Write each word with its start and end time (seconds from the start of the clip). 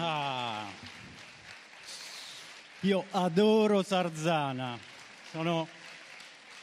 Ah. 0.00 0.70
Io 2.82 3.04
adoro 3.10 3.82
Sarzana, 3.82 4.78
Sono... 5.32 5.66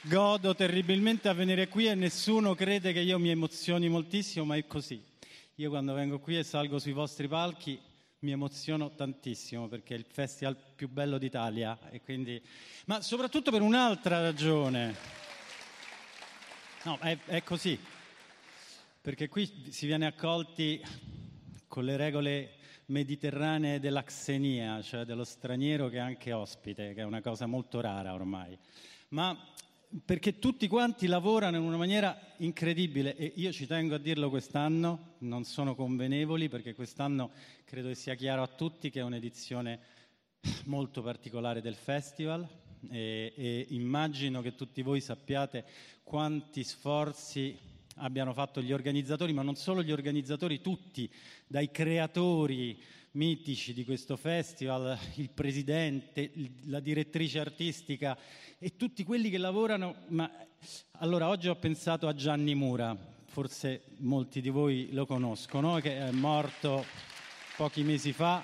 godo 0.03 0.55
terribilmente 0.55 1.27
a 1.27 1.33
venire 1.33 1.67
qui 1.67 1.87
e 1.87 1.95
nessuno 1.95 2.55
crede 2.55 2.93
che 2.93 3.01
io 3.01 3.19
mi 3.19 3.29
emozioni 3.29 3.89
moltissimo, 3.89 4.45
ma 4.45 4.55
è 4.55 4.65
così. 4.65 5.03
Io 5.55 5.69
quando 5.69 5.93
vengo 5.93 6.19
qui 6.19 6.37
e 6.37 6.43
salgo 6.43 6.79
sui 6.79 6.93
vostri 6.93 7.27
palchi 7.27 7.77
mi 8.19 8.31
emoziono 8.31 8.95
tantissimo 8.95 9.67
perché 9.67 9.95
è 9.95 9.97
il 9.97 10.05
festival 10.09 10.55
più 10.73 10.87
bello 10.87 11.17
d'Italia 11.17 11.77
quindi... 12.03 12.41
ma 12.85 13.01
soprattutto 13.01 13.51
per 13.51 13.61
un'altra 13.61 14.21
ragione. 14.21 14.95
No, 16.83 16.97
è, 16.99 17.17
è 17.25 17.43
così, 17.43 17.77
perché 19.01 19.27
qui 19.27 19.67
si 19.71 19.85
viene 19.87 20.05
accolti 20.05 20.81
con 21.67 21.83
le 21.83 21.97
regole 21.97 22.54
mediterranee 22.87 23.79
della 23.79 24.03
xenia, 24.03 24.81
cioè 24.81 25.05
dello 25.05 25.23
straniero 25.23 25.89
che 25.89 25.97
è 25.97 25.99
anche 25.99 26.33
ospite, 26.33 26.93
che 26.93 27.01
è 27.01 27.05
una 27.05 27.21
cosa 27.21 27.45
molto 27.45 27.81
rara 27.81 28.13
ormai. 28.13 28.57
Ma 29.09 29.37
perché 30.03 30.39
tutti 30.39 30.67
quanti 30.67 31.07
lavorano 31.07 31.57
in 31.57 31.63
una 31.63 31.77
maniera 31.77 32.19
incredibile 32.37 33.15
e 33.15 33.31
io 33.35 33.51
ci 33.51 33.65
tengo 33.65 33.95
a 33.95 33.99
dirlo 33.99 34.29
quest'anno, 34.29 35.15
non 35.19 35.43
sono 35.45 35.75
convenevoli 35.75 36.49
perché 36.49 36.73
quest'anno 36.73 37.31
credo 37.63 37.89
che 37.89 37.95
sia 37.95 38.15
chiaro 38.15 38.41
a 38.41 38.47
tutti 38.47 38.89
che 38.89 38.99
è 38.99 39.03
un'edizione 39.03 39.79
molto 40.65 41.01
particolare 41.01 41.61
del 41.61 41.75
festival 41.75 42.47
e, 42.89 43.33
e 43.35 43.65
immagino 43.69 44.41
che 44.41 44.55
tutti 44.55 44.81
voi 44.81 45.01
sappiate 45.01 45.65
quanti 46.03 46.63
sforzi 46.63 47.57
abbiano 47.95 48.33
fatto 48.33 48.61
gli 48.61 48.71
organizzatori, 48.71 49.33
ma 49.33 49.41
non 49.41 49.55
solo 49.55 49.83
gli 49.83 49.91
organizzatori, 49.91 50.61
tutti, 50.61 51.09
dai 51.47 51.71
creatori 51.71 52.77
mitici 53.11 53.73
di 53.73 53.85
questo 53.85 54.17
festival, 54.17 54.97
il 55.15 55.29
presidente, 55.29 56.31
la 56.65 56.79
direttrice 56.79 57.39
artistica 57.39 58.17
e 58.57 58.75
tutti 58.75 59.03
quelli 59.03 59.29
che 59.29 59.37
lavorano. 59.37 60.03
Ma 60.07 60.29
allora 60.99 61.29
oggi 61.29 61.47
ho 61.47 61.55
pensato 61.55 62.07
a 62.07 62.13
Gianni 62.13 62.55
Mura, 62.55 62.95
forse 63.25 63.83
molti 63.97 64.41
di 64.41 64.49
voi 64.49 64.89
lo 64.91 65.05
conoscono, 65.05 65.79
che 65.79 65.97
è 65.97 66.11
morto 66.11 66.85
pochi 67.55 67.83
mesi 67.83 68.11
fa, 68.11 68.43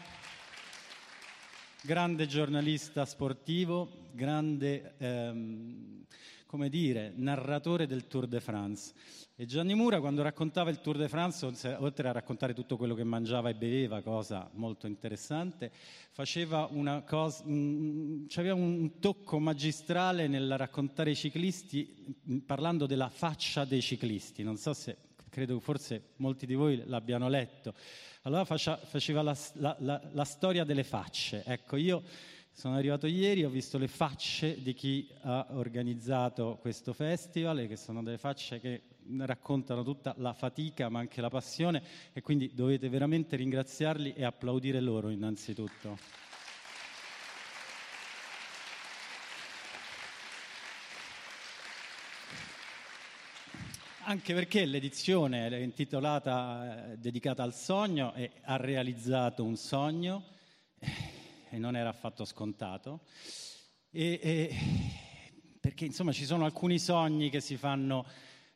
grande 1.81 2.27
giornalista 2.27 3.05
sportivo, 3.05 4.07
grande, 4.13 4.93
ehm, 4.97 6.05
come 6.51 6.67
dire, 6.67 7.13
narratore 7.15 7.87
del 7.87 8.07
Tour 8.07 8.27
de 8.27 8.41
France. 8.41 8.93
E 9.37 9.45
Gianni 9.45 9.73
Mura 9.73 10.01
quando 10.01 10.21
raccontava 10.21 10.69
il 10.69 10.81
Tour 10.81 10.97
de 10.97 11.07
France, 11.07 11.45
oltre 11.79 12.09
a 12.09 12.11
raccontare 12.11 12.53
tutto 12.53 12.75
quello 12.75 12.93
che 12.93 13.05
mangiava 13.05 13.47
e 13.47 13.55
beveva, 13.55 14.01
cosa 14.01 14.49
molto 14.55 14.85
interessante, 14.85 15.71
faceva 16.11 16.67
una 16.69 17.03
cosa, 17.03 17.43
un, 17.45 18.25
aveva 18.35 18.55
un 18.55 18.99
tocco 18.99 19.39
magistrale 19.39 20.27
nel 20.27 20.57
raccontare 20.57 21.11
i 21.11 21.15
ciclisti 21.15 22.43
parlando 22.45 22.85
della 22.85 23.07
faccia 23.07 23.63
dei 23.63 23.81
ciclisti. 23.81 24.43
Non 24.43 24.57
so 24.57 24.73
se, 24.73 24.97
credo 25.29 25.57
forse 25.61 26.09
molti 26.17 26.45
di 26.45 26.53
voi 26.53 26.83
l'abbiano 26.85 27.29
letto. 27.29 27.73
Allora 28.23 28.43
faceva 28.43 29.21
la, 29.21 29.37
la, 29.53 29.77
la, 29.79 30.01
la 30.11 30.25
storia 30.25 30.65
delle 30.65 30.83
facce. 30.83 31.43
Ecco, 31.45 31.77
io 31.77 32.03
sono 32.53 32.75
arrivato 32.75 33.07
ieri, 33.07 33.43
ho 33.43 33.49
visto 33.49 33.77
le 33.77 33.87
facce 33.87 34.61
di 34.61 34.73
chi 34.73 35.09
ha 35.21 35.47
organizzato 35.51 36.57
questo 36.61 36.93
festival, 36.93 37.65
che 37.67 37.77
sono 37.77 38.03
delle 38.03 38.17
facce 38.17 38.59
che 38.59 38.83
raccontano 39.17 39.83
tutta 39.83 40.13
la 40.17 40.33
fatica 40.33 40.87
ma 40.89 40.99
anche 40.99 41.21
la 41.21 41.29
passione 41.29 41.81
e 42.13 42.21
quindi 42.21 42.53
dovete 42.53 42.87
veramente 42.87 43.35
ringraziarli 43.35 44.13
e 44.13 44.23
applaudire 44.23 44.79
loro 44.79 45.09
innanzitutto. 45.09 45.97
Anche 54.03 54.33
perché 54.33 54.65
l'edizione 54.65 55.47
è 55.47 55.55
intitolata, 55.55 56.91
eh, 56.91 56.97
dedicata 56.97 57.43
al 57.43 57.53
sogno 57.53 58.13
e 58.13 58.31
ha 58.43 58.57
realizzato 58.57 59.43
un 59.43 59.55
sogno 59.55 60.39
e 61.51 61.59
non 61.59 61.75
era 61.75 61.89
affatto 61.89 62.23
scontato. 62.25 63.01
E, 63.91 64.19
e, 64.21 64.55
perché 65.59 65.85
insomma 65.85 66.13
ci 66.13 66.25
sono 66.25 66.45
alcuni 66.45 66.79
sogni 66.79 67.29
che 67.29 67.41
si 67.41 67.57
fanno 67.57 68.05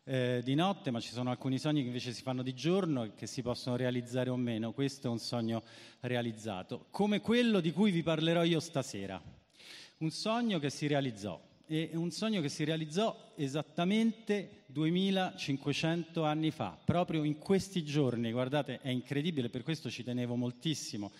eh, 0.06 0.42
di 0.44 0.56
notte, 0.56 0.92
ma 0.92 1.02
ci 1.02 1.12
sono 1.12 1.30
alcuni 1.30 1.60
sogni 1.60 1.82
che 1.82 1.88
invece 1.88 2.14
si 2.14 2.22
fanno 2.22 2.42
di 2.42 2.54
giorno 2.54 3.04
e 3.04 3.14
che 3.14 3.28
si 3.28 3.42
possono 3.42 3.76
realizzare 3.76 4.30
o 4.30 4.38
meno. 4.38 4.72
Questo 4.72 5.08
è 5.08 5.10
un 5.10 5.20
sogno 5.20 5.62
realizzato, 6.00 6.88
come 6.90 7.20
quello 7.20 7.60
di 7.60 7.72
cui 7.72 7.92
vi 7.92 8.02
parlerò 8.02 8.44
io 8.44 8.62
stasera. 8.62 9.22
Un 9.98 10.10
sogno 10.10 10.58
che 10.60 10.70
si 10.70 10.88
realizzò. 10.88 11.40
E 11.68 11.90
un 11.94 12.12
sogno 12.12 12.42
che 12.42 12.50
si 12.50 12.64
realizzò 12.64 13.34
esattamente 13.36 14.66
2500 14.68 16.24
anni 16.24 16.52
fa, 16.52 16.80
proprio 16.86 17.24
in 17.24 17.40
questi 17.40 17.84
giorni. 17.84 18.32
Guardate, 18.32 18.80
è 18.82 18.90
incredibile, 18.90 19.50
per 19.50 19.64
questo 19.64 19.90
ci 19.90 20.04
tenevo 20.04 20.36
moltissimo 20.36 21.12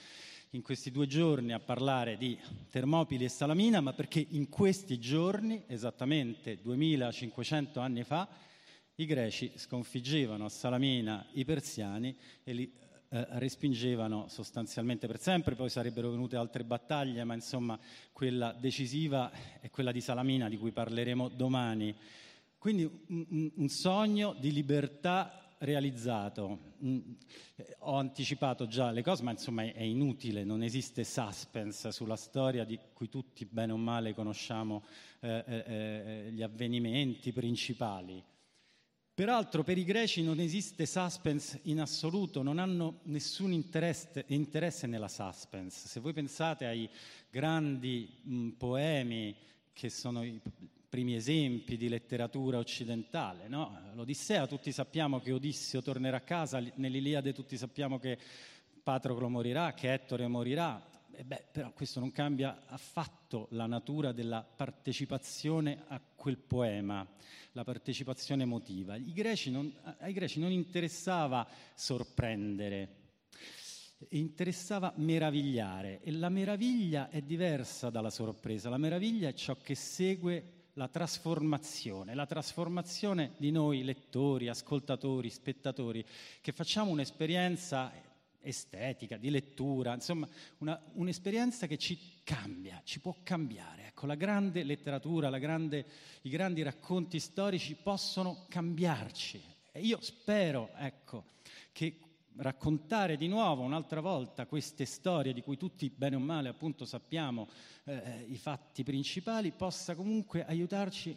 in 0.56 0.62
questi 0.62 0.90
due 0.90 1.06
giorni 1.06 1.52
a 1.52 1.60
parlare 1.60 2.16
di 2.16 2.38
Termopili 2.72 3.26
e 3.26 3.30
Salamina, 3.30 3.82
ma 3.82 3.92
perché 3.92 4.26
in 4.30 4.48
questi 4.48 4.98
giorni, 5.00 5.64
esattamente 5.68 6.58
2500 6.62 7.82
anni 7.82 8.04
fa, 8.04 8.28
i 8.96 9.06
greci 9.06 9.52
sconfiggevano 9.56 10.46
a 10.46 10.50
Salamina 10.50 11.28
i 11.34 11.44
persiani 11.44 12.16
e 12.44 12.54
li 12.54 12.72
eh, 13.10 13.28
respingevano 13.32 14.28
sostanzialmente 14.30 15.08
per 15.08 15.20
sempre, 15.20 15.56
poi 15.56 15.70
sarebbero 15.70 16.10
venute 16.10 16.38
altre 16.38 16.64
battaglie, 16.64 17.26
ma 17.26 17.34
insomma 17.34 17.78
quella 18.14 18.54
decisiva 18.54 19.32
è 19.60 19.70
quella 19.70 19.92
di 19.92 20.00
Salamina 20.00 20.48
di 20.48 20.58
cui 20.58 20.72
parleremo 20.72 21.28
domani. 21.28 21.94
Quindi 22.58 22.90
un, 23.08 23.52
un 23.56 23.68
sogno 23.68 24.34
di 24.40 24.54
libertà 24.54 25.45
realizzato. 25.60 26.74
Mm, 26.84 27.00
ho 27.80 27.96
anticipato 27.96 28.68
già 28.68 28.92
le 28.92 29.02
cose, 29.02 29.24
ma 29.24 29.32
insomma 29.32 29.64
è 29.64 29.84
inutile, 29.84 30.44
non 30.44 30.64
esiste 30.64 31.04
suspense 31.04 31.92
sulla 31.92 32.16
storia 32.16 32.64
di 32.64 32.80
cui 32.94 33.10
tutti 33.10 33.46
bene 33.46 33.72
o 33.72 33.78
male 33.78 34.14
conosciamo 34.14 34.84
eh, 35.20 35.44
eh, 35.48 35.64
eh 35.68 36.32
gli 36.32 36.42
avvenimenti 36.42 37.32
principali. 37.32 38.24
Peraltro 39.16 39.64
per 39.64 39.78
i 39.78 39.86
greci 39.86 40.22
non 40.24 40.42
esiste 40.42 40.86
suspense 40.86 41.62
in 41.64 41.80
assoluto, 41.80 42.42
non 42.42 42.60
hanno 42.60 43.00
nessun 43.04 43.54
interesse, 43.54 44.26
interesse 44.28 44.88
nella 44.88 45.08
suspense. 45.08 45.88
Se 45.88 46.02
voi 46.02 46.12
pensate 46.12 46.66
ai 46.66 46.90
grandi 47.30 48.10
mh, 48.24 48.50
poemi 48.58 49.34
che 49.72 49.90
sono 49.90 50.22
i 50.22 50.38
primi 50.96 51.16
esempi 51.16 51.76
di 51.76 51.90
letteratura 51.90 52.58
occidentale, 52.58 53.50
no? 53.50 53.78
l'Odissea, 53.96 54.48
tutti 54.48 54.72
sappiamo 54.72 55.20
che 55.20 55.34
Odisseo 55.34 55.82
tornerà 55.82 56.16
a 56.16 56.22
casa, 56.22 56.64
nell'Iliade 56.76 57.34
tutti 57.34 57.58
sappiamo 57.58 58.00
che 58.00 58.18
Patroclo 58.82 59.28
morirà, 59.28 59.74
che 59.74 59.92
Ettore 59.92 60.26
morirà, 60.28 60.82
e 61.12 61.26
beh, 61.26 61.48
però 61.52 61.74
questo 61.74 62.00
non 62.00 62.14
cambia 62.14 62.62
affatto 62.68 63.48
la 63.52 63.66
natura 63.66 64.14
della 64.14 64.42
partecipazione 64.42 65.84
a 65.90 66.00
quel 66.16 66.38
poema, 66.38 67.06
la 67.52 67.66
partecipazione 67.66 68.44
emotiva. 68.44 68.98
Greci 68.98 69.52
non, 69.52 69.70
ai 69.98 70.14
greci 70.14 70.40
non 70.40 70.54
interessava 70.54 71.46
sorprendere, 71.74 72.96
interessava 74.12 74.94
meravigliare 74.96 76.00
e 76.04 76.12
la 76.14 76.30
meraviglia 76.30 77.10
è 77.10 77.22
diversa 77.22 77.90
dalla 77.90 78.10
sorpresa, 78.10 78.70
la 78.70 78.78
meraviglia 78.78 79.28
è 79.28 79.34
ciò 79.34 79.58
che 79.58 79.76
segue 79.76 80.55
la 80.78 80.88
trasformazione, 80.88 82.16
la 82.16 82.26
trasformazione 82.26 83.34
di 83.38 83.52
noi 83.52 83.84
lettori, 83.84 84.50
ascoltatori, 84.50 85.30
spettatori, 85.30 86.06
che 86.42 86.52
facciamo 86.52 86.92
un'esperienza 86.92 87.92
estetica, 88.42 89.18
di 89.18 89.30
lettura, 89.30 89.94
insomma 89.94 90.28
una, 90.60 90.80
un'esperienza 90.94 91.66
che 91.66 91.78
ci 91.78 91.98
cambia, 92.24 92.82
ci 92.84 93.00
può 93.00 93.16
cambiare. 93.24 93.88
Ecco, 93.88 94.06
la 94.06 94.16
grande 94.16 94.64
letteratura, 94.64 95.30
la 95.30 95.40
grande, 95.40 95.86
i 96.22 96.30
grandi 96.30 96.62
racconti 96.62 97.20
storici 97.20 97.76
possono 97.76 98.46
cambiarci. 98.50 99.42
E 99.72 99.80
io 99.80 100.00
spero, 100.02 100.72
ecco, 100.76 101.26
che 101.72 102.00
raccontare 102.38 103.18
di 103.18 103.28
nuovo 103.28 103.64
un'altra 103.64 104.02
volta 104.02 104.46
queste 104.46 104.86
storie 104.86 105.34
di 105.34 105.42
cui 105.42 105.58
tutti 105.58 105.90
bene 105.90 106.16
o 106.16 106.20
male 106.20 106.50
appunto 106.50 106.86
sappiamo 106.86 107.48
eh, 107.86 108.26
i 108.28 108.38
fatti 108.38 108.84
principali 108.84 109.52
possa 109.52 109.96
comunque 109.96 110.46
aiutarci 110.46 111.16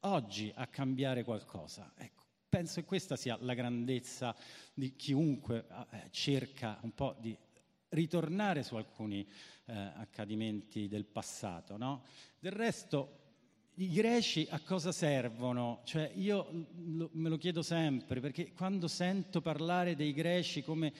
oggi 0.00 0.52
a 0.54 0.66
cambiare 0.66 1.24
qualcosa. 1.24 1.92
Ecco. 1.96 2.24
Penso 2.48 2.80
che 2.80 2.86
questa 2.86 3.16
sia 3.16 3.38
la 3.40 3.54
grandezza 3.54 4.34
di 4.74 4.96
chiunque 4.96 5.66
eh, 5.90 6.08
cerca 6.10 6.78
un 6.82 6.92
po' 6.94 7.16
di 7.20 7.36
ritornare 7.90 8.62
su 8.62 8.74
alcuni 8.74 9.26
eh, 9.66 9.72
accadimenti 9.72 10.88
del 10.88 11.04
passato. 11.04 11.76
No? 11.76 12.04
Del 12.38 12.52
resto, 12.52 13.19
i 13.80 13.88
greci 13.88 14.46
a 14.50 14.60
cosa 14.60 14.92
servono? 14.92 15.80
Cioè, 15.84 16.12
io 16.16 16.66
lo, 16.84 17.08
me 17.14 17.30
lo 17.30 17.38
chiedo 17.38 17.62
sempre, 17.62 18.20
perché 18.20 18.52
quando 18.52 18.88
sento 18.88 19.40
parlare 19.40 19.96
dei 19.96 20.12
greci 20.12 20.62
come 20.62 20.92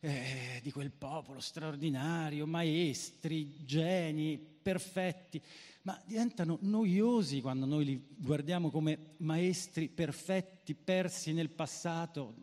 eh, 0.00 0.58
di 0.62 0.72
quel 0.72 0.92
popolo 0.92 1.40
straordinario, 1.40 2.46
maestri, 2.46 3.62
geni, 3.66 4.38
perfetti, 4.38 5.42
ma 5.82 6.00
diventano 6.06 6.56
noiosi 6.62 7.42
quando 7.42 7.66
noi 7.66 7.84
li 7.84 8.06
guardiamo 8.16 8.70
come 8.70 9.14
maestri 9.18 9.88
perfetti 9.88 10.74
persi 10.74 11.34
nel 11.34 11.50
passato, 11.50 12.34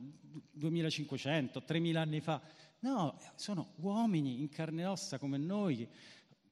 2500, 0.52 1.64
3000 1.64 2.00
anni 2.00 2.20
fa. 2.20 2.40
No, 2.82 3.18
sono 3.36 3.72
uomini 3.78 4.40
in 4.40 4.50
carne 4.50 4.84
e 4.84 4.86
ossa 4.86 5.18
come 5.18 5.38
noi, 5.38 5.90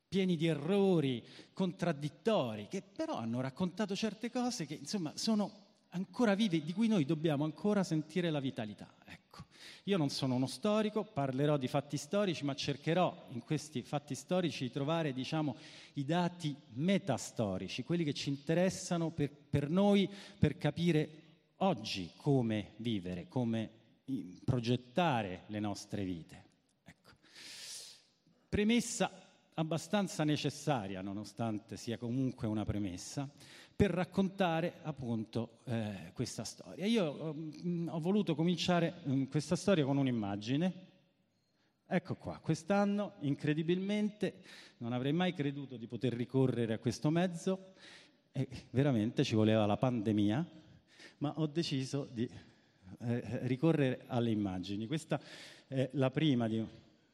pieni 0.07 0.35
di 0.35 0.47
errori, 0.47 1.23
contraddittori, 1.53 2.67
che 2.69 2.81
però 2.81 3.17
hanno 3.17 3.41
raccontato 3.41 3.95
certe 3.95 4.31
cose 4.31 4.65
che 4.65 4.75
insomma 4.75 5.11
sono 5.15 5.65
ancora 5.89 6.35
vive, 6.35 6.63
di 6.63 6.73
cui 6.73 6.87
noi 6.87 7.05
dobbiamo 7.05 7.43
ancora 7.43 7.83
sentire 7.83 8.29
la 8.29 8.39
vitalità. 8.39 8.93
Ecco. 9.05 9.45
Io 9.85 9.97
non 9.97 10.09
sono 10.09 10.35
uno 10.35 10.47
storico, 10.47 11.03
parlerò 11.03 11.57
di 11.57 11.67
fatti 11.67 11.97
storici, 11.97 12.43
ma 12.43 12.55
cercherò 12.55 13.27
in 13.29 13.41
questi 13.41 13.83
fatti 13.83 14.15
storici 14.15 14.65
di 14.65 14.71
trovare 14.71 15.13
diciamo, 15.13 15.55
i 15.93 16.05
dati 16.05 16.55
metastorici, 16.73 17.83
quelli 17.83 18.03
che 18.03 18.13
ci 18.13 18.29
interessano 18.29 19.11
per, 19.11 19.31
per 19.31 19.69
noi 19.69 20.09
per 20.37 20.57
capire 20.57 21.09
oggi 21.57 22.11
come 22.17 22.73
vivere, 22.77 23.27
come 23.27 23.69
progettare 24.43 25.43
le 25.47 25.59
nostre 25.59 26.03
vite. 26.03 26.43
Ecco. 26.83 27.11
Premessa 28.47 29.26
abbastanza 29.59 30.23
necessaria, 30.23 31.01
nonostante 31.01 31.77
sia 31.77 31.97
comunque 31.97 32.47
una 32.47 32.63
premessa, 32.63 33.29
per 33.75 33.91
raccontare 33.91 34.79
appunto 34.83 35.59
eh, 35.65 36.11
questa 36.13 36.43
storia. 36.43 36.85
Io 36.85 37.33
um, 37.63 37.89
ho 37.91 37.99
voluto 37.99 38.35
cominciare 38.35 39.01
um, 39.03 39.27
questa 39.27 39.55
storia 39.55 39.85
con 39.85 39.97
un'immagine. 39.97 40.85
Ecco 41.87 42.15
qua, 42.15 42.39
quest'anno 42.39 43.13
incredibilmente 43.21 44.41
non 44.77 44.93
avrei 44.93 45.13
mai 45.13 45.33
creduto 45.33 45.77
di 45.77 45.87
poter 45.87 46.13
ricorrere 46.13 46.73
a 46.73 46.79
questo 46.79 47.09
mezzo 47.09 47.73
e 48.31 48.47
veramente 48.71 49.23
ci 49.23 49.35
voleva 49.35 49.65
la 49.65 49.77
pandemia, 49.77 50.45
ma 51.19 51.33
ho 51.37 51.47
deciso 51.47 52.07
di 52.11 52.29
eh, 52.99 53.47
ricorrere 53.47 54.03
alle 54.07 54.29
immagini. 54.29 54.85
Questa 54.85 55.19
è 55.67 55.89
la 55.93 56.11
prima 56.11 56.47
di 56.47 56.63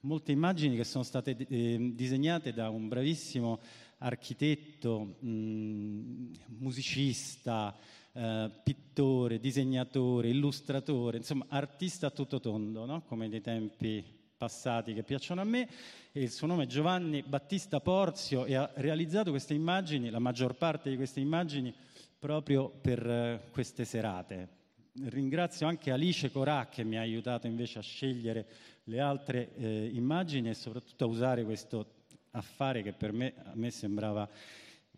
molte 0.03 0.31
immagini 0.31 0.75
che 0.75 0.83
sono 0.83 1.03
state 1.03 1.35
eh, 1.49 1.91
disegnate 1.93 2.53
da 2.53 2.69
un 2.69 2.87
bravissimo 2.87 3.59
architetto, 3.99 5.15
mh, 5.19 5.29
mm, 5.29 6.33
musicista, 6.59 7.75
eh, 8.11 8.51
pittore, 8.63 9.39
disegnatore, 9.39 10.29
illustratore, 10.29 11.17
insomma 11.17 11.45
artista 11.49 12.07
a 12.07 12.11
tutto 12.11 12.39
tondo, 12.39 12.85
no? 12.85 13.01
come 13.03 13.27
nei 13.27 13.41
tempi 13.41 14.03
passati 14.37 14.93
che 14.93 15.03
piacciono 15.03 15.41
a 15.41 15.45
me. 15.45 15.69
E 16.11 16.21
il 16.21 16.31
suo 16.31 16.47
nome 16.47 16.63
è 16.63 16.67
Giovanni 16.67 17.23
Battista 17.23 17.79
Porzio 17.79 18.45
e 18.45 18.55
ha 18.55 18.69
realizzato 18.75 19.31
queste 19.31 19.53
immagini, 19.53 20.09
la 20.09 20.19
maggior 20.19 20.55
parte 20.55 20.89
di 20.89 20.95
queste 20.95 21.21
immagini, 21.21 21.73
proprio 22.19 22.69
per 22.69 23.09
eh, 23.09 23.41
queste 23.51 23.85
serate. 23.85 24.62
Ringrazio 25.01 25.65
anche 25.65 25.89
Alice 25.89 26.29
Corà 26.29 26.67
che 26.67 26.83
mi 26.83 26.97
ha 26.97 27.01
aiutato 27.01 27.47
invece 27.47 27.79
a 27.79 27.81
scegliere 27.81 28.45
le 28.83 28.99
altre 28.99 29.55
eh, 29.55 29.89
immagini 29.91 30.49
e 30.49 30.53
soprattutto 30.53 31.05
a 31.05 31.07
usare 31.07 31.43
questo 31.43 32.01
affare 32.31 32.83
che 32.83 32.93
per 32.93 33.11
me, 33.11 33.33
me 33.53 33.71
sembrava 33.71 34.29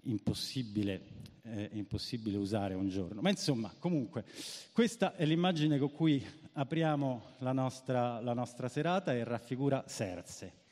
impossibile, 0.03 1.01
eh, 1.43 1.69
impossibile 1.73 2.35
usare 2.35 2.73
un 2.73 2.89
giorno. 2.89 3.21
Ma 3.21 3.29
insomma, 3.29 3.73
comunque, 3.79 4.25
questa 4.73 5.15
è 5.15 5.25
l'immagine 5.25 5.77
con 5.77 5.91
cui 5.91 6.21
apriamo 6.53 7.23
la 7.39 7.53
nostra, 7.53 8.19
la 8.19 8.33
nostra 8.33 8.67
serata 8.67 9.13
e 9.13 9.23
raffigura 9.23 9.85
Serse. 9.87 10.63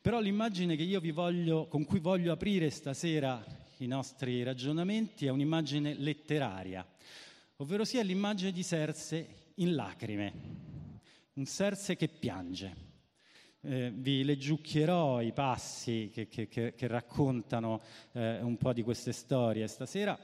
Però 0.00 0.20
l'immagine 0.20 0.74
voglio, 1.12 1.66
con 1.66 1.84
cui 1.84 1.98
voglio 1.98 2.32
aprire 2.32 2.70
stasera 2.70 3.44
i 3.76 3.86
nostri 3.86 4.42
ragionamenti 4.42 5.26
è 5.26 5.30
un'immagine 5.30 5.92
letteraria, 5.94 6.86
ovvero 7.60 7.84
sia 7.84 8.02
l'immagine 8.02 8.52
di 8.52 8.62
Serse 8.62 9.52
in 9.56 9.74
lacrime, 9.74 10.32
un 11.34 11.44
Serse 11.44 11.94
che 11.94 12.08
piange 12.08 12.88
eh, 13.60 13.92
vi 13.94 14.24
leggiucchierò 14.24 15.20
i 15.20 15.32
passi 15.32 16.10
che, 16.12 16.26
che, 16.28 16.48
che, 16.48 16.74
che 16.74 16.86
raccontano 16.86 17.82
eh, 18.12 18.40
un 18.40 18.56
po' 18.56 18.72
di 18.72 18.82
queste 18.82 19.12
storie 19.12 19.66
stasera 19.66 20.18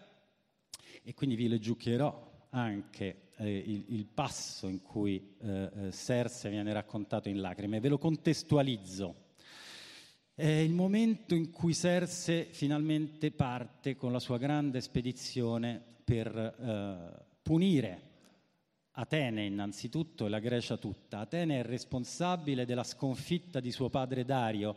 e 1.03 1.13
quindi 1.13 1.37
vi 1.37 1.49
leggiucchierò 1.49 2.49
anche 2.51 3.29
eh, 3.37 3.55
il, 3.55 3.85
il, 3.89 4.07
passo 4.07 4.67
in 4.69 4.81
cui 4.81 5.37
eh, 5.39 5.71
eh, 5.75 5.93
Serse 5.93 6.49
viene 6.49 6.73
raccontato 6.73 7.29
in 7.29 7.41
lacrime. 7.41 7.81
Ve 7.81 7.91
lo 7.91 7.99
contestualizzo. 7.99 9.25
È 10.35 10.47
il 10.47 10.73
momento 10.73 11.35
in 11.35 11.51
cui 11.51 11.75
Serse 11.75 12.47
finalmente 12.51 13.31
parte 13.31 13.95
con 13.95 14.11
la 14.11 14.21
sua 14.21 14.39
grande 14.39 14.81
spedizione 14.81 15.96
per 16.07 16.37
eh, 16.37 17.25
punire 17.43 18.15
Atene 18.99 19.45
innanzitutto 19.45 20.25
e 20.25 20.31
la 20.31 20.39
Grecia 20.39 20.79
tutta. 20.79 21.19
Atene 21.19 21.61
è 21.61 21.63
responsabile 21.63 22.65
della 22.65 22.85
sconfitta 22.85 23.61
di 23.61 23.71
suo 23.71 23.91
padre 23.91 24.25
Dario 24.25 24.75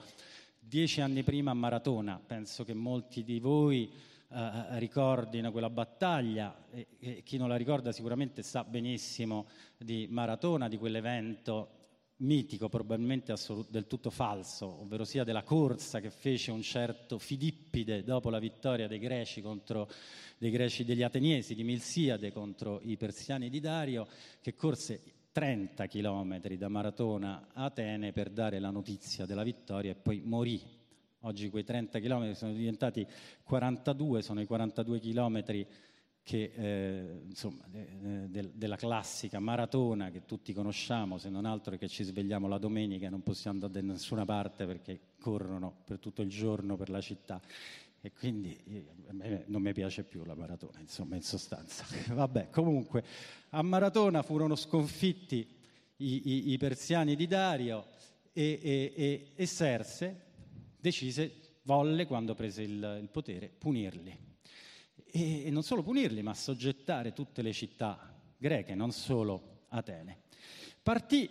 dieci 0.60 1.00
anni 1.00 1.24
prima 1.24 1.52
a 1.52 1.54
Maratona. 1.54 2.20
Penso 2.20 2.66
che 2.66 2.74
molti 2.74 3.24
di 3.24 3.40
voi 3.40 3.90
eh, 4.28 4.78
ricordino 4.80 5.52
quella 5.52 5.70
battaglia 5.70 6.66
e, 6.70 6.88
e, 7.00 7.24
chi 7.24 7.38
non 7.38 7.48
la 7.48 7.56
ricorda 7.56 7.94
sicuramente 7.94 8.44
sa 8.44 8.66
benissimo 8.66 9.48
di 9.78 10.06
Maratona, 10.10 10.68
di 10.68 10.78
quell'evento 10.78 11.79
mitico, 12.20 12.70
probabilmente 12.70 13.32
assolut- 13.32 13.70
del 13.70 13.88
tutto 13.88 14.10
falso, 14.10 14.82
ovvero 14.82 15.06
sia 15.06 15.24
della 15.24 15.44
corsa 15.44 16.00
che 16.00 16.10
fece 16.10 16.52
un 16.52 16.62
certo 16.62 17.18
Filippide 17.18 18.04
dopo 18.04 18.30
la 18.30 18.40
vittoria 18.40 18.88
dei 18.88 19.00
greci 19.00 19.42
contro 19.42 19.90
dei 20.38 20.52
greci 20.52 20.86
degli 20.86 21.04
Ateniesi 21.04 21.54
di 21.54 21.64
Milsiade 21.64 22.32
contro 22.32 22.80
i 22.84 22.98
persiani 22.98 23.50
di 23.50 23.60
Dario, 23.60 24.08
che 24.42 24.56
corse 24.56 25.02
30 25.32 25.86
chilometri 25.86 26.58
da 26.58 26.70
Maratona 26.70 27.50
a 27.54 27.66
Atene 27.66 28.12
per 28.12 28.30
dare 28.30 28.60
la 28.60 28.72
notizia 28.72 29.26
della 29.26 29.44
vittoria 29.44 29.92
e 29.92 29.96
poi 29.96 30.22
morì. 30.24 30.62
Oggi 31.24 31.50
quei 31.50 31.66
30 31.66 32.00
chilometri 32.00 32.36
sono 32.36 32.54
diventati 32.54 33.06
42, 33.44 34.22
sono 34.22 34.40
i 34.40 34.46
42 34.46 35.00
chilometri 35.00 35.68
che, 36.30 36.52
eh, 36.54 37.22
insomma, 37.28 37.64
de, 37.68 38.30
de, 38.30 38.52
della 38.54 38.76
classica 38.76 39.40
maratona 39.40 40.12
che 40.12 40.28
tutti 40.28 40.54
conosciamo, 40.54 41.18
se 41.18 41.28
non 41.28 41.44
altro 41.44 41.76
che 41.76 41.88
ci 41.88 42.04
svegliamo 42.04 42.48
la 42.48 42.60
domenica 42.60 43.08
e 43.08 43.10
non 43.10 43.24
possiamo 43.24 43.66
andare 43.66 43.84
da 43.84 43.94
nessuna 43.94 44.26
parte 44.26 44.68
perché 44.68 45.00
corrono 45.20 45.82
per 45.84 45.98
tutto 45.98 46.22
il 46.22 46.30
giorno 46.30 46.76
per 46.76 46.92
la 46.92 47.02
città. 47.02 47.42
E 48.00 48.12
quindi 48.14 48.56
eh, 48.64 49.46
non 49.48 49.64
mi 49.64 49.74
piace 49.74 50.04
più 50.04 50.24
la 50.24 50.36
maratona, 50.36 50.80
insomma, 50.80 51.16
in 51.16 51.24
sostanza. 51.24 51.84
Vabbè, 52.14 52.52
comunque, 52.52 53.04
a 53.50 53.64
maratona 53.64 54.22
furono 54.22 54.56
sconfitti 54.56 55.48
i, 55.96 56.30
i, 56.30 56.52
i 56.52 56.58
persiani 56.60 57.16
di 57.16 57.26
Dario 57.26 57.88
e, 58.34 58.60
e, 58.62 58.94
e, 58.96 59.32
e 59.34 59.46
Serse 59.48 60.26
decise, 60.80 61.56
volle, 61.64 62.06
quando 62.06 62.36
prese 62.36 62.62
il, 62.62 63.00
il 63.02 63.10
potere, 63.10 63.50
punirli 63.50 64.28
e, 65.12 65.50
non 65.50 65.64
solo 65.64 65.84
punirli, 65.84 66.22
ma 66.22 66.34
soggettare 66.34 67.14
tutte 67.14 67.42
le 67.42 67.54
città 67.54 68.16
greche, 68.38 68.76
non 68.76 68.92
solo 68.92 69.66
Atene. 69.70 70.22
Partì 70.82 71.30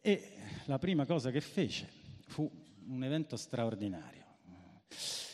e 0.00 0.32
la 0.64 0.78
prima 0.78 1.06
cosa 1.06 1.30
che 1.30 1.40
fece 1.40 1.88
fu 2.26 2.50
un 2.86 3.04
evento 3.04 3.36
straordinario. 3.36 4.24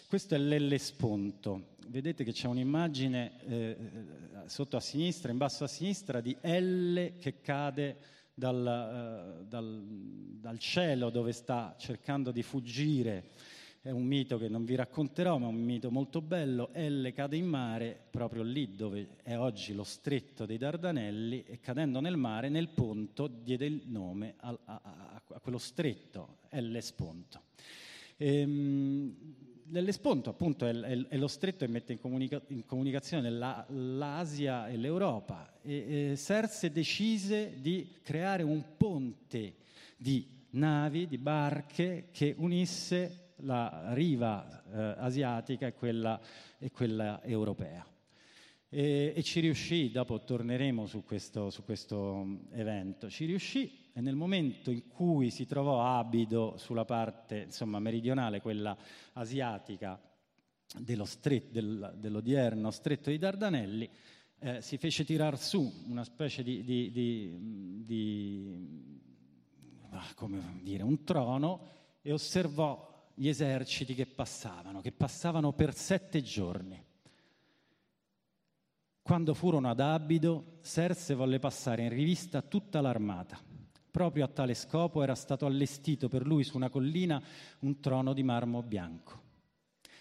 Questo 0.07 0.35
è 0.35 0.39
l'Ellesponto. 0.39 1.77
Vedete 1.87 2.25
che 2.25 2.33
c'è 2.33 2.49
un'immagine 2.49 3.41
eh, 3.47 3.77
sotto 4.47 4.77
a 4.77 4.81
sinistra, 4.81 5.33
in 5.33 5.39
basso 5.39 5.65
a 5.65 5.69
sinistra, 5.69 6.21
di 6.21 6.37
Elle 6.41 7.17
che 7.19 7.41
cade 7.41 7.97
dal, 8.35 9.41
uh, 9.41 9.45
dal, 9.47 9.83
dal 9.87 10.59
cielo 10.59 11.11
dove 11.11 11.33
sta 11.33 11.77
cercando 11.79 12.33
di 12.33 12.43
fuggire 12.43 13.31
è 13.85 13.91
un 13.91 14.07
mito 14.07 14.39
che 14.39 14.49
non 14.49 14.65
vi 14.65 14.77
racconterò, 14.77 15.37
ma 15.37 15.45
è 15.45 15.51
un 15.51 15.63
mito 15.63 15.91
molto 15.91 16.23
bello. 16.23 16.71
Elle 16.73 17.13
cade 17.13 17.37
in 17.37 17.45
mare 17.45 17.95
proprio 18.11 18.43
lì 18.43 18.75
dove 18.75 19.17
è 19.23 19.37
oggi 19.37 19.75
lo 19.75 19.85
stretto 19.85 20.47
dei 20.47 20.57
Dardanelli 20.57 21.45
e 21.45 21.61
cadendo 21.61 22.01
nel 22.01 22.17
mare, 22.17 22.49
nel 22.49 22.71
ponto, 22.71 23.27
diede 23.27 23.67
il 23.67 23.83
nome 23.85 24.37
a, 24.39 24.59
a, 24.65 24.81
a, 25.27 25.39
quello 25.39 25.59
stretto, 25.59 26.39
Ellesponto. 26.49 27.43
Ehm, 28.17 29.17
L'Ellesponto 29.69 30.31
appunto 30.31 30.65
è, 30.65 30.75
è, 30.75 31.07
è, 31.09 31.17
lo 31.19 31.29
stretto 31.29 31.67
che 31.67 31.71
mette 31.71 31.93
in, 31.93 31.99
comunica, 31.99 32.41
in 32.49 32.65
comunicazione 32.65 33.29
la, 33.29 33.67
l'Asia 33.69 34.67
e 34.67 34.79
l'Europa 34.79 35.59
e, 35.61 36.11
e 36.13 36.17
Serse 36.17 36.71
decise 36.71 37.61
di 37.61 37.97
creare 38.03 38.43
un 38.43 38.63
ponte 38.79 39.57
di 39.99 40.27
navi, 40.51 41.07
di 41.07 41.19
barche 41.19 42.09
che 42.13 42.35
unisse 42.39 43.24
la 43.45 43.93
riva 43.93 44.65
eh, 44.73 44.95
asiatica 44.99 45.67
e 45.67 45.75
quella, 45.75 46.21
e 46.59 46.71
quella 46.71 47.23
europea. 47.23 47.87
e, 48.75 49.13
e 49.15 49.23
ci 49.23 49.39
riuscì, 49.39 49.93
dopo 49.93 50.25
torneremo 50.25 50.87
su 50.87 51.05
questo, 51.05 51.51
su 51.51 51.63
questo 51.63 52.25
mm, 52.25 52.37
evento, 52.51 53.09
ci 53.09 53.25
riuscì 53.25 53.91
e 53.93 54.01
nel 54.01 54.17
momento 54.17 54.73
in 54.73 54.89
cui 54.89 55.31
si 55.31 55.47
trovò 55.47 55.85
abido 55.97 56.57
sulla 56.57 56.85
parte 56.85 57.43
insomma, 57.43 57.79
meridionale, 57.79 58.41
quella 58.41 58.77
asiatica 59.13 60.01
dello 60.77 61.05
stret, 61.05 61.53
del, 61.53 61.95
dell'odierno 61.99 62.73
stretto 62.73 63.11
di 63.11 63.19
Dardanelli, 63.19 63.89
eh, 64.41 64.61
si 64.61 64.77
fece 64.77 65.05
tirar 65.05 65.39
su 65.39 65.85
una 65.87 66.03
specie 66.03 66.43
di, 66.43 66.65
di, 66.65 66.91
di, 66.91 67.85
di 67.85 69.01
ah, 69.91 70.13
come 70.17 70.59
dire, 70.63 70.83
un 70.83 71.05
trono 71.05 71.69
e 72.03 72.13
osservò 72.13 72.94
gli 73.15 73.29
eserciti 73.29 73.95
che 73.95 74.07
passavano, 74.07 74.81
che 74.81 74.93
passavano 74.93 75.53
per 75.53 75.75
sette 75.75 76.23
giorni. 76.23 76.83
Quando 79.01 79.35
furono 79.35 79.69
ad 79.69 79.81
Abido, 79.81 80.59
Serse 80.63 81.15
volle 81.15 81.39
passare 81.39 81.83
in 81.83 81.91
rivista 81.91 82.43
tutta 82.43 82.81
l'armata. 82.81 83.39
Proprio 83.91 84.25
a 84.25 84.29
tale 84.29 84.55
scopo 84.55 85.03
era 85.03 85.15
stato 85.15 85.47
allestito 85.47 86.09
per 86.09 86.27
lui 86.27 86.43
su 86.43 86.57
una 86.57 86.71
collina 86.71 87.23
un 87.61 87.81
trono 87.81 88.13
di 88.13 88.23
marmo 88.23 88.63
bianco. 88.63 89.23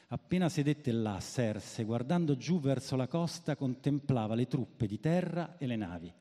Appena 0.07 0.47
sedette 0.47 0.91
là, 0.91 1.19
Serse, 1.19 1.83
guardando 1.83 2.37
giù 2.37 2.59
verso 2.59 2.95
la 2.95 3.07
costa, 3.07 3.55
contemplava 3.55 4.35
le 4.35 4.47
truppe 4.47 4.87
di 4.87 4.99
terra 4.99 5.57
e 5.57 5.67
le 5.67 5.75
navi. 5.75 6.13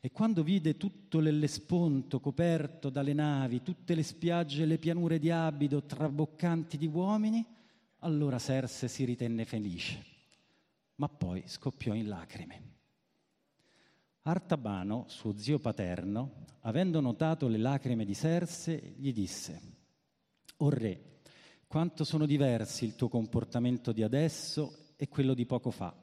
E 0.00 0.10
quando 0.10 0.42
vide 0.42 0.76
tutto 0.76 1.20
l'Ellesponto 1.20 2.20
coperto 2.20 2.88
dalle 2.88 3.12
navi, 3.12 3.62
tutte 3.62 3.94
le 3.94 4.02
spiagge 4.02 4.62
e 4.62 4.66
le 4.66 4.78
pianure 4.78 5.18
di 5.18 5.30
Abido 5.30 5.84
traboccanti 5.84 6.78
di 6.78 6.86
uomini, 6.86 7.44
allora 7.98 8.38
Serse 8.38 8.88
si 8.88 9.04
ritenne 9.04 9.44
felice 9.44 10.10
ma 11.00 11.08
poi 11.08 11.42
scoppiò 11.46 11.94
in 11.94 12.08
lacrime. 12.08 12.68
Artabano, 14.22 15.06
suo 15.08 15.36
zio 15.38 15.58
paterno, 15.58 16.44
avendo 16.60 17.00
notato 17.00 17.48
le 17.48 17.56
lacrime 17.56 18.04
di 18.04 18.12
Serse, 18.12 18.94
gli 18.98 19.12
disse, 19.12 19.60
O 20.58 20.68
re, 20.68 21.20
quanto 21.66 22.04
sono 22.04 22.26
diversi 22.26 22.84
il 22.84 22.96
tuo 22.96 23.08
comportamento 23.08 23.92
di 23.92 24.02
adesso 24.02 24.92
e 24.96 25.08
quello 25.08 25.32
di 25.32 25.46
poco 25.46 25.70
fa. 25.70 25.94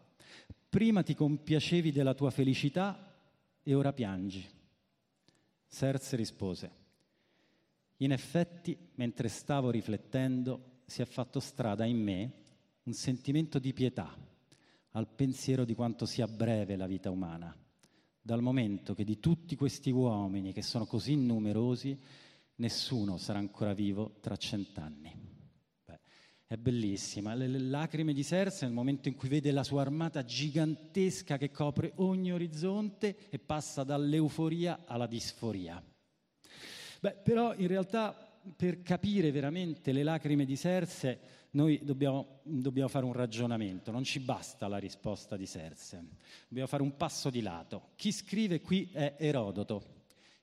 Prima 0.68 1.04
ti 1.04 1.14
compiacevi 1.14 1.92
della 1.92 2.16
tua 2.16 2.32
felicità 2.32 3.07
e 3.68 3.74
ora 3.74 3.92
piangi. 3.92 4.48
Serse 5.66 6.16
rispose, 6.16 6.72
In 7.98 8.14
effetti, 8.14 8.78
mentre 8.96 9.28
stavo 9.28 9.72
riflettendo, 9.72 10.84
si 10.86 11.02
è 11.02 11.06
fatto 11.06 11.42
strada 11.42 11.84
in 11.84 12.02
me 12.02 12.32
un 12.84 12.94
sentimento 12.94 13.60
di 13.60 13.74
pietà 13.74 14.16
al 14.92 15.10
pensiero 15.10 15.66
di 15.66 15.76
quanto 15.76 16.06
sia 16.06 16.30
breve 16.30 16.78
la 16.78 16.88
vita 16.88 17.12
umana, 17.12 17.54
dal 18.22 18.42
momento 18.42 18.94
che 18.94 19.04
di 19.04 19.20
tutti 19.20 19.58
questi 19.58 19.92
uomini 19.92 20.54
che 20.54 20.62
sono 20.62 20.86
così 20.86 21.18
numerosi, 21.18 22.00
nessuno 22.56 23.18
sarà 23.18 23.40
ancora 23.40 23.74
vivo 23.74 24.16
tra 24.22 24.38
cent'anni. 24.38 25.27
È 26.48 26.56
bellissima. 26.56 27.34
Le, 27.34 27.46
le 27.46 27.60
lacrime 27.60 28.14
di 28.14 28.24
Serse 28.24 28.64
nel 28.64 28.74
momento 28.74 29.10
in 29.10 29.16
cui 29.16 29.28
vede 29.28 29.52
la 29.52 29.66
sua 29.66 29.82
armata 29.82 30.24
gigantesca 30.24 31.38
che 31.38 31.52
copre 31.52 31.92
ogni 31.96 32.32
orizzonte 32.32 33.28
e 33.30 33.38
passa 33.38 33.84
dall'euforia 33.84 34.86
alla 34.86 35.08
disforia. 35.08 35.84
Beh, 37.02 37.18
però 37.22 37.54
in 37.54 37.68
realtà 37.68 38.16
per 38.56 38.82
capire 38.82 39.30
veramente 39.32 39.92
le 39.92 40.04
lacrime 40.04 40.46
di 40.46 40.56
Serse 40.56 41.20
noi 41.52 41.82
dobbiamo, 41.84 42.40
dobbiamo, 42.44 42.88
fare 42.88 43.04
un 43.04 43.12
ragionamento, 43.12 43.92
non 43.92 44.06
ci 44.06 44.22
basta 44.22 44.70
la 44.70 44.78
risposta 44.78 45.36
di 45.36 45.46
Serse, 45.46 46.02
dobbiamo 46.48 46.70
fare 46.70 46.82
un 46.82 46.96
passo 46.96 47.30
di 47.30 47.42
lato. 47.42 47.90
Chi 47.98 48.14
scrive 48.14 48.62
qui 48.62 48.90
è 48.94 49.16
Erodoto. 49.18 49.96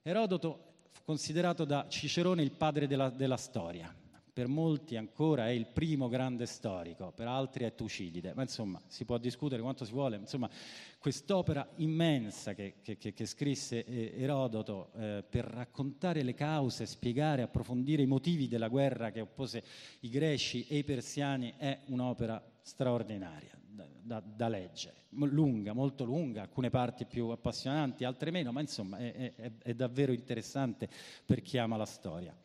Erodoto 0.02 0.72
considerato 1.02 1.64
da 1.64 1.86
Cicerone 1.88 2.42
il 2.42 2.50
padre 2.50 2.86
della, 2.86 3.08
della 3.08 3.38
storia, 3.38 3.94
per 4.34 4.48
molti 4.48 4.96
ancora 4.96 5.46
è 5.46 5.50
il 5.50 5.68
primo 5.68 6.08
grande 6.08 6.46
storico, 6.46 7.12
per 7.12 7.28
altri 7.28 7.66
è 7.66 7.74
Tucidide, 7.76 8.34
ma 8.34 8.42
insomma 8.42 8.82
si 8.88 9.04
può 9.04 9.16
discutere 9.16 9.62
quanto 9.62 9.84
si 9.84 9.92
vuole, 9.92 10.16
insomma 10.16 10.50
quest'opera 10.98 11.64
immensa 11.76 12.52
che, 12.52 12.74
che, 12.82 12.96
che 12.98 13.26
scrisse 13.26 13.84
eh, 13.84 14.12
Erodoto 14.16 14.90
eh, 14.96 15.24
per 15.28 15.44
raccontare 15.44 16.24
le 16.24 16.34
cause, 16.34 16.84
spiegare, 16.84 17.42
approfondire 17.42 18.02
i 18.02 18.06
motivi 18.06 18.48
della 18.48 18.66
guerra 18.66 19.12
che 19.12 19.20
oppose 19.20 19.62
i 20.00 20.08
greci 20.08 20.66
e 20.66 20.78
i 20.78 20.84
persiani 20.84 21.54
è 21.56 21.82
un'opera 21.86 22.42
straordinaria 22.60 23.56
da, 23.64 23.86
da, 24.02 24.20
da 24.20 24.48
leggere, 24.48 25.04
lunga, 25.10 25.72
molto 25.74 26.02
lunga, 26.02 26.42
alcune 26.42 26.70
parti 26.70 27.04
più 27.04 27.28
appassionanti, 27.28 28.02
altre 28.02 28.32
meno, 28.32 28.50
ma 28.50 28.60
insomma 28.60 28.98
è, 28.98 29.32
è, 29.36 29.52
è 29.62 29.74
davvero 29.74 30.10
interessante 30.10 30.88
per 31.24 31.40
chi 31.40 31.56
ama 31.56 31.76
la 31.76 31.86
storia. 31.86 32.36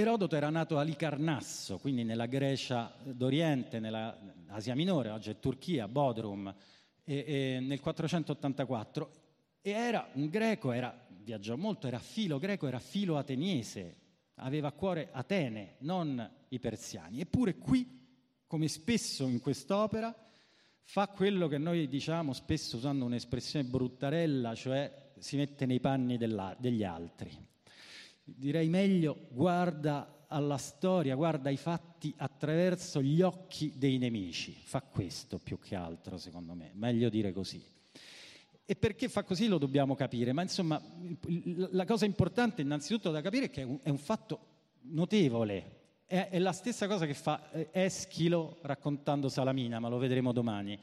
Erodoto 0.00 0.34
era 0.34 0.48
nato 0.48 0.78
a 0.78 0.82
Licarnasso, 0.82 1.78
quindi 1.78 2.04
nella 2.04 2.24
Grecia 2.24 2.94
d'Oriente, 3.02 3.80
nell'Asia 3.80 4.74
Minore, 4.74 5.10
oggi 5.10 5.28
è 5.28 5.38
Turchia, 5.38 5.88
Bodrum, 5.88 6.54
e, 7.04 7.24
e 7.26 7.60
nel 7.60 7.80
484, 7.80 9.10
e 9.60 9.70
era 9.70 10.08
un 10.14 10.30
greco, 10.30 10.72
era, 10.72 11.06
viaggiò 11.22 11.54
molto, 11.56 11.86
era 11.86 11.98
filo 11.98 12.38
greco, 12.38 12.66
era 12.66 12.78
filo 12.78 13.18
ateniese, 13.18 13.96
aveva 14.36 14.68
a 14.68 14.72
cuore 14.72 15.10
Atene, 15.12 15.74
non 15.80 16.30
i 16.48 16.58
persiani. 16.58 17.20
Eppure 17.20 17.58
qui, 17.58 18.08
come 18.46 18.68
spesso 18.68 19.26
in 19.26 19.38
quest'opera, 19.38 20.14
fa 20.82 21.08
quello 21.08 21.46
che 21.46 21.58
noi 21.58 21.88
diciamo 21.88 22.32
spesso 22.32 22.78
usando 22.78 23.04
un'espressione 23.04 23.68
bruttarella, 23.68 24.54
cioè 24.54 25.12
si 25.18 25.36
mette 25.36 25.66
nei 25.66 25.78
panni 25.78 26.16
degli 26.16 26.84
altri 26.84 27.48
direi 28.36 28.68
meglio, 28.68 29.26
guarda 29.30 30.24
alla 30.28 30.58
storia, 30.58 31.14
guarda 31.14 31.48
ai 31.48 31.56
fatti 31.56 32.14
attraverso 32.16 33.02
gli 33.02 33.20
occhi 33.20 33.72
dei 33.76 33.98
nemici. 33.98 34.52
Fa 34.52 34.80
questo 34.80 35.38
più 35.38 35.58
che 35.58 35.74
altro, 35.74 36.18
secondo 36.18 36.54
me, 36.54 36.70
meglio 36.74 37.08
dire 37.08 37.32
così. 37.32 37.62
E 38.64 38.76
perché 38.76 39.08
fa 39.08 39.24
così 39.24 39.48
lo 39.48 39.58
dobbiamo 39.58 39.96
capire, 39.96 40.32
ma 40.32 40.42
insomma 40.42 40.80
la 41.72 41.84
cosa 41.84 42.04
importante 42.04 42.62
innanzitutto 42.62 43.10
da 43.10 43.20
capire 43.20 43.46
è 43.46 43.50
che 43.50 43.80
è 43.82 43.88
un, 43.88 43.98
fatto 43.98 44.46
notevole, 44.82 45.78
è, 46.06 46.28
è, 46.30 46.38
la 46.38 46.52
stessa 46.52 46.86
cosa 46.86 47.04
che 47.04 47.14
fa 47.14 47.50
eh, 47.50 47.68
Eschilo 47.72 48.58
raccontando 48.62 49.28
Salamina, 49.28 49.80
ma 49.80 49.88
lo 49.88 49.98
vedremo 49.98 50.30
domani. 50.30 50.78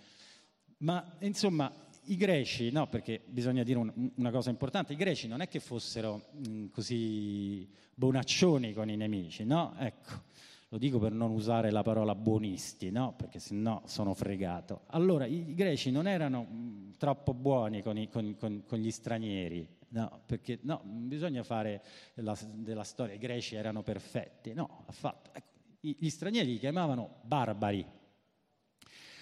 Ma 0.80 1.16
insomma 1.20 1.72
i 2.08 2.16
greci, 2.16 2.72
no, 2.72 2.88
perché 2.88 3.22
bisogna 3.26 3.64
dire 3.64 3.80
un, 3.80 4.12
una 4.16 4.32
cosa 4.32 4.50
importante, 4.50 4.94
i 4.94 4.96
greci 4.96 5.28
non 5.28 5.42
è 5.42 5.48
che 5.48 5.60
fossero 5.60 6.30
mh, 6.32 6.50
mm, 6.50 6.66
così 6.68 7.70
bonaccioni 7.94 8.74
con 8.74 8.90
i 8.90 8.96
nemici, 8.96 9.44
no? 9.44 9.74
Ecco, 9.78 10.24
lo 10.70 10.78
dico 10.78 11.00
per 11.00 11.12
non 11.12 11.32
usare 11.32 11.72
la 11.72 11.84
parola 11.84 12.16
buonisti, 12.16 12.92
no? 12.92 13.14
Perché 13.16 13.40
sennò 13.40 13.82
sono 13.86 14.14
fregato. 14.14 14.82
Allora, 14.88 15.26
i, 15.26 15.50
i 15.50 15.56
greci 15.56 15.92
non 15.92 16.08
erano 16.08 16.44
mh, 16.44 16.56
mm, 16.56 16.92
troppo 16.98 17.34
buoni 17.34 17.82
con, 17.82 17.98
i, 17.98 18.10
con, 18.10 18.36
con, 18.38 18.64
con, 18.66 18.78
gli 18.78 18.92
stranieri, 18.92 19.68
no? 19.90 20.22
Perché 20.26 20.60
no, 20.62 20.82
bisogna 20.84 21.44
fare 21.44 21.84
la, 22.16 22.38
della 22.54 22.84
storia, 22.84 23.16
i 23.16 23.20
greci 23.20 23.56
erano 23.56 23.82
perfetti, 23.82 24.54
no, 24.54 24.84
affatto. 24.86 25.32
Ecco, 25.34 25.56
gli 25.80 26.10
stranieri 26.10 26.52
li 26.52 26.60
chiamavano 26.60 27.22
barbari. 27.24 27.86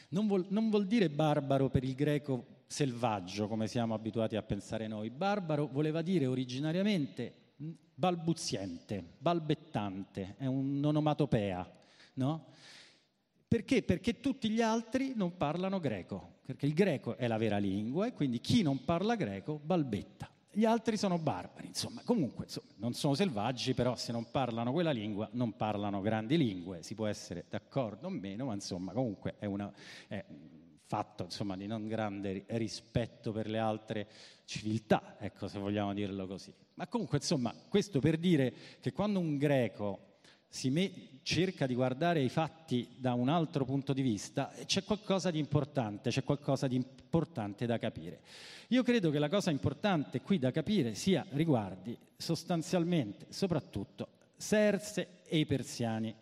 Non 0.09 0.27
vuol, 0.27 0.45
non 0.49 0.69
vuol 0.69 0.85
dire 0.85 1.09
barbaro 1.09 1.69
per 1.69 1.83
il 1.83 1.95
greco 1.95 2.54
selvaggio, 2.65 3.47
come 3.47 3.67
siamo 3.67 3.93
abituati 3.93 4.35
a 4.35 4.41
pensare 4.41 4.87
noi. 4.87 5.09
Barbaro 5.09 5.67
voleva 5.67 6.01
dire 6.01 6.25
originariamente 6.25 7.43
balbuziente, 7.95 9.03
balbettante, 9.17 10.35
è 10.37 10.45
un'onomatopea, 10.45 11.71
no? 12.15 12.45
Perché? 13.47 13.83
Perché 13.83 14.19
tutti 14.19 14.49
gli 14.49 14.61
altri 14.61 15.13
non 15.15 15.37
parlano 15.37 15.79
greco, 15.79 16.39
perché 16.45 16.65
il 16.65 16.73
greco 16.73 17.15
è 17.15 17.27
la 17.27 17.37
vera 17.37 17.57
lingua 17.57 18.07
e 18.07 18.13
quindi 18.13 18.41
chi 18.41 18.61
non 18.63 18.83
parla 18.83 19.15
greco 19.15 19.59
balbetta. 19.63 20.29
Gli 20.51 20.65
altri 20.65 20.97
sono 20.97 21.17
barbari, 21.17 21.67
insomma, 21.67 22.01
comunque 22.03 22.45
insomma, 22.45 22.71
non 22.77 22.93
sono 22.93 23.13
selvaggi, 23.13 23.73
però 23.73 23.95
se 23.95 24.11
non 24.11 24.29
parlano 24.31 24.71
quella 24.71 24.91
lingua 24.91 25.29
non 25.33 25.55
parlano 25.55 26.01
grandi 26.01 26.37
lingue, 26.37 26.81
si 26.81 26.95
può 26.95 27.07
essere 27.07 27.45
d'accordo 27.49 28.07
o 28.07 28.09
meno, 28.09 28.45
ma 28.45 28.53
insomma 28.53 28.91
comunque 28.91 29.35
è 29.37 29.45
una... 29.45 29.71
È, 30.07 30.23
fatto 30.85 31.23
insomma, 31.23 31.55
di 31.57 31.67
non 31.67 31.87
grande 31.87 32.45
rispetto 32.49 33.31
per 33.31 33.47
le 33.47 33.57
altre 33.57 34.07
civiltà, 34.45 35.15
ecco 35.19 35.47
se 35.47 35.59
vogliamo 35.59 35.93
dirlo 35.93 36.27
così. 36.27 36.53
Ma 36.75 36.87
comunque 36.87 37.17
insomma 37.17 37.53
questo 37.67 37.99
per 37.99 38.17
dire 38.17 38.53
che 38.79 38.91
quando 38.91 39.19
un 39.19 39.37
greco 39.37 40.17
me- 40.65 40.91
cerca 41.23 41.65
di 41.65 41.73
guardare 41.73 42.21
i 42.21 42.29
fatti 42.29 42.87
da 42.97 43.13
un 43.13 43.29
altro 43.29 43.65
punto 43.65 43.93
di 43.93 44.01
vista, 44.01 44.51
c'è 44.65 44.83
qualcosa 44.83 45.31
di 45.31 45.39
importante, 45.39 46.11
c'è 46.11 46.23
qualcosa 46.23 46.67
di 46.67 46.75
importante 46.75 47.65
da 47.65 47.77
capire. 47.77 48.21
Io 48.69 48.83
credo 48.83 49.09
che 49.09 49.19
la 49.19 49.29
cosa 49.29 49.51
importante 49.51 50.21
qui 50.21 50.37
da 50.37 50.51
capire 50.51 50.93
sia 50.93 51.25
riguardi 51.31 51.97
sostanzialmente, 52.15 53.25
soprattutto, 53.29 54.09
Serse 54.37 55.21
e 55.25 55.37
i 55.37 55.45
persiani 55.45 56.13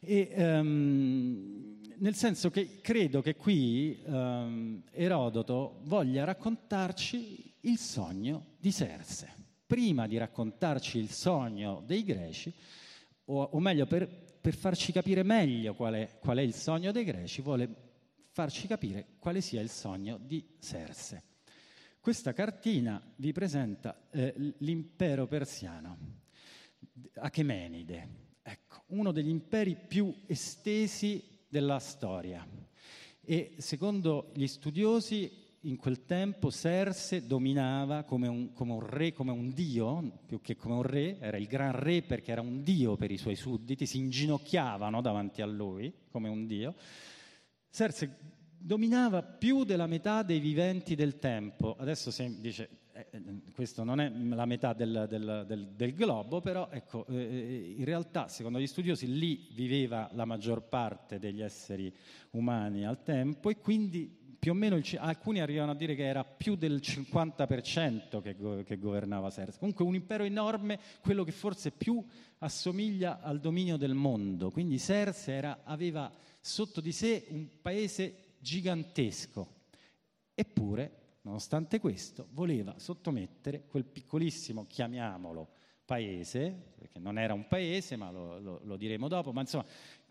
E, 0.00 0.32
um, 0.36 1.76
nel 1.98 2.14
senso 2.14 2.50
che 2.50 2.80
credo 2.80 3.22
che 3.22 3.36
qui 3.36 4.02
um, 4.04 4.82
Erodoto 4.90 5.80
voglia 5.84 6.24
raccontarci 6.24 7.54
il 7.60 7.78
sogno 7.78 8.54
di 8.58 8.70
Serse. 8.70 9.34
Prima 9.66 10.06
di 10.06 10.16
raccontarci 10.16 10.98
il 10.98 11.10
sogno 11.10 11.82
dei 11.84 12.04
greci, 12.04 12.52
o, 13.26 13.42
o 13.42 13.58
meglio, 13.58 13.86
per, 13.86 14.08
per, 14.40 14.54
farci 14.54 14.92
capire 14.92 15.22
meglio 15.22 15.74
qual 15.74 15.94
è, 15.94 16.18
qual 16.20 16.38
è 16.38 16.42
il 16.42 16.54
sogno 16.54 16.92
dei 16.92 17.04
greci, 17.04 17.42
vuole 17.42 17.84
farci 18.30 18.66
capire 18.66 19.16
quale 19.18 19.40
sia 19.40 19.60
il 19.60 19.70
sogno 19.70 20.18
di 20.18 20.46
Serse. 20.58 21.22
Questa 21.98 22.32
cartina 22.32 23.02
vi 23.16 23.32
presenta 23.32 24.08
eh, 24.10 24.34
l'impero 24.58 25.26
persiano, 25.26 25.96
Achemenide, 27.14 28.25
uno 28.86 29.12
degli 29.12 29.28
imperi 29.28 29.76
più 29.76 30.14
estesi 30.26 31.22
della 31.48 31.78
storia. 31.78 32.46
E 33.20 33.54
secondo 33.58 34.30
gli 34.34 34.46
studiosi 34.46 35.44
in 35.62 35.76
quel 35.76 36.04
tempo 36.04 36.50
Serse 36.50 37.26
dominava 37.26 38.04
come 38.04 38.28
un, 38.28 38.52
come 38.52 38.72
un, 38.72 38.86
re, 38.86 39.12
come 39.12 39.32
un 39.32 39.52
dio, 39.52 40.20
più 40.26 40.40
che 40.40 40.54
come 40.54 40.74
un 40.74 40.82
re, 40.82 41.18
era 41.18 41.36
il 41.36 41.46
gran 41.46 41.72
re 41.72 42.02
perché 42.02 42.30
era 42.30 42.40
un 42.40 42.62
dio 42.62 42.96
per 42.96 43.10
i 43.10 43.16
suoi 43.16 43.34
sudditi, 43.34 43.84
si 43.84 43.98
inginocchiavano 43.98 45.00
davanti 45.00 45.42
a 45.42 45.46
lui 45.46 45.92
come 46.08 46.28
un 46.28 46.46
dio. 46.46 46.74
Serse 47.68 48.34
dominava 48.58 49.22
più 49.22 49.64
della 49.64 49.86
metà 49.86 50.22
dei 50.22 50.38
viventi 50.38 50.94
del 50.94 51.18
tempo. 51.18 51.76
Adesso 51.76 52.10
si 52.12 52.40
dice, 52.40 52.68
eh, 52.96 53.06
eh 53.10 53.22
questo 53.52 53.84
non 53.84 54.00
è 54.00 54.08
la 54.08 54.46
metà 54.46 54.72
del, 54.72 55.06
del, 55.08 55.44
del, 55.46 55.68
del 55.74 55.94
globo, 55.94 56.40
però 56.40 56.68
ecco, 56.70 57.06
eh, 57.06 57.14
eh, 57.14 57.74
in 57.76 57.84
realtà, 57.84 58.28
secondo 58.28 58.58
gli 58.58 58.66
studiosi, 58.66 59.18
lì 59.18 59.48
viveva 59.52 60.08
la 60.12 60.24
maggior 60.24 60.62
parte 60.62 61.18
degli 61.18 61.42
esseri 61.42 61.94
umani 62.30 62.86
al 62.86 63.02
tempo 63.02 63.50
e 63.50 63.58
quindi 63.58 64.24
più 64.38 64.52
o 64.52 64.54
meno 64.54 64.76
il, 64.76 64.84
alcuni 64.98 65.40
arrivano 65.40 65.72
a 65.72 65.74
dire 65.74 65.94
che 65.94 66.04
era 66.04 66.24
più 66.24 66.54
del 66.54 66.80
50% 66.82 68.20
che, 68.22 68.36
go, 68.36 68.62
che 68.62 68.78
governava 68.78 69.30
Serse. 69.30 69.58
Comunque 69.58 69.84
un 69.84 69.94
impero 69.94 70.24
enorme, 70.24 70.78
quello 71.00 71.24
che 71.24 71.32
forse 71.32 71.72
più 71.72 72.04
assomiglia 72.38 73.20
al 73.20 73.40
dominio 73.40 73.76
del 73.76 73.94
mondo. 73.94 74.50
Quindi 74.50 74.78
Serse 74.78 75.32
era, 75.32 75.60
aveva 75.64 76.12
sotto 76.40 76.80
di 76.80 76.92
sé 76.92 77.26
un 77.30 77.48
paese 77.60 78.34
gigantesco. 78.38 79.54
Eppure, 80.34 81.05
nonostante 81.26 81.80
questo, 81.80 82.28
voleva 82.30 82.78
sottomettere 82.78 83.64
quel 83.66 83.84
piccolissimo, 83.84 84.64
chiamiamolo, 84.66 85.48
paese, 85.84 86.72
perché 86.78 87.00
non 87.00 87.18
era 87.18 87.34
un 87.34 87.48
paese, 87.48 87.96
ma 87.96 88.12
lo, 88.12 88.38
lo, 88.38 88.60
lo 88.62 88.76
diremo 88.76 89.08
dopo, 89.08 89.32
ma 89.32 89.40
insomma, 89.40 89.64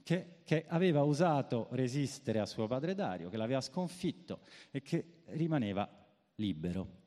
che, 0.03 0.41
che, 0.43 0.65
aveva 0.67 1.05
osato 1.05 1.67
resistere 1.71 2.39
a 2.39 2.45
suo 2.45 2.67
padre 2.67 2.95
Dario, 2.95 3.29
che 3.29 3.37
l'aveva 3.37 3.61
sconfitto 3.61 4.41
e 4.71 4.81
che 4.81 5.21
rimaneva 5.27 5.89
libero. 6.35 7.03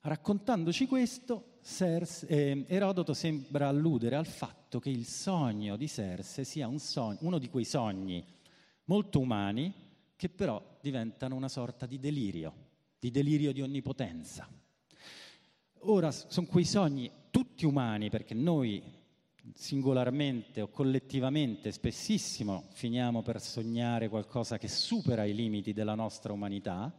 Raccontandoci 0.00 0.86
questo, 0.86 1.58
Serse, 1.60 2.26
eh, 2.28 2.64
Erodoto 2.68 3.14
sembra 3.14 3.66
alludere 3.66 4.14
al 4.14 4.26
fatto 4.26 4.78
che 4.78 4.90
il 4.90 5.06
sogno 5.06 5.76
di 5.76 5.88
Serse 5.88 6.44
sia 6.44 6.68
un 6.68 6.78
sogno, 6.78 7.18
uno 7.22 7.38
di 7.38 7.48
quei 7.48 7.64
sogni 7.64 8.24
molto 8.84 9.18
umani 9.18 9.72
che 10.14 10.28
però 10.28 10.78
diventano 10.80 11.34
una 11.34 11.48
sorta 11.48 11.86
di 11.86 11.98
delirio, 11.98 12.70
di 13.02 13.10
delirio 13.10 13.52
di 13.52 13.60
onnipotenza. 13.60 14.48
Ora 15.86 16.12
sono 16.12 16.46
quei 16.46 16.64
sogni 16.64 17.10
tutti 17.32 17.66
umani 17.66 18.10
perché 18.10 18.32
noi 18.32 18.80
singolarmente 19.54 20.60
o 20.60 20.68
collettivamente 20.68 21.72
spessissimo 21.72 22.68
finiamo 22.70 23.22
per 23.22 23.40
sognare 23.40 24.08
qualcosa 24.08 24.56
che 24.56 24.68
supera 24.68 25.24
i 25.24 25.34
limiti 25.34 25.72
della 25.72 25.96
nostra 25.96 26.32
umanità. 26.32 26.96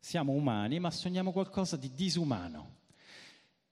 Siamo 0.00 0.32
umani, 0.32 0.80
ma 0.80 0.90
sogniamo 0.90 1.30
qualcosa 1.30 1.76
di 1.76 1.92
disumano. 1.94 2.78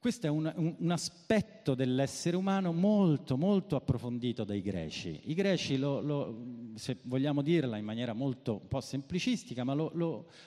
Questo 0.01 0.29
è 0.29 0.31
un, 0.31 0.53
un, 0.55 0.77
un, 0.79 0.91
aspetto 0.93 1.75
dell'essere 1.75 2.37
umano 2.37 2.73
molto, 2.73 3.37
molto 3.37 3.75
approfondito 3.75 4.45
dai 4.45 4.63
greci. 4.63 5.23
I 5.25 5.35
greci, 5.35 5.77
lo, 5.77 6.01
lo, 6.01 6.45
se 6.77 6.99
vogliamo 7.03 7.43
dirla 7.43 7.79
in 7.79 7.85
maniera 7.85 8.13
molto 8.13 8.61
un 8.63 8.69
po' 8.69 8.81
semplicistica, 8.81 9.65
ma 9.65 9.75
lo, 9.75 9.91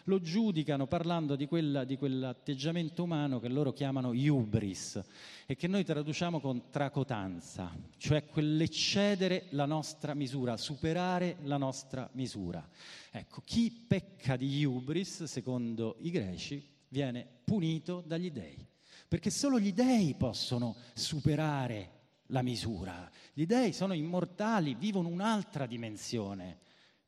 lo 0.05 0.21
giudicano 0.21 0.87
parlando 0.87 1.35
di, 1.35 1.47
quella, 1.47 1.83
di, 1.83 1.97
quell'atteggiamento 1.97 3.03
umano 3.03 3.41
che 3.41 3.49
loro 3.49 3.73
chiamano 3.73 4.11
hubris 4.11 5.01
e 5.45 5.57
che 5.57 5.67
noi 5.67 5.83
traduciamo 5.83 6.39
con 6.39 6.69
tracotanza, 6.69 7.75
cioè 7.97 8.23
quell'eccedere 8.23 9.47
la 9.49 9.65
nostra 9.65 10.13
misura, 10.13 10.55
superare 10.55 11.39
la 11.41 11.57
nostra 11.57 12.09
misura. 12.13 12.65
Ecco, 13.11 13.41
chi 13.43 13.69
pecca 13.85 14.37
di 14.37 14.63
hubris, 14.63 15.25
secondo 15.25 15.97
i 15.99 16.09
greci, 16.09 16.65
viene 16.87 17.27
punito 17.43 18.01
dagli 18.07 18.31
dei 18.31 18.70
perché 19.11 19.29
solo 19.29 19.59
gli 19.59 19.73
dèi 19.73 20.15
possono 20.15 20.73
superare 20.93 21.89
la 22.27 22.41
misura. 22.41 23.11
Gli 23.33 23.45
dèi 23.45 23.73
sono 23.73 23.91
immortali, 23.91 24.73
vivono 24.73 25.09
un'altra 25.09 25.65
dimensione, 25.65 26.59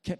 che 0.01 0.13
è 0.13 0.19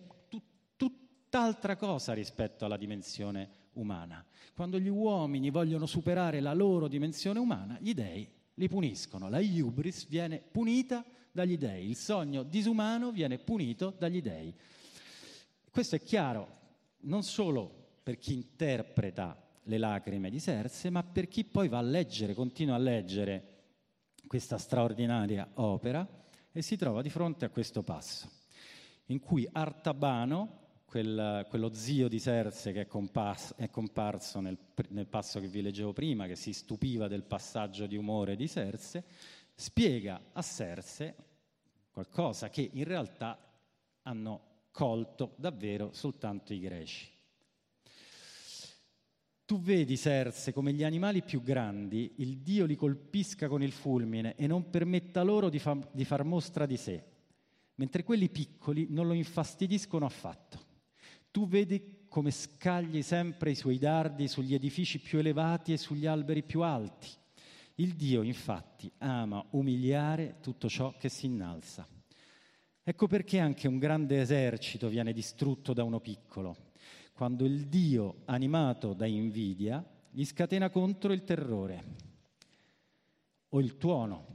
tutt'altra 0.78 1.76
cosa 1.76 2.13
rispetto 2.13 2.63
alla 2.63 2.78
dimensione 2.78 3.50
umana. 3.74 4.26
Quando 4.54 4.80
gli 4.80 4.88
uomini 4.88 5.50
vogliono 5.50 5.86
superare 5.86 6.39
la 6.39 6.54
loro 6.54 6.88
dimensione 6.88 7.39
umana, 7.39 7.78
gli 7.82 7.93
dèi 7.93 8.32
li 8.54 8.69
puniscono. 8.69 9.28
La 9.28 9.39
iubris 9.39 10.08
viene 10.08 10.39
punita 10.39 11.04
dagli 11.34 11.58
dèi, 11.58 11.89
il 11.89 11.98
sogno 11.98 12.43
disumano 12.43 13.12
viene 13.12 13.39
punito 13.39 13.93
dagli 14.00 14.22
dèi. 14.22 14.56
Questo 15.69 15.98
è 15.98 16.02
chiaro 16.02 16.60
non 17.02 17.24
solo 17.24 17.98
per 18.02 18.17
chi 18.19 18.32
interpreta 18.32 19.42
le 19.63 19.78
lacrime 19.78 20.30
di 20.30 20.39
Serse, 20.39 20.89
ma 20.89 21.04
per 21.04 21.28
chi 21.28 21.43
poi 21.43 21.67
va 21.67 21.78
a 21.78 21.82
leggere, 21.82 22.34
continua 22.34 22.76
a 22.76 22.80
leggere 22.80 23.52
questa 24.28 24.58
straordinaria 24.58 25.47
opera 25.56 26.08
e 26.52 26.62
si 26.62 26.76
trova 26.76 27.02
di 27.02 27.10
fronte 27.10 27.45
a 27.45 27.49
questo 27.49 27.84
passo, 27.84 28.30
in 29.08 29.19
cui 29.19 29.47
Artabano, 29.52 30.62
quel, 30.86 31.45
quello 31.49 31.73
zio 31.73 32.08
di 32.08 32.19
Serse 32.19 32.71
che 32.71 32.82
è, 32.82 32.88
comparso, 32.88 33.56
è 33.58 33.69
comparso 33.69 34.39
nel, 34.39 34.58
nel 34.89 35.08
passo 35.08 35.39
che 35.39 35.47
vi 35.47 35.62
leggevo 35.62 35.93
prima, 35.93 36.28
che 36.28 36.36
si 36.36 36.54
stupiva 36.54 37.08
del 37.08 37.23
passaggio 37.23 37.88
di 37.88 37.95
umore 37.95 38.36
di 38.36 38.47
Serse, 38.47 39.04
spiega 39.56 40.21
a 40.34 40.41
Serse 40.41 41.15
qualcosa 41.91 42.49
che 42.49 42.69
in 42.73 42.84
realtà 42.84 43.38
hanno 44.04 44.52
colto 44.71 45.34
davvero 45.38 45.93
soltanto 45.93 46.54
i 46.54 46.60
greci. 46.60 47.12
Tu 49.45 49.60
vedi, 49.60 49.97
Serse, 49.97 50.53
come 50.53 50.71
gli 50.71 50.86
animali 50.86 51.21
più 51.21 51.41
grandi, 51.41 52.13
il 52.17 52.38
Dio 52.38 52.65
li 52.65 52.77
colpisca 52.77 53.49
con 53.49 53.62
il 53.62 53.73
fulmine 53.73 54.36
e 54.36 54.47
non 54.47 54.69
permetta 54.69 55.21
loro 55.21 55.49
di, 55.49 55.60
fa- 55.60 55.77
di 55.91 56.06
far 56.06 56.23
mostra 56.23 56.65
di 56.65 56.77
sé, 56.77 57.03
mentre 57.75 58.03
quelli 58.03 58.29
piccoli 58.29 58.88
non 58.89 59.06
lo 59.06 59.12
infastidiscono 59.12 60.06
affatto. 60.06 60.71
Tu 61.29 61.45
vedi 61.45 62.06
come 62.08 62.32
scagli 62.32 63.01
sempre 63.01 63.51
i 63.51 63.56
suoi 63.56 63.79
dardi 63.79 64.29
sugli 64.29 64.53
edifici 64.53 64.99
più 64.99 65.19
elevati 65.19 65.73
e 65.73 65.77
sugli 65.77 66.06
alberi 66.06 66.43
più 66.43 66.62
alti. 66.62 67.10
Il 67.75 67.95
Dio, 67.95 68.21
infatti, 68.21 68.89
ama 68.99 69.43
umiliare 69.51 70.38
tutto 70.39 70.69
ciò 70.69 70.95
che 70.97 71.10
si 71.10 71.25
innalza. 71.25 71.86
Ecco 72.82 73.08
perché 73.08 73.39
anche 73.39 73.67
un 73.67 73.77
grande 73.77 74.21
esercito 74.21 74.88
viene 74.88 75.12
distrutto 75.12 75.73
da 75.73 75.84
uno 75.84 75.99
piccolo 75.99 76.71
quando 77.13 77.45
il 77.45 77.67
Dio, 77.67 78.23
animato 78.26 78.93
da 78.93 79.06
invidia, 79.06 79.84
gli 80.10 80.26
scatena 80.26 80.69
contro 80.69 81.13
il 81.13 81.23
terrore 81.23 81.84
o 83.49 83.60
il 83.60 83.78
tuono. 83.78 84.32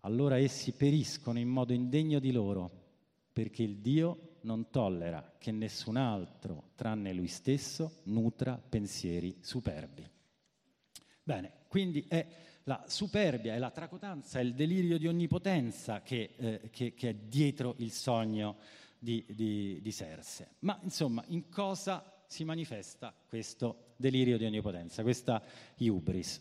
Allora 0.00 0.38
essi 0.38 0.72
periscono 0.72 1.38
in 1.38 1.48
modo 1.48 1.72
indegno 1.72 2.18
di 2.18 2.32
loro, 2.32 2.70
perché 3.32 3.62
il 3.62 3.78
Dio 3.78 4.38
non 4.42 4.70
tollera 4.70 5.34
che 5.38 5.52
nessun 5.52 5.96
altro, 5.96 6.70
tranne 6.74 7.12
lui 7.12 7.28
stesso, 7.28 8.00
nutra 8.04 8.56
pensieri 8.56 9.38
superbi. 9.40 10.08
Bene, 11.22 11.52
quindi 11.68 12.04
è 12.08 12.26
la 12.64 12.84
superbia, 12.86 13.54
è 13.54 13.58
la 13.58 13.70
tracotanza, 13.70 14.40
è 14.40 14.42
il 14.42 14.54
delirio 14.54 14.98
di 14.98 15.06
onnipotenza 15.06 16.02
che, 16.02 16.34
eh, 16.36 16.70
che, 16.70 16.94
che 16.94 17.08
è 17.10 17.14
dietro 17.14 17.74
il 17.78 17.92
sogno 17.92 18.56
di, 19.02 19.24
di, 19.28 19.80
di 19.82 19.90
Serse. 19.90 20.54
Ma 20.60 20.78
insomma, 20.84 21.24
in 21.26 21.48
cosa 21.48 22.22
si 22.28 22.44
manifesta 22.44 23.12
questo 23.28 23.94
delirio 23.96 24.38
di 24.38 24.44
onnipotenza, 24.44 25.02
questa 25.02 25.42
iubris? 25.78 26.40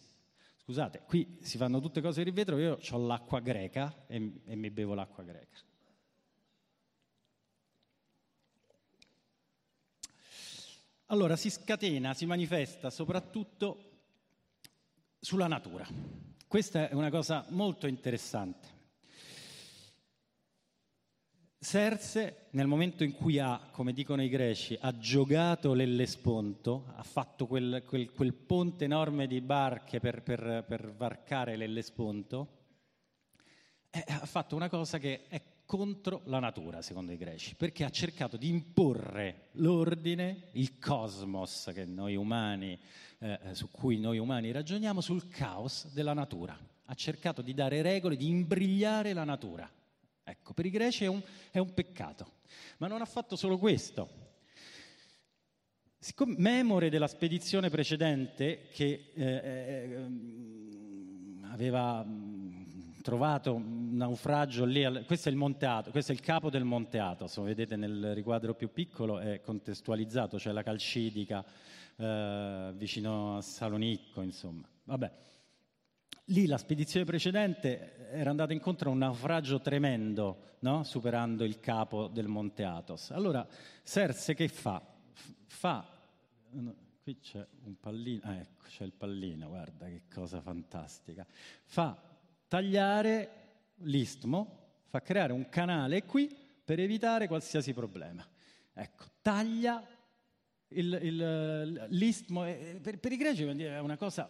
Scusate, 0.58 1.02
qui 1.08 1.40
si 1.42 1.58
fanno 1.58 1.80
tutte 1.82 2.02
cose 2.02 2.24
di 2.24 2.30
vetro, 2.30 2.60
io 2.60 2.78
ho 2.92 2.98
l'acqua 3.00 3.40
greca 3.40 4.06
e, 4.06 4.42
e 4.46 4.56
mi 4.56 4.70
bevo 4.70 4.94
l'acqua 4.94 5.24
greca. 5.24 5.58
Allora 11.08 11.36
si 11.36 11.50
scatena, 11.50 12.14
si 12.14 12.28
manifesta 12.28 12.92
soprattutto 12.92 13.90
sulla 15.20 15.48
natura. 15.48 15.86
Questa 16.48 16.90
è 16.90 16.94
una 16.94 17.10
cosa 17.10 17.44
molto 17.50 17.88
interessante. 17.88 18.81
Serse, 21.64 22.48
nel 22.54 22.66
momento 22.66 23.04
in 23.04 23.12
cui 23.12 23.38
ha, 23.38 23.70
come 23.72 23.94
dicono 23.94 24.24
i 24.24 24.30
greci, 24.30 24.76
ha 24.82 24.98
giocato 24.98 25.74
l'Ellesponto, 25.74 26.86
ha 26.96 27.04
fatto 27.04 27.46
quel, 27.46 27.84
quel, 27.86 28.12
quel 28.12 28.34
ponte 28.34 28.86
enorme 28.86 29.28
di 29.28 29.42
barche 29.42 30.00
per, 30.00 30.24
per, 30.24 30.66
per 30.68 30.92
varcare 30.92 31.56
l'Ellesponto, 31.58 32.48
eh, 33.92 34.04
ha 34.08 34.26
fatto 34.26 34.56
una 34.56 34.70
cosa 34.70 34.98
che 34.98 35.28
è 35.28 35.40
contro 35.64 36.22
la 36.26 36.40
natura, 36.40 36.82
secondo 36.82 37.12
i 37.12 37.18
greci, 37.18 37.54
perché 37.54 37.84
ha 37.84 37.92
cercato 37.92 38.38
di 38.38 38.50
imporre 38.50 39.50
l'ordine, 39.52 40.48
il 40.54 40.80
cosmos 40.80 41.72
umani, 41.86 42.80
eh, 43.20 43.40
su 43.52 43.70
cui 43.70 44.00
noi 44.00 44.18
umani 44.18 44.52
ragioniamo, 44.52 45.00
sul 45.00 45.28
caos 45.28 45.94
della 45.94 46.14
natura. 46.14 46.58
Ha 46.86 46.96
cercato 46.96 47.44
di 47.44 47.54
dare 47.54 47.84
regole, 47.84 48.18
di 48.18 48.28
imbrigliare 48.28 49.14
la 49.14 49.26
natura. 49.26 49.72
Ecco, 50.24 50.54
per 50.54 50.66
i 50.66 50.70
greci 50.70 51.04
è 51.04 51.08
un, 51.08 51.22
è 51.52 51.58
un 51.58 51.74
peccato. 51.74 52.40
Ma 52.78 52.88
non 52.88 53.02
ha 53.02 53.06
fatto 53.06 53.36
solo 53.36 53.58
questo. 53.58 54.30
Siccome, 55.98 56.36
memore 56.38 56.90
della 56.90 57.08
spedizione 57.08 57.70
precedente 57.70 58.68
che 58.72 59.12
eh, 59.14 59.24
eh, 59.24 60.08
aveva 61.44 62.06
trovato 63.02 63.56
un 63.56 63.96
naufragio 63.96 64.66
lì, 64.66 65.04
questo 65.06 65.30
è 65.30 65.32
il 65.32 65.38
Monte 65.38 65.66
Athos, 65.66 65.92
questo 65.92 66.12
è 66.12 66.16
il 66.16 66.22
capo 66.22 66.50
del 66.50 66.64
Monte 66.64 67.00
Athos, 67.00 67.38
lo 67.38 67.44
vedete 67.44 67.76
nel 67.76 68.14
riquadro 68.14 68.54
più 68.54 68.72
piccolo, 68.72 69.20
è 69.20 69.42
contestualizzato, 69.42 70.40
cioè 70.40 70.54
la 70.54 70.64
Calcidica 70.64 71.44
eh, 71.98 72.72
vicino 72.76 73.38
a 73.38 73.42
Salonicco, 73.42 74.22
insomma. 74.22 74.68
Vabbè. 74.84 75.12
Lì 76.26 76.46
la 76.46 76.58
spedizione 76.58 77.06
precedente 77.06 78.10
era 78.12 78.30
andata 78.30 78.54
incontro 78.54 78.90
a 78.90 78.94
un 78.94 79.00
naufragio 79.00 79.60
tremendo, 79.60 80.58
no? 80.60 80.84
superando 80.84 81.44
il 81.44 81.60
capo 81.60 82.08
del 82.08 82.28
Monte 82.28 82.64
Athos. 82.64 83.12
Allora 83.12 83.46
Serse 83.84 84.34
che 84.34 84.48
fa? 84.48 84.82
Fa, 85.48 85.86
qui 87.02 87.20
c'è 87.20 87.46
un 87.64 87.78
pallino, 87.80 88.22
ah, 88.24 88.36
ecco 88.36 88.66
c'è 88.68 88.84
il 88.84 88.94
pallino, 88.94 89.50
guarda 89.50 89.88
che 89.88 90.04
cosa 90.14 90.40
fantastica. 90.42 91.26
Fa 91.66 92.00
tagliare 92.48 93.30
l'istmo, 93.80 94.60
fa 94.88 95.02
creare 95.02 95.34
un 95.34 95.50
canale 95.50 96.04
qui 96.04 96.34
per 96.64 96.80
evitare 96.80 97.28
qualsiasi 97.28 97.74
problema. 97.74 98.26
Ecco, 98.74 99.06
taglia 99.22 99.86
il, 100.70 101.00
il, 101.02 101.88
l'istmo, 101.90 102.44
per, 102.82 103.00
per, 103.00 103.12
i 103.12 103.18
greci 103.18 103.44
è 103.44 103.80
una 103.80 103.98
cosa 103.98 104.30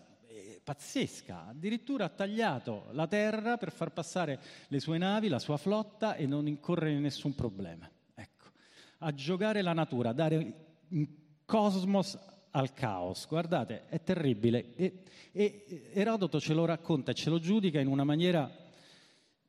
pazzesca, 0.63 1.47
addirittura 1.47 2.05
ha 2.05 2.09
tagliato 2.09 2.87
la 2.91 3.07
terra 3.07 3.57
per 3.57 3.71
far 3.71 3.91
passare 3.91 4.39
le 4.67 4.79
sue 4.79 4.97
navi, 4.97 5.27
la 5.27 5.39
sua 5.39 5.57
flotta 5.57 6.15
e 6.15 6.25
non 6.25 6.47
incorrere 6.47 6.93
in 6.93 7.01
nessun 7.01 7.35
problema. 7.35 7.89
Ecco, 8.13 8.49
a 8.99 9.13
giocare 9.13 9.61
la 9.61 9.73
natura, 9.73 10.09
a 10.09 10.13
dare 10.13 10.53
un 10.89 11.07
cosmos 11.51 12.17
al 12.51 12.71
caos. 12.71 13.27
Guardate, 13.27 13.87
è 13.87 14.01
terribile. 14.01 14.73
E, 14.75 15.03
e 15.33 15.89
Erodoto 15.93 16.39
ce 16.39 16.53
lo 16.53 16.63
racconta 16.63 17.11
e 17.11 17.13
ce 17.13 17.29
lo 17.29 17.39
giudica 17.39 17.81
in 17.81 17.87
una 17.87 18.05
maniera 18.05 18.49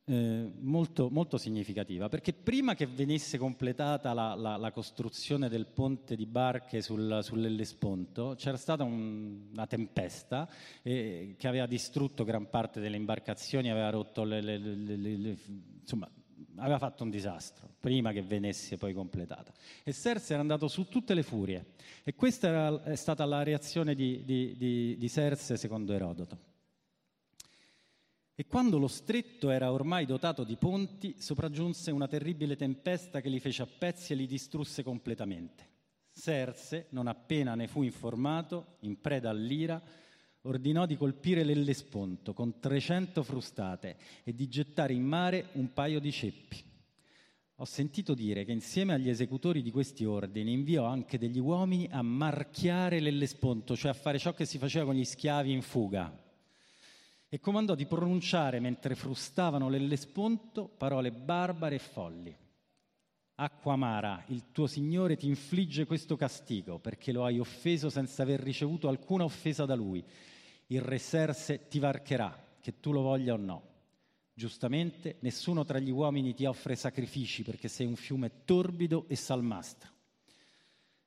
eh, 0.05 0.51
molto, 0.59 1.09
molto, 1.09 1.37
significativa, 1.37 2.09
perché 2.09 2.33
prima 2.33 2.75
che 2.75 2.85
venisse 2.85 3.37
completata 3.37 4.13
la, 4.13 4.35
la, 4.35 4.57
la 4.57 4.71
costruzione 4.71 5.47
del 5.47 5.65
ponte 5.65 6.15
di 6.15 6.25
barche 6.25 6.81
sul, 6.81 7.19
sull'Ellesponto, 7.21 8.35
c'era 8.37 8.57
stata 8.57 8.83
un, 8.83 9.47
una 9.51 9.67
tempesta 9.67 10.49
eh, 10.81 11.35
che 11.37 11.47
aveva 11.47 11.65
distrutto 11.65 12.23
gran 12.23 12.49
parte 12.49 12.79
delle 12.79 12.97
imbarcazioni, 12.97 13.69
aveva 13.71 13.89
rotto 13.89 14.23
le, 14.23 14.41
le, 14.41 14.57
le, 14.57 15.37
insomma, 15.79 16.09
aveva 16.57 16.77
fatto 16.77 17.03
un 17.03 17.09
disastro 17.09 17.69
prima 17.79 18.11
che 18.11 18.21
venisse 18.21 18.77
poi 18.77 18.93
completata. 18.93 19.53
E 19.83 19.91
Serse 19.91 20.33
era 20.33 20.41
andato 20.41 20.67
su 20.67 20.87
tutte 20.87 21.13
le 21.13 21.23
furie 21.23 21.73
e 22.03 22.13
questa 22.13 22.47
era, 22.47 22.83
è 22.83 22.95
stata 22.95 23.25
la 23.25 23.43
reazione 23.43 23.95
di, 23.95 24.23
di, 24.23 24.55
di, 24.57 24.97
di 24.97 25.07
Serse 25.07 25.57
secondo 25.57 25.93
Erodoto. 25.93 26.51
E 28.35 28.47
quando 28.47 28.79
lo 28.79 28.87
stretto 28.87 29.51
era 29.51 29.71
ormai 29.71 30.07
dotato 30.07 30.43
di 30.43 30.55
ponti, 30.57 31.15
sopraggiunse 31.19 31.91
una 31.91 32.07
terribile 32.07 32.55
tempesta 32.55 33.21
che 33.21 33.29
li 33.29 33.39
fece 33.39 33.61
a 33.61 33.67
pezzi 33.67 34.13
e 34.13 34.15
li 34.15 34.25
distrusse 34.25 34.81
completamente. 34.81 35.69
Serse, 36.09 36.87
non 36.89 37.07
appena 37.07 37.53
ne 37.53 37.67
fu 37.67 37.83
informato, 37.83 38.77
in 38.81 38.99
preda 39.01 39.29
all'ira, 39.29 39.79
ordinò 40.41 40.87
di 40.87 40.97
colpire 40.97 41.43
l'Ellesponto 41.43 42.33
con 42.33 42.59
300 42.59 43.21
frustate 43.21 43.97
e 44.23 44.33
di 44.33 44.47
gettare 44.47 44.93
in 44.93 45.03
mare 45.03 45.49
un 45.53 45.71
paio 45.71 45.99
di 45.99 46.11
ceppi. 46.11 46.63
Ho 47.57 47.65
sentito 47.65 48.15
dire 48.15 48.45
che 48.45 48.51
insieme 48.51 48.93
agli 48.93 49.09
esecutori 49.09 49.61
di 49.61 49.69
questi 49.69 50.05
ordini 50.05 50.53
inviò 50.53 50.85
anche 50.85 51.19
degli 51.19 51.37
uomini 51.37 51.87
a 51.91 52.01
marchiare 52.01 52.99
l'Ellesponto, 52.99 53.75
cioè 53.75 53.91
a 53.91 53.95
fare 53.95 54.17
ciò 54.17 54.33
che 54.33 54.45
si 54.45 54.57
faceva 54.57 54.85
con 54.85 54.95
gli 54.95 55.05
schiavi 55.05 55.51
in 55.51 55.61
fuga, 55.61 56.22
e 57.33 57.39
comandò 57.39 57.73
di 57.73 57.87
pronunciare 57.87 58.59
mentre 58.59 58.93
frustavano 58.93 59.67
l'Ellesponto 59.67 60.67
parole 60.67 61.11
barbare 61.11 61.73
e 61.73 61.79
folli. 61.79 62.37
Acqua 63.37 63.73
amara, 63.73 64.23
il 64.27 64.51
tuo 64.51 64.67
Signore 64.67 65.17
ti 65.17 65.25
infligge 65.25 65.87
questo 65.87 66.15
castigo 66.15 66.77
perché 66.77 67.11
lo 67.11 67.25
hai 67.25 67.39
offeso 67.39 67.89
senza 67.89 68.21
aver 68.21 68.39
ricevuto 68.39 68.87
alcuna 68.87 69.23
offesa 69.23 69.65
da 69.65 69.73
lui. 69.73 70.03
Il 70.67 70.81
re 70.81 70.99
Serse 70.99 71.67
ti 71.69 71.79
varcherà, 71.79 72.39
che 72.59 72.79
tu 72.79 72.91
lo 72.91 73.01
voglia 73.01 73.33
o 73.33 73.37
no. 73.37 73.63
Giustamente, 74.31 75.15
nessuno 75.21 75.65
tra 75.65 75.79
gli 75.79 75.89
uomini 75.89 76.35
ti 76.35 76.45
offre 76.45 76.75
sacrifici 76.75 77.41
perché 77.41 77.67
sei 77.67 77.87
un 77.87 77.95
fiume 77.95 78.43
torbido 78.45 79.05
e 79.07 79.15
salmastro. 79.15 79.89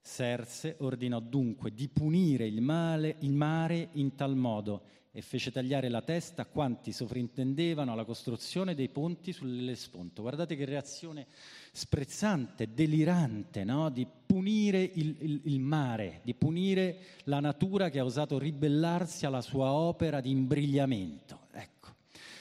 Serse 0.01 0.75
ordinò 0.81 1.21
dunque 1.21 1.73
di 1.73 1.87
punire 1.87 2.49
il, 2.49 2.63
male, 2.63 3.15
il 3.21 3.33
mare 3.33 3.91
in 3.93 4.17
tal 4.17 4.35
modo 4.35 4.83
e 5.17 5.23
fece 5.23 5.51
tagliare 5.51 5.89
la 5.89 6.03
testa 6.03 6.43
a 6.43 6.45
quanti 6.45 6.93
sovrintendevano 6.93 7.91
alla 7.91 8.05
costruzione 8.05 8.75
dei 8.75 8.91
ponti 8.91 9.33
sull'Ellesponto. 9.33 10.21
Guardate 10.21 10.57
che 10.57 10.67
reazione 10.67 11.27
sprezzante, 11.73 12.75
delirante, 12.75 13.65
no? 13.65 13.89
di 13.89 14.07
punire 14.27 14.83
il, 14.83 15.17
il, 15.21 15.41
il, 15.45 15.59
mare, 15.59 16.21
di 16.23 16.35
punire 16.35 16.99
la 17.25 17.41
natura 17.41 17.89
che 17.89 17.99
ha 17.99 18.05
osato 18.05 18.39
ribellarsi 18.39 19.25
alla 19.25 19.41
sua 19.41 19.73
opera 19.73 20.21
di 20.21 20.29
imbrigliamento. 20.29 21.47
Ecco. 21.51 21.95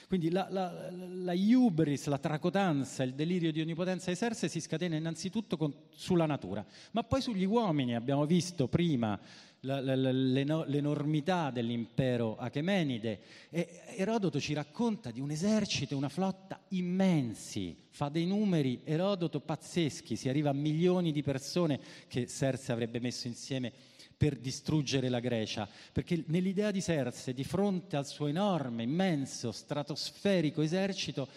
Quindi 0.09 0.29
la, 0.29 0.47
la, 0.49 0.91
la 0.91 1.33
iubris, 1.33 2.07
la 2.07 2.19
tracotanza, 2.19 3.03
il 3.03 3.13
delirio 3.13 3.53
di 3.53 3.61
onnipotenza 3.61 4.11
di 4.11 4.49
si 4.49 4.59
scatena 4.59 4.97
innanzitutto 4.97 5.55
con, 5.55 5.73
sulla 5.95 6.25
natura, 6.25 6.65
ma 6.91 7.03
poi 7.03 7.21
sugli 7.21 7.45
uomini. 7.45 7.95
Abbiamo 7.95 8.25
visto 8.25 8.67
prima 8.67 9.17
l'enormità 9.65 11.49
dell'impero 11.49 12.37
achemenide. 12.37 13.19
E 13.49 13.81
Erodoto 13.95 14.39
ci 14.39 14.53
racconta 14.53 15.11
di 15.11 15.19
un 15.19 15.31
esercito, 15.31 15.97
una 15.97 16.09
flotta 16.09 16.61
immensi, 16.69 17.75
fa 17.89 18.09
dei 18.09 18.25
numeri 18.25 18.81
Erodoto 18.83 19.39
pazzeschi, 19.39 20.15
si 20.15 20.29
arriva 20.29 20.51
a 20.51 20.53
milioni 20.53 21.11
di 21.11 21.23
persone 21.23 21.79
che 22.07 22.27
Serse 22.27 22.71
avrebbe 22.71 22.99
messo 22.99 23.27
insieme 23.27 23.71
per 24.15 24.37
distruggere 24.37 25.09
la 25.09 25.19
Grecia, 25.19 25.67
perché 25.91 26.23
nell'idea 26.27 26.71
di 26.71 26.79
Serse, 26.79 27.33
di 27.33 27.43
fronte 27.43 27.97
al 27.97 28.07
suo 28.07 28.27
enorme, 28.27 28.83
immenso, 28.83 29.51
stratosferico 29.51 30.61
esercito, 30.61 31.27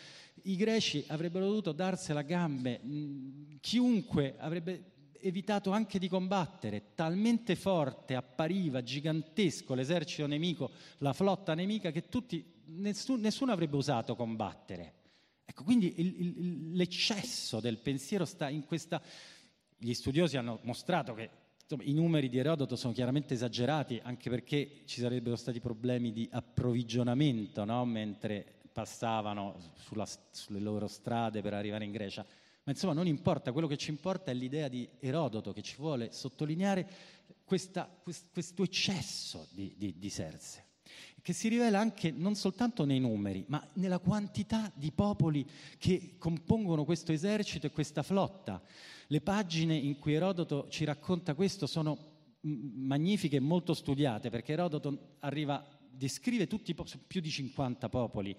i 0.43 0.55
greci 0.55 1.05
avrebbero 1.09 1.47
dovuto 1.47 1.73
darsela 1.73 2.21
a 2.21 2.23
gambe, 2.23 2.81
chiunque 3.61 4.37
avrebbe 4.39 4.98
evitato 5.21 5.71
anche 5.71 5.99
di 5.99 6.09
combattere, 6.09 6.95
talmente 6.95 7.57
forte 7.57 8.15
appariva, 8.15 8.83
gigantesco 8.83 9.75
l'esercito 9.75 10.27
nemico, 10.27 10.71
la 10.99 11.13
flotta 11.13 11.55
nemica, 11.55 11.91
che 11.91 12.09
tutti, 12.09 12.45
nessuno, 12.67 13.21
nessuno 13.23 13.53
avrebbe 13.53 13.77
osato 13.77 14.17
combattere. 14.17 14.95
Ecco, 15.45 15.65
quindi 15.65 15.95
il, 15.99 16.21
il, 16.21 16.73
l'eccesso 16.75 17.61
del 17.61 17.79
pensiero 17.79 18.25
sta 18.25 18.49
in 18.49 18.65
questa... 18.65 19.01
Gli 19.81 19.95
studiosi 19.95 20.37
hanno 20.37 20.59
mostrato 20.63 21.15
che 21.15 21.31
insomma, 21.63 21.85
i 21.85 21.93
numeri 21.93 22.29
di 22.29 22.39
Erodoto 22.39 22.75
sono 22.75 22.93
chiaramente 22.93 23.35
esagerati, 23.35 24.01
anche 24.03 24.29
perché 24.29 24.83
ci 24.87 25.01
sarebbero 25.01 25.37
stati 25.37 25.61
problemi 25.61 26.13
di 26.13 26.29
approvvigionamento, 26.31 27.65
no? 27.65 27.85
mentre 27.85 28.59
passavano 28.73 29.57
sulla, 29.75 30.07
sulle 30.31 30.61
loro 30.61 30.87
strade 30.87 31.43
per 31.43 31.55
arrivare 31.55 31.85
in 31.85 31.93
Grecia. 31.93 32.25
Ma 32.69 32.75
insomma 32.75 32.93
non 32.93 33.07
importa, 33.07 33.51
quello 33.51 33.67
che 33.67 33.79
ci 33.79 33.89
importa 33.89 34.31
è 34.31 34.35
l'idea 34.35 34.69
di 34.69 34.87
Erodoto 34.99 35.55
che 35.55 35.63
ci 35.63 35.77
vuole 35.79 36.13
sottolineare 36.13 36.87
questa, 37.43 37.89
questo 38.03 38.63
eccesso 38.63 39.49
di, 39.53 39.73
di, 39.79 39.95
di 39.97 40.11
Serse, 40.11 40.65
che 41.23 41.33
si 41.33 41.49
rivela 41.49 41.81
anche 41.81 42.11
non 42.11 42.35
soltanto 42.35 42.85
nei 42.85 43.01
numeri, 43.01 43.43
ma 43.49 43.67
nella 43.77 43.99
quantità 44.01 44.71
di 44.75 44.93
popoli 44.93 45.49
che 45.79 46.17
compongono 46.19 46.85
questo 46.85 47.11
esercito 47.11 47.67
e 47.67 47.71
questa 47.71 48.03
flotta. 48.03 48.63
Le 49.07 49.21
pagine 49.23 49.75
in 49.75 49.99
cui 49.99 50.13
Erodoto 50.13 50.67
ci 50.69 50.85
racconta 50.85 51.33
questo 51.33 51.67
sono 51.67 52.17
magnifiche 52.43 53.37
e 53.37 53.41
molto 53.41 53.73
studiate, 53.73 54.29
perché 54.29 54.53
Erodoto 54.53 55.15
arriva 55.21 55.67
descrive 55.99 56.47
tutti, 56.47 56.75
più 57.07 57.21
di 57.21 57.29
50 57.29 57.89
popoli, 57.89 58.35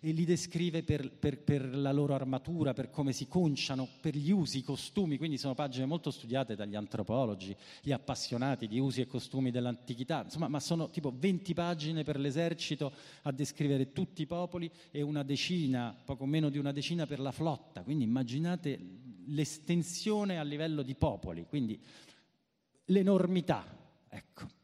e 0.00 0.10
li 0.10 0.26
descrive 0.26 0.82
per, 0.82 1.10
per, 1.10 1.38
per, 1.38 1.74
la 1.74 1.92
loro 1.92 2.12
armatura, 2.12 2.74
per 2.74 2.90
come 2.90 3.12
si 3.12 3.26
conciano, 3.26 3.88
per 4.00 4.14
gli 4.14 4.30
usi, 4.30 4.58
i 4.58 4.62
costumi, 4.62 5.16
quindi 5.16 5.38
sono 5.38 5.54
pagine 5.54 5.86
molto 5.86 6.10
studiate 6.10 6.54
dagli 6.56 6.74
antropologi, 6.74 7.56
gli 7.80 7.92
appassionati 7.92 8.66
di 8.66 8.78
usi 8.78 9.00
e 9.00 9.06
costumi 9.06 9.50
dell'antichità, 9.50 10.24
insomma, 10.24 10.48
ma 10.48 10.60
sono 10.60 10.90
tipo 10.90 11.10
20 11.16 11.54
pagine 11.54 12.02
per 12.02 12.18
l'esercito 12.18 12.92
a 13.22 13.32
descrivere 13.32 13.92
tutti 13.92 14.20
i 14.20 14.26
popoli 14.26 14.70
e 14.90 15.00
una 15.00 15.22
decina, 15.22 15.96
poco 16.04 16.26
meno 16.26 16.50
di 16.50 16.58
una 16.58 16.72
decina 16.72 17.06
per 17.06 17.20
la 17.20 17.32
flotta, 17.32 17.82
quindi 17.82 18.04
immaginate 18.04 18.78
l'estensione 19.28 20.38
a 20.38 20.42
livello 20.42 20.82
di 20.82 20.94
popoli, 20.94 21.46
quindi 21.48 21.80
l'enormità, 22.86 23.64
ecco. 24.08 24.62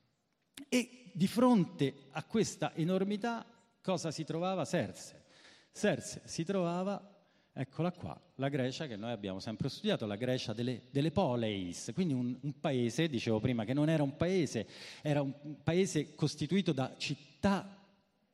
E 0.73 1.11
di 1.13 1.27
fronte 1.27 1.93
a 2.13 2.23
questa 2.23 2.73
enormità 2.77 3.45
cosa 3.83 4.13
si 4.13 4.23
trovava 4.23 4.65
Serse? 4.65 5.25
Serse 5.73 6.23
si 6.27 6.45
trovava, 6.45 7.25
eccola 7.53 7.91
qua, 7.91 8.17
la 8.37 8.49
Grecia 8.49 8.87
che 8.87 8.95
noi 8.95 9.11
abbiamo 9.11 9.41
sempre 9.41 9.69
studiato, 9.69 10.07
la 10.07 10.15
Grecia 10.15 10.53
delle, 10.53 10.83
delle 10.93 11.11
poleis, 11.11 11.91
quindi 11.93 12.15
un, 12.15 12.39
un, 12.41 12.61
paese, 12.61 13.09
dicevo 13.09 13.41
prima, 13.41 13.65
che 13.65 13.73
non 13.75 13.89
era 13.89 14.05
un 14.05 14.15
paese, 14.15 14.69
era 15.03 15.23
un 15.23 15.57
paese 15.65 16.15
costituito 16.15 16.71
da 16.71 16.95
città 16.97 17.77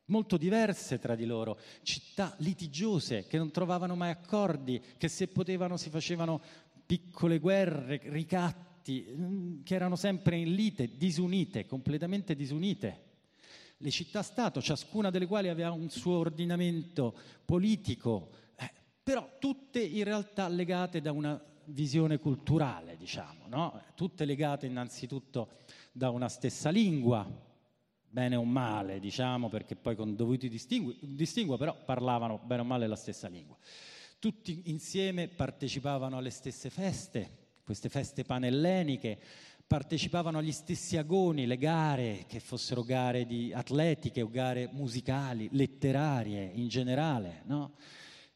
molto 0.05 0.37
diverse 0.37 0.99
tra 0.99 1.15
di 1.15 1.25
loro, 1.25 1.59
città 1.81 2.35
litigiose 2.37 3.25
che 3.25 3.39
non 3.39 3.49
trovavano 3.49 3.95
mai 3.95 4.11
accordi, 4.11 4.79
che 4.95 5.07
se 5.07 5.27
potevano 5.27 5.75
si 5.75 5.89
facevano 5.89 6.39
piccole 6.85 7.39
guerre, 7.39 7.99
ricatti, 8.03 8.66
mm, 8.91 9.63
che 9.63 9.75
erano 9.75 9.95
sempre 9.95 10.37
in 10.37 10.53
lite, 10.53 10.97
disunite, 10.97 11.65
completamente 11.65 12.35
disunite 12.35 13.05
le 13.77 13.91
città-stato, 13.91 14.61
ciascuna 14.61 15.09
delle 15.09 15.27
quali 15.27 15.49
aveva 15.49 15.71
un 15.71 15.89
suo 15.89 16.17
ordinamento 16.17 17.15
politico, 17.45 18.29
eh, 18.55 18.71
però 19.03 19.37
tutte 19.39 19.79
in 19.81 20.03
realtà 20.03 20.47
legate 20.47 21.01
da 21.01 21.11
una 21.11 21.39
visione 21.65 22.17
culturale, 22.17 22.97
diciamo, 22.97 23.47
no? 23.47 23.81
tutte 23.95 24.25
legate 24.25 24.65
innanzitutto 24.65 25.57
da 25.91 26.09
una 26.09 26.29
stessa 26.29 26.69
lingua, 26.69 27.25
bene 28.09 28.35
o 28.35 28.43
male, 28.43 28.99
diciamo, 28.99 29.49
perché 29.49 29.75
poi 29.75 29.95
con 29.95 30.15
dovuti 30.15 30.49
distinguo, 30.49 31.57
però 31.57 31.75
parlavano 31.83 32.39
bene 32.43 32.61
o 32.61 32.65
male 32.65 32.87
la 32.87 32.95
stessa 32.95 33.27
lingua. 33.27 33.57
Tutti 34.19 34.63
insieme 34.65 35.27
partecipavano 35.27 36.17
alle 36.17 36.31
stesse 36.31 36.69
feste, 36.69 37.46
queste 37.67 37.89
feste 37.89 38.23
panelleniche, 38.23 39.19
partecipavano 39.67 40.37
agli 40.37 40.53
stessi 40.53 40.95
agoni, 40.95 41.45
le 41.45 41.57
gare, 41.57 42.23
che 42.25 42.39
fossero 42.39 42.81
gare 42.81 43.25
di 43.25 43.51
atletiche 43.51 44.21
o 44.21 44.29
gare 44.29 44.69
musicali, 44.71 45.49
letterarie 45.51 46.49
in 46.53 46.69
generale. 46.69 47.41
No? 47.43 47.73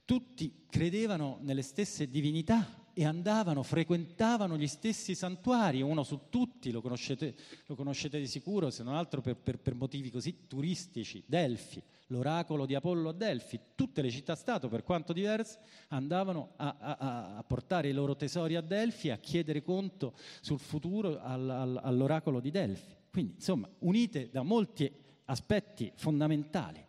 Tutti 0.04 0.66
credevano 0.70 1.38
nelle 1.44 1.62
stesse 1.62 2.10
divinità 2.10 2.90
e 2.92 3.06
andavano, 3.06 3.64
frequentavano 3.64 4.58
gli 4.58 4.68
stessi 4.68 5.16
santuari, 5.16 5.82
uno 5.82 6.04
su 6.04 6.24
tutti, 6.30 6.70
lo 6.70 6.82
conoscete, 6.82 7.34
lo 7.68 7.76
conoscete 7.76 8.20
di 8.20 8.28
sicuro, 8.28 8.70
se 8.70 8.84
non 8.84 8.96
altro 8.96 9.22
per, 9.22 9.38
per, 9.38 9.60
per, 9.60 9.76
motivi 9.76 10.12
così 10.12 10.46
turistici, 10.46 11.24
Delfi, 11.26 11.82
l'oracolo 12.12 12.66
di 12.66 12.76
Apollo 12.76 13.10
a 13.10 13.14
Delfi, 13.14 13.60
tutte 13.74 14.02
le 14.02 14.12
città-stato, 14.12 14.68
per 14.68 14.84
quanto 14.84 15.14
diverse, 15.14 15.60
andavano 15.88 16.52
a, 16.58 16.76
a, 16.80 17.38
a, 17.38 17.44
portare 17.44 17.90
i 17.90 17.94
loro 17.94 18.16
tesori 18.16 18.56
a 18.56 18.62
Delfi, 18.62 19.10
a 19.10 19.18
chiedere 19.18 19.64
conto 19.64 20.14
sul 20.42 20.60
futuro 20.60 21.20
al, 21.20 21.50
al, 21.50 21.80
all'oracolo 21.82 22.40
di 22.40 22.52
Delfi. 22.52 22.96
Quindi, 23.10 23.34
insomma, 23.36 23.68
unite 23.80 24.30
da 24.30 24.44
molti 24.44 24.92
aspetti 25.26 25.92
fondamentali. 25.96 26.86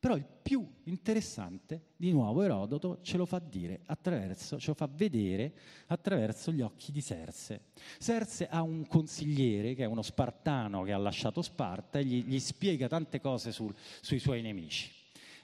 Però 0.00 0.14
il 0.14 0.24
più 0.24 0.64
interessante, 0.84 1.88
di 1.96 2.12
nuovo 2.12 2.42
Erodoto 2.42 3.00
ce 3.02 3.16
lo 3.16 3.26
fa 3.26 3.40
dire 3.40 3.80
attraverso, 3.86 4.56
ce 4.58 4.68
lo 4.68 4.74
fa 4.74 4.88
vedere 4.90 5.52
attraverso 5.86 6.52
gli 6.52 6.60
occhi 6.60 6.92
di 6.92 7.00
Serse. 7.00 7.62
Serse 7.98 8.46
ha 8.46 8.62
un 8.62 8.86
consigliere 8.86 9.74
che 9.74 9.82
è 9.82 9.86
uno 9.86 10.02
spartano 10.02 10.84
che 10.84 10.92
ha 10.92 10.98
lasciato 10.98 11.42
Sparta 11.42 11.98
e 11.98 12.04
gli, 12.04 12.24
gli 12.24 12.38
spiega 12.38 12.86
tante 12.86 13.20
cose 13.20 13.50
sul, 13.50 13.74
sui 14.00 14.20
suoi 14.20 14.40
nemici. 14.40 14.88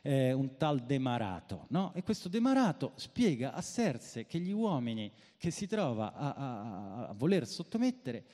Eh, 0.02 0.32
un 0.32 0.56
tal 0.56 0.80
Demarato, 0.80 1.66
no? 1.70 1.92
E 1.94 2.04
questo 2.04 2.28
Demarato 2.28 2.92
spiega 2.94 3.54
a 3.54 3.60
Serse 3.60 4.26
che 4.26 4.38
gli 4.38 4.52
uomini 4.52 5.10
che 5.36 5.50
si 5.50 5.66
trova 5.66 6.14
a, 6.14 6.34
a, 6.34 7.08
a 7.08 7.12
voler 7.14 7.44
sottomettere, 7.44 8.24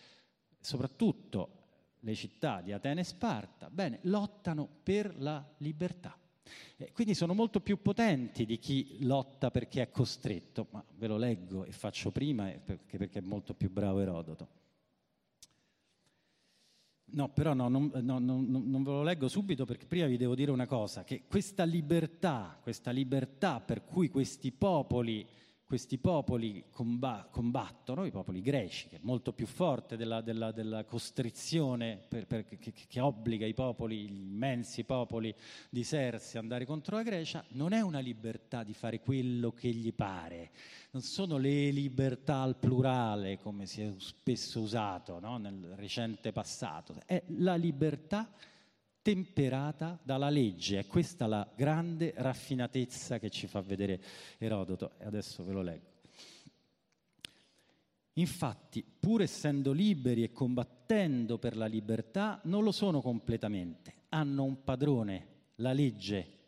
soprattutto 0.61 1.60
le 2.01 2.15
città 2.15 2.61
di 2.61 2.73
Atene 2.73 3.01
e 3.01 3.05
Sparta, 3.05 3.71
bene, 3.71 3.99
lottano 4.03 4.69
per 4.83 5.15
la 5.19 5.45
libertà. 5.59 6.17
Eh, 6.77 6.93
quindi 6.93 7.15
sono 7.15 7.35
molto 7.35 7.61
più 7.61 7.81
potenti 7.81 8.45
di 8.47 8.59
chi 8.59 9.05
lotta 9.05 9.51
perché 9.51 9.83
è 9.83 9.91
costretto, 9.91 10.67
ma 10.71 10.85
ve 10.97 11.07
lo 11.07 11.17
leggo 11.17 11.65
e 11.65 11.73
faccio 11.73 12.11
prima 12.11 12.49
perché, 12.65 12.97
perché 12.99 13.19
è 13.19 13.23
molto 13.23 13.55
più 13.55 13.71
bravo 13.71 14.01
Erodoto. 14.01 14.49
No, 17.13 17.29
però 17.29 17.55
no, 17.55 17.69
non, 17.69 17.91
no, 17.93 18.19
non, 18.19 18.47
non, 18.49 18.83
ve 18.85 18.91
lo 18.91 19.03
leggo 19.03 19.27
subito 19.27 19.65
perché 19.65 19.87
prima 19.87 20.07
vi 20.07 20.17
devo 20.17 20.37
dire 20.37 20.53
una 20.53 20.67
cosa, 20.67 21.03
che 21.03 21.25
questa 21.27 21.65
libertà, 21.65 22.57
questa 22.63 22.93
libertà 22.93 23.61
per 23.61 23.85
cui 23.85 24.09
questi 24.09 24.53
popoli 24.53 25.27
questi 25.71 25.99
popoli 25.99 26.65
comba- 26.73 27.29
combattono, 27.31 28.05
i 28.05 28.11
popoli 28.11 28.43
greci, 28.43 28.89
che 28.89 28.97
è 28.97 29.01
molto 29.03 29.33
più 29.33 29.47
forte 29.47 29.97
della, 29.97 30.21
della, 30.21 30.51
della 30.51 30.83
costrizione 30.83 31.97
per, 32.09 32.27
per, 32.27 32.45
che, 32.49 32.73
che, 32.73 32.99
obbliga 32.99 33.47
i 33.47 33.55
popoli, 33.55 34.09
gli 34.09 34.21
immensi 34.21 34.83
popoli 34.83 35.33
di 35.69 35.85
Sersi 35.85 36.39
ad 36.39 36.43
andare 36.43 36.65
contro 36.65 36.97
la 36.97 37.05
Grecia, 37.05 37.45
non 37.51 37.73
è 37.73 37.81
una 37.83 38.01
libertà 38.01 38.65
di 38.65 38.75
fare 38.75 38.99
quello 38.99 39.53
che 39.53 39.69
gli 39.69 39.95
pare, 39.95 40.51
non 40.91 41.03
sono 41.03 41.37
le 41.37 41.71
libertà 41.71 42.41
al 42.41 42.57
plurale 42.57 43.39
come 43.39 43.67
si 43.67 43.81
è 43.81 43.93
spesso 43.99 44.59
usato 44.59 45.21
no? 45.21 45.37
nel 45.37 45.75
recente 45.77 46.33
passato, 46.33 46.97
è 47.07 47.23
la 47.37 47.55
libertà 47.55 48.29
temperata 49.11 49.99
dalla 50.05 50.31
legge. 50.31 50.79
È 50.79 50.87
questa 50.87 51.27
la 51.27 51.49
grande 51.57 52.15
raffinatezza 52.17 53.19
che 53.19 53.29
ci 53.29 53.49
fa 53.49 53.61
vedere 53.61 54.01
Erodoto. 54.39 54.93
E 54.99 55.05
adesso 55.05 55.43
ve 55.43 55.53
lo 55.53 55.63
leggo. 55.63 55.89
Infatti, 58.15 58.85
pur 58.85 59.23
essendo 59.23 59.73
liberi 59.73 60.23
e 60.23 60.31
combattendo 60.31 61.39
per 61.39 61.57
la 61.57 61.67
libertà, 61.67 62.41
non 62.45 62.63
lo 62.63 62.71
sono 62.71 63.01
completamente. 63.01 63.95
Hanno 64.11 64.45
un 64.45 64.63
padrone, 64.63 65.27
la 65.57 65.73
legge, 65.73 66.39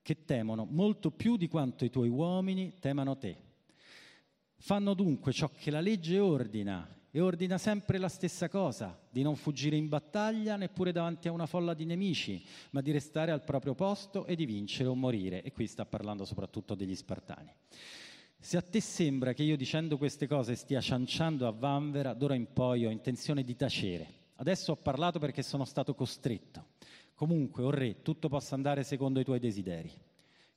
che 0.00 0.24
temono 0.24 0.64
molto 0.64 1.10
più 1.10 1.36
di 1.36 1.48
quanto 1.48 1.84
i 1.84 1.90
tuoi 1.90 2.08
uomini 2.08 2.78
temano 2.78 3.18
te. 3.18 3.36
Fanno 4.56 4.94
dunque 4.94 5.32
ciò 5.32 5.50
che 5.50 5.70
la 5.70 5.80
legge 5.80 6.18
ordina 6.18 6.88
e 7.16 7.20
ordina 7.20 7.58
sempre 7.58 7.98
la 7.98 8.08
stessa 8.08 8.48
cosa, 8.48 8.98
di 9.08 9.22
non 9.22 9.36
fuggire 9.36 9.76
in 9.76 9.88
battaglia 9.88 10.56
neppure 10.56 10.90
davanti 10.90 11.28
a 11.28 11.30
una 11.30 11.46
folla 11.46 11.72
di 11.72 11.84
nemici, 11.84 12.44
ma 12.70 12.80
di 12.80 12.90
restare 12.90 13.30
al 13.30 13.44
proprio 13.44 13.76
posto 13.76 14.26
e 14.26 14.34
di 14.34 14.44
vincere 14.44 14.88
o 14.88 14.96
morire. 14.96 15.40
E 15.44 15.52
qui 15.52 15.68
sta 15.68 15.86
parlando 15.86 16.24
soprattutto 16.24 16.74
degli 16.74 16.96
Spartani. 16.96 17.54
Se 18.36 18.56
a 18.56 18.62
te 18.62 18.80
sembra 18.80 19.32
che 19.32 19.44
io 19.44 19.56
dicendo 19.56 19.96
queste 19.96 20.26
cose 20.26 20.56
stia 20.56 20.80
cianciando 20.80 21.46
a 21.46 21.52
vanvera, 21.52 22.14
d'ora 22.14 22.34
in 22.34 22.52
poi 22.52 22.84
ho 22.84 22.90
intenzione 22.90 23.44
di 23.44 23.54
tacere. 23.54 24.08
Adesso 24.34 24.72
ho 24.72 24.76
parlato 24.76 25.20
perché 25.20 25.42
sono 25.42 25.64
stato 25.64 25.94
costretto. 25.94 26.70
Comunque, 27.14 27.62
o 27.62 27.66
oh 27.66 27.70
re, 27.70 28.02
tutto 28.02 28.28
possa 28.28 28.56
andare 28.56 28.82
secondo 28.82 29.20
i 29.20 29.24
tuoi 29.24 29.38
desideri. 29.38 29.88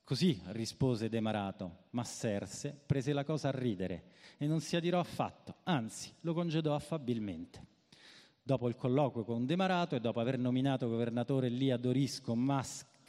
Così 0.08 0.42
rispose 0.52 1.10
Demarato, 1.10 1.88
ma 1.90 2.06
Serse 2.06 2.74
prese 2.86 3.12
la 3.12 3.26
cosa 3.26 3.50
a 3.50 3.52
ridere 3.52 4.04
e 4.38 4.48
non 4.48 4.62
si 4.62 4.78
adirò 4.78 5.02
affatto, 5.02 5.56
anzi 5.64 6.14
lo 6.22 6.34
congedò 6.34 6.74
affabilmente. 6.74 7.66
Dopo 8.42 8.70
il 8.70 8.78
colloquio 8.78 9.26
con 9.26 9.46
Demarato 9.46 9.98
e 9.98 10.00
dopo 10.00 10.22
aver 10.22 10.38
nominato 10.38 10.88
governatore 10.88 11.50
lì 11.50 11.72
a 11.72 11.78
Dorisco 11.78 12.36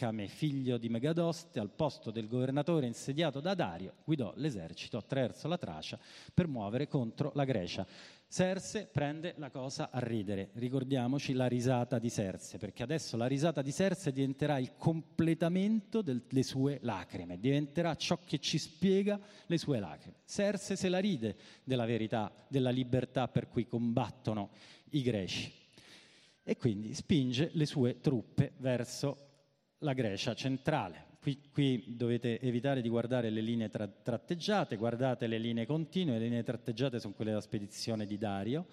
Mascame, 0.00 0.28
figlio 0.28 0.78
di 0.78 0.88
Megadoste, 0.88 1.58
al 1.58 1.70
posto 1.70 2.12
del 2.12 2.28
governatore 2.28 2.86
insediato 2.86 3.40
da 3.40 3.54
Dario, 3.54 3.94
guidò 4.04 4.32
l'esercito 4.36 4.96
attraverso 4.96 5.48
la 5.48 5.58
Tracia 5.58 5.98
per 6.32 6.46
muovere 6.46 6.86
contro 6.86 7.32
la 7.34 7.44
Grecia. 7.44 7.84
Serse 8.24 8.86
prende 8.86 9.34
la 9.38 9.50
cosa 9.50 9.90
a 9.90 9.98
ridere. 9.98 10.50
Ricordiamoci 10.52 11.32
la 11.32 11.48
risata 11.48 11.98
di 11.98 12.10
Serse, 12.10 12.58
perché 12.58 12.84
adesso 12.84 13.16
la 13.16 13.26
risata 13.26 13.60
di 13.60 13.72
Serse 13.72 14.12
diventerà 14.12 14.58
il 14.58 14.76
completamento 14.76 16.00
delle 16.00 16.44
sue 16.44 16.78
lacrime, 16.82 17.40
diventerà 17.40 17.96
ciò 17.96 18.20
che 18.24 18.38
ci 18.38 18.58
spiega 18.58 19.18
le 19.46 19.58
sue 19.58 19.80
lacrime. 19.80 20.18
Serse 20.22 20.76
se 20.76 20.88
la 20.88 21.00
ride 21.00 21.36
della 21.64 21.86
verità, 21.86 22.32
della 22.46 22.70
libertà 22.70 23.26
per 23.26 23.48
cui 23.48 23.66
combattono 23.66 24.50
i 24.90 25.02
greci. 25.02 25.52
E 26.44 26.56
quindi 26.56 26.94
spinge 26.94 27.50
le 27.54 27.66
sue 27.66 28.00
truppe 28.00 28.52
verso 28.58 29.26
la 29.78 29.92
Grecia 29.92 30.34
centrale. 30.34 31.06
Qui, 31.20 31.50
qui, 31.50 31.84
dovete 31.96 32.40
evitare 32.40 32.80
di 32.80 32.88
guardare 32.88 33.30
le 33.30 33.40
linee 33.40 33.68
tra, 33.68 33.86
tratteggiate, 33.86 34.76
guardate 34.76 35.26
le 35.26 35.38
linee 35.38 35.66
continue, 35.66 36.18
le 36.18 36.24
linee 36.24 36.42
tratteggiate 36.42 37.00
sono 37.00 37.14
quelle 37.14 37.30
della 37.30 37.42
spedizione 37.42 38.06
di 38.06 38.16
Dario, 38.16 38.66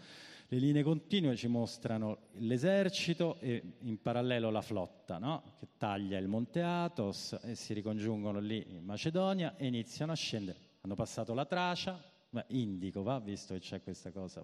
Le 0.48 0.60
linee 0.60 0.84
continue 0.84 1.36
ci 1.36 1.48
mostrano 1.48 2.28
l'esercito 2.34 3.40
e 3.40 3.78
in 3.80 4.00
parallelo 4.00 4.52
la 4.52 4.62
flotta, 4.62 5.18
no? 5.18 5.56
che 5.58 5.70
taglia 5.76 6.20
il 6.20 6.28
Monte 6.28 6.62
Athos 6.62 7.36
e 7.42 7.56
si 7.56 7.74
ricongiungono 7.74 8.40
lì 8.40 8.64
in 8.70 8.84
Macedonia 8.84 9.56
e 9.58 9.66
iniziano 9.66 10.12
a 10.12 10.16
scendere. 10.16 10.60
Hanno 10.82 10.94
passato 10.94 11.34
la 11.34 11.46
Tracia, 11.46 12.00
Beh, 12.30 12.46
indico, 12.50 13.02
va, 13.02 13.20
visto 13.20 13.54
che 13.56 13.60
c'è 13.62 13.82
questa 13.82 14.12
cosa. 14.12 14.44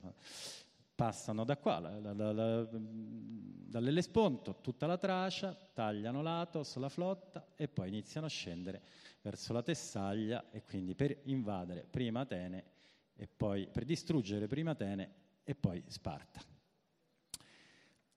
Passano 1.02 1.44
da 1.46 1.58
qua, 1.58 1.80
la, 1.80 2.14
la, 2.14 2.32
la, 2.32 2.70
dall'Ellesponto, 2.70 4.60
tutta 4.62 4.86
la 4.86 5.00
Tracia, 5.00 5.58
tagliano 5.74 6.22
l'Atos, 6.22 6.76
la 6.76 6.90
flotta 6.90 7.54
e 7.56 7.68
poi 7.68 7.88
iniziano 7.88 8.28
a 8.28 8.30
scendere 8.30 8.84
verso 9.24 9.52
la 9.52 9.64
Tessaglia 9.64 10.52
e 10.52 10.62
quindi 10.62 10.94
per 10.94 11.22
invadere 11.24 11.88
prima 11.90 12.20
Atene 12.20 12.66
e 13.16 13.28
poi 13.28 13.68
per 13.68 13.84
distruggere 13.84 14.46
prima 14.46 14.72
Atene 14.72 15.14
e 15.44 15.56
poi 15.56 15.84
Sparta. 15.88 16.40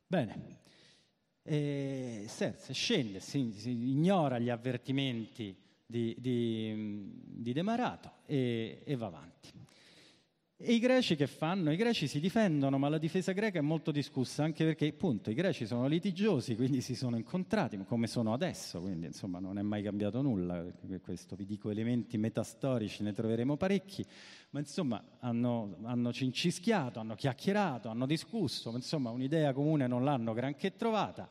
Bene, 0.07 0.59
e 1.41 2.27
Serse 2.29 2.75
scende, 2.75 3.21
si, 3.21 3.51
si, 3.53 3.93
ignora 3.93 4.39
gli 4.39 4.51
avvertimenti 4.51 5.57
di, 5.87 6.15
di, 6.19 7.11
di 7.15 7.53
Demarato 7.55 8.17
e, 8.27 8.83
e 8.85 8.95
va 8.95 9.07
avanti. 9.07 9.64
E 10.67 10.73
i 10.73 10.79
greci 10.79 11.15
che 11.15 11.27
fanno? 11.27 11.71
I 11.71 11.77
greci 11.77 12.07
si 12.07 12.19
difendono, 12.21 12.79
ma 12.79 12.89
la 12.89 12.97
difesa 12.97 13.33
greca 13.33 13.59
è 13.59 13.61
molto 13.61 13.91
discussa, 13.91 14.45
anche 14.45 14.65
perché 14.65 14.87
appunto 14.87 15.29
i 15.29 15.35
greci 15.35 15.67
sono 15.67 15.87
litigiosi, 15.87 16.57
quindi 16.57 16.81
si 16.81 16.95
sono 16.95 17.19
incontrati, 17.19 17.79
come 17.85 18.07
sono 18.07 18.33
adesso, 18.33 18.81
quindi 18.81 19.05
insomma 19.05 19.41
non 19.41 19.59
è 19.59 19.63
mai 19.63 19.83
cambiato 19.83 20.23
nulla, 20.23 20.65
questo 21.03 21.37
vi 21.37 21.45
dico 21.45 21.69
elementi 21.69 22.17
metastorici, 22.17 23.03
ne 23.03 23.13
troveremo 23.13 23.59
parecchi, 23.59 24.07
ma 24.53 24.61
insomma 24.61 25.05
hanno, 25.19 25.77
hanno 25.83 26.15
cincischiato, 26.15 26.99
hanno 26.99 27.15
chiacchierato, 27.15 27.91
hanno 27.91 28.07
discusso, 28.07 28.71
ma 28.71 28.79
insomma 28.79 29.11
un'idea 29.11 29.53
comune 29.53 29.87
non 29.87 30.03
l'hanno 30.03 30.33
granché 30.33 30.77
trovata. 30.77 31.29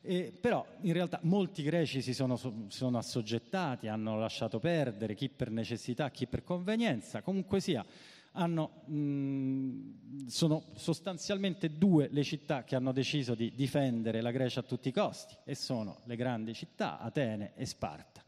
Eh, 0.00 0.36
però 0.38 0.66
in 0.80 0.92
realtà 0.92 1.20
molti 1.22 1.62
greci 1.62 2.02
si 2.02 2.12
sono, 2.12 2.36
sono, 2.66 2.98
assoggettati, 2.98 3.86
hanno 3.86 4.18
lasciato 4.18 4.58
perdere, 4.58 5.14
chi 5.14 5.28
per 5.28 5.52
necessità, 5.52 6.10
chi 6.10 6.26
per 6.26 6.42
convenienza, 6.42 7.22
comunque 7.22 7.60
sia 7.60 7.86
hanno, 8.36 8.82
mh, 8.86 10.26
sono 10.26 10.64
sostanzialmente 10.74 11.76
due 11.76 12.08
le 12.10 12.22
città 12.22 12.64
che 12.64 12.76
hanno 12.76 12.92
deciso 12.92 13.34
di 13.34 13.52
difendere 13.54 14.20
la 14.20 14.30
Grecia 14.30 14.60
a 14.60 14.64
tutti 14.64 14.88
i 14.88 14.92
costi 14.92 15.36
e 15.44 15.54
sono 15.54 16.00
le 16.04 16.16
grandi 16.16 16.54
città, 16.54 16.98
Atene 16.98 17.52
e 17.54 17.66
Sparta. 17.66 18.22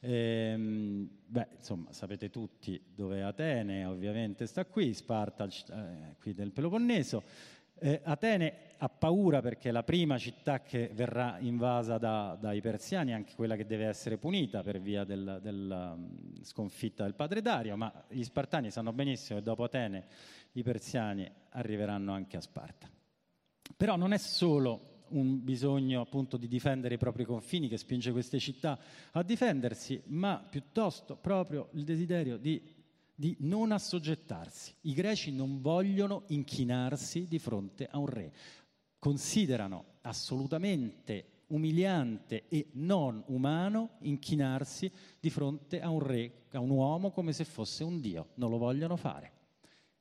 Ehm, 0.00 1.08
beh, 1.26 1.48
insomma, 1.58 1.92
sapete 1.92 2.30
tutti 2.30 2.80
dove 2.94 3.18
è 3.18 3.20
Atene, 3.20 3.84
ovviamente 3.84 4.46
sta 4.46 4.64
qui, 4.64 4.92
Sparta 4.94 5.46
eh, 5.46 6.16
qui 6.20 6.34
del 6.34 6.52
Peloponneso. 6.52 7.22
Eh, 7.82 8.00
Atene 8.04 8.68
ha 8.76 8.90
paura 8.90 9.40
perché 9.40 9.70
è 9.70 9.72
la 9.72 9.82
prima 9.82 10.18
città 10.18 10.60
che 10.60 10.90
verrà 10.92 11.38
invasa 11.40 11.96
da, 11.96 12.36
dai 12.38 12.60
persiani, 12.60 13.14
anche 13.14 13.34
quella 13.34 13.56
che 13.56 13.64
deve 13.64 13.86
essere 13.86 14.18
punita 14.18 14.62
per 14.62 14.80
via 14.80 15.04
della 15.04 15.38
del, 15.38 15.94
um, 15.94 16.42
sconfitta 16.42 17.04
del 17.04 17.14
padre 17.14 17.40
Dario, 17.40 17.76
ma 17.76 17.90
gli 18.08 18.22
spartani 18.22 18.70
sanno 18.70 18.92
benissimo 18.92 19.38
che 19.38 19.44
dopo 19.44 19.64
Atene 19.64 20.06
i 20.52 20.62
persiani 20.62 21.30
arriveranno 21.50 22.12
anche 22.12 22.36
a 22.36 22.40
Sparta. 22.40 22.88
Però 23.76 23.96
non 23.96 24.12
è 24.12 24.18
solo 24.18 25.04
un 25.08 25.42
bisogno 25.42 26.02
appunto 26.02 26.36
di 26.36 26.48
difendere 26.48 26.94
i 26.94 26.98
propri 26.98 27.24
confini 27.24 27.66
che 27.66 27.78
spinge 27.78 28.12
queste 28.12 28.38
città 28.38 28.78
a 29.12 29.22
difendersi, 29.22 30.02
ma 30.06 30.46
piuttosto 30.48 31.16
proprio 31.16 31.68
il 31.72 31.84
desiderio 31.84 32.36
di 32.36 32.78
di 33.20 33.36
non 33.40 33.70
assoggettarsi. 33.70 34.74
I 34.82 34.94
greci 34.94 35.30
non 35.30 35.60
vogliono 35.60 36.22
inchinarsi 36.28 37.26
di 37.28 37.38
fronte 37.38 37.86
a 37.86 37.98
un 37.98 38.06
re 38.06 38.32
considerano 38.98 39.84
assolutamente 40.02 41.26
umiliante 41.48 42.44
e 42.48 42.68
non 42.72 43.22
umano 43.26 43.96
inchinarsi 44.00 44.90
di 45.20 45.28
fronte 45.28 45.82
a 45.82 45.90
un 45.90 46.00
re, 46.00 46.44
a 46.52 46.60
un 46.60 46.70
uomo 46.70 47.10
come 47.10 47.34
se 47.34 47.44
fosse 47.44 47.84
un 47.84 48.00
dio. 48.00 48.28
Non 48.36 48.48
lo 48.48 48.56
vogliono 48.56 48.96
fare 48.96 49.32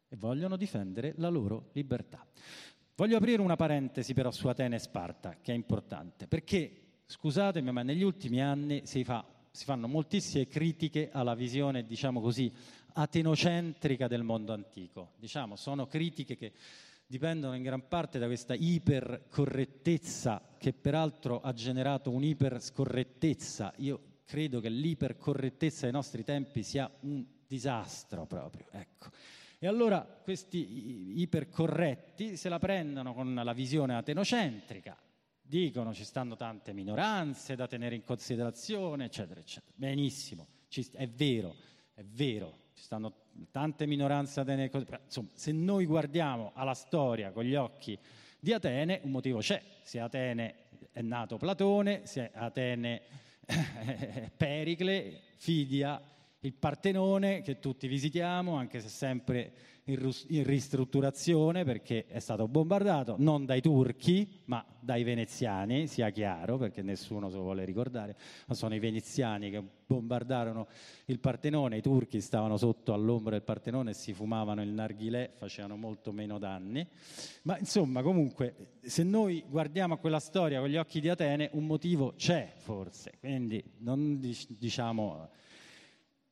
e 0.07 0.15
vogliono 0.15 0.55
difendere 0.55 1.13
la 1.17 1.27
loro 1.27 1.71
libertà. 1.73 2.25
Voglio 2.95 3.17
aprire 3.17 3.41
una 3.41 3.57
parentesi 3.57 4.13
però 4.13 4.31
su 4.31 4.47
Atene 4.47 4.77
e 4.77 4.79
Sparta, 4.79 5.35
che 5.41 5.51
è 5.51 5.55
importante, 5.55 6.25
perché, 6.25 7.01
scusatemi, 7.05 7.69
ma 7.69 7.83
negli 7.83 8.03
ultimi 8.03 8.41
anni 8.41 8.81
si, 8.85 9.03
fa, 9.03 9.25
si 9.51 9.65
fanno 9.65 9.89
moltissime 9.89 10.47
critiche 10.47 11.09
alla 11.11 11.35
visione, 11.35 11.85
diciamo 11.85 12.21
così, 12.21 12.49
atenocentrica 12.99 14.07
del 14.07 14.23
mondo 14.23 14.53
antico. 14.53 15.13
Diciamo, 15.17 15.55
sono 15.55 15.87
critiche 15.87 16.35
che 16.35 16.51
dipendono 17.05 17.55
in 17.55 17.63
gran 17.63 17.87
parte 17.87 18.19
da 18.19 18.25
questa 18.25 18.53
ipercorrettezza 18.53 20.55
che 20.57 20.73
peraltro 20.73 21.41
ha 21.41 21.53
generato 21.53 22.11
un'iperscorrettezza. 22.11 23.73
Io 23.77 24.01
credo 24.25 24.59
che 24.59 24.69
l'ipercorrettezza 24.69 25.83
dei 25.83 25.93
nostri 25.93 26.23
tempi 26.23 26.61
sia 26.61 26.91
un 27.01 27.25
disastro 27.47 28.25
proprio. 28.25 28.67
Ecco. 28.71 29.09
E 29.57 29.67
allora 29.67 30.01
questi 30.01 31.19
ipercorretti 31.19 32.37
se 32.37 32.49
la 32.49 32.59
prendono 32.59 33.13
con 33.13 33.33
la 33.33 33.53
visione 33.53 33.95
atenocentrica, 33.95 34.97
dicono 35.41 35.93
ci 35.93 36.03
stanno 36.03 36.35
tante 36.35 36.73
minoranze 36.73 37.55
da 37.55 37.65
tenere 37.65 37.95
in 37.95 38.03
considerazione, 38.03 39.05
eccetera, 39.05 39.39
eccetera. 39.39 39.73
Benissimo, 39.75 40.47
è 40.93 41.07
vero, 41.07 41.55
è 41.93 42.03
vero, 42.03 42.58
ci 42.79 42.85
stanno 42.85 43.13
tante 43.51 43.85
minoranze 43.85 44.39
atene, 44.39 44.71
insomma, 45.03 45.27
se 45.33 45.51
noi 45.51 45.85
guardiamo 45.85 46.53
alla 46.55 46.73
storia 46.73 47.31
con 47.31 47.43
gli 47.43 47.53
occhi 47.55 47.99
di 48.39 48.53
Atene, 48.53 49.01
un 49.03 49.11
motivo 49.11 49.39
c'è, 49.39 49.61
se 49.81 49.99
Atene 49.99 50.55
è 50.93 51.01
nato 51.01 51.35
Platone, 51.35 52.05
se 52.05 52.31
Atene 52.33 53.01
è 53.45 54.31
Pericle, 54.35 55.19
Fidia, 55.35 56.01
il 56.39 56.53
Partenone 56.53 57.41
che 57.41 57.59
tutti 57.59 57.89
visitiamo, 57.89 58.55
anche 58.55 58.79
se 58.79 58.87
sempre 58.87 59.51
in 59.91 60.43
ristrutturazione 60.43 61.63
perché 61.63 62.05
è 62.07 62.19
stato 62.19 62.47
bombardato 62.47 63.15
non 63.17 63.45
dai 63.45 63.61
turchi 63.61 64.41
ma 64.45 64.65
dai 64.79 65.03
veneziani, 65.03 65.87
sia 65.87 66.09
chiaro 66.09 66.57
perché 66.57 66.81
nessuno 66.81 67.29
se 67.29 67.35
lo 67.35 67.43
vuole 67.43 67.65
ricordare, 67.65 68.15
ma 68.47 68.55
sono 68.55 68.75
i 68.75 68.79
veneziani 68.79 69.49
che 69.49 69.61
bombardarono 69.85 70.67
il 71.05 71.19
Partenone, 71.19 71.77
i 71.77 71.81
turchi 71.81 72.21
stavano 72.21 72.57
sotto 72.57 72.93
all'ombra 72.93 73.31
del 73.31 73.43
Partenone 73.43 73.91
e 73.91 73.93
si 73.93 74.13
fumavano 74.13 74.61
il 74.61 74.69
narghilè, 74.69 75.31
facevano 75.35 75.75
molto 75.75 76.11
meno 76.11 76.39
danni, 76.39 76.85
ma 77.43 77.57
insomma 77.57 78.01
comunque 78.01 78.77
se 78.81 79.03
noi 79.03 79.43
guardiamo 79.47 79.95
a 79.95 79.97
quella 79.97 80.19
storia 80.19 80.59
con 80.59 80.69
gli 80.69 80.77
occhi 80.77 81.01
di 81.01 81.09
Atene 81.09 81.49
un 81.53 81.65
motivo 81.65 82.13
c'è 82.15 82.53
forse, 82.55 83.13
quindi 83.19 83.63
non 83.79 84.19
diciamo... 84.47 85.29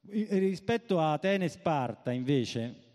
Rispetto 0.09 0.99
a 0.99 1.11
Atene 1.11 1.45
e 1.45 1.49
Sparta 1.49 2.13
invece 2.13 2.86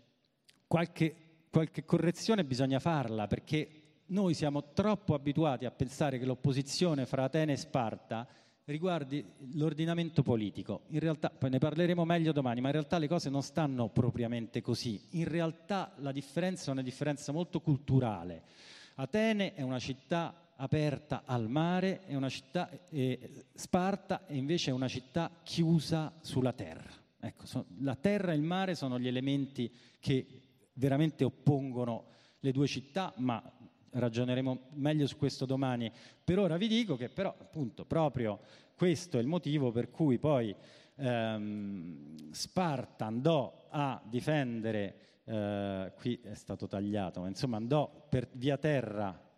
qualche, 0.73 1.15
qualche 1.51 1.85
correzione 1.85 2.43
bisogna 2.43 2.79
farla 2.79 3.27
perché 3.27 3.81
noi 4.07 4.33
siamo 4.33 4.73
troppo 4.73 5.13
abituati 5.13 5.65
a 5.65 5.71
pensare 5.71 6.17
che 6.17 6.25
l'opposizione 6.25 7.05
fra 7.05 7.25
Atene 7.25 7.51
e 7.51 7.57
Sparta 7.57 8.27
riguardi 8.65 9.23
l'ordinamento 9.51 10.23
politico. 10.23 10.85
In 10.87 10.99
realtà, 10.99 11.29
poi 11.29 11.51
ne 11.51 11.59
parleremo 11.59 12.03
meglio 12.05 12.31
domani, 12.31 12.59
ma 12.59 12.69
in 12.69 12.73
realtà 12.73 12.97
le 12.97 13.07
cose 13.07 13.29
non 13.29 13.43
stanno 13.43 13.89
propriamente 13.89 14.61
così. 14.61 14.99
In 15.11 15.27
realtà 15.27 15.93
la 15.97 16.11
differenza 16.11 16.69
è 16.69 16.71
una 16.71 16.81
differenza 16.81 17.31
molto 17.31 17.61
culturale. 17.61 18.41
Atene 18.95 19.53
è 19.53 19.61
una 19.61 19.77
città 19.77 20.53
aperta 20.55 21.21
al 21.23 21.49
mare, 21.49 22.03
è 22.05 22.15
una 22.15 22.29
città, 22.29 22.67
eh, 22.89 23.45
Sparta 23.53 24.25
è 24.25 24.33
invece 24.33 24.71
una 24.71 24.87
città 24.87 25.29
chiusa 25.43 26.13
sulla 26.21 26.53
terra. 26.53 26.89
Ecco, 27.19 27.45
so, 27.45 27.65
la 27.81 27.95
terra 27.95 28.31
e 28.31 28.35
il 28.35 28.41
mare 28.41 28.73
sono 28.73 28.97
gli 28.97 29.07
elementi 29.07 29.71
che 29.99 30.42
veramente 30.73 31.23
oppongono 31.23 32.05
le 32.39 32.51
due 32.51 32.67
città, 32.67 33.13
ma 33.17 33.41
ragioneremo 33.91 34.59
meglio 34.73 35.07
su 35.07 35.17
questo 35.17 35.45
domani. 35.45 35.91
Per 36.23 36.39
ora 36.39 36.57
vi 36.57 36.67
dico 36.67 36.95
che 36.95 37.09
però 37.09 37.35
appunto 37.37 37.85
proprio 37.85 38.39
questo 38.75 39.17
è 39.17 39.21
il 39.21 39.27
motivo 39.27 39.71
per 39.71 39.89
cui 39.89 40.17
poi 40.17 40.55
ehm, 40.95 42.31
Sparta 42.31 43.05
andò 43.05 43.67
a 43.69 44.01
difendere, 44.03 44.95
eh, 45.23 45.93
qui 45.95 46.19
è 46.23 46.33
stato 46.33 46.67
tagliato, 46.67 47.21
ma 47.21 47.27
insomma 47.27 47.57
andò 47.57 48.07
per 48.09 48.27
via 48.33 48.57
terra 48.57 49.31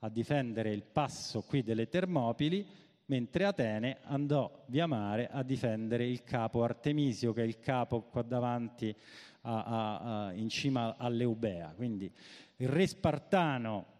a 0.00 0.08
difendere 0.10 0.72
il 0.72 0.84
passo 0.84 1.42
qui 1.42 1.62
delle 1.62 1.88
Termopili, 1.88 2.66
mentre 3.06 3.44
Atene 3.44 3.98
andò 4.02 4.64
via 4.66 4.86
mare 4.86 5.28
a 5.28 5.42
difendere 5.42 6.06
il 6.06 6.22
capo 6.22 6.62
Artemisio, 6.62 7.32
che 7.32 7.42
è 7.42 7.46
il 7.46 7.58
capo 7.58 8.02
qua 8.02 8.22
davanti 8.22 8.94
a, 9.42 9.62
a, 9.62 10.26
a, 10.26 10.32
in 10.32 10.48
cima 10.48 10.96
all'Eubea. 10.96 11.72
Quindi 11.76 12.12
il 12.56 12.68
re 12.68 12.86
spartano 12.86 13.94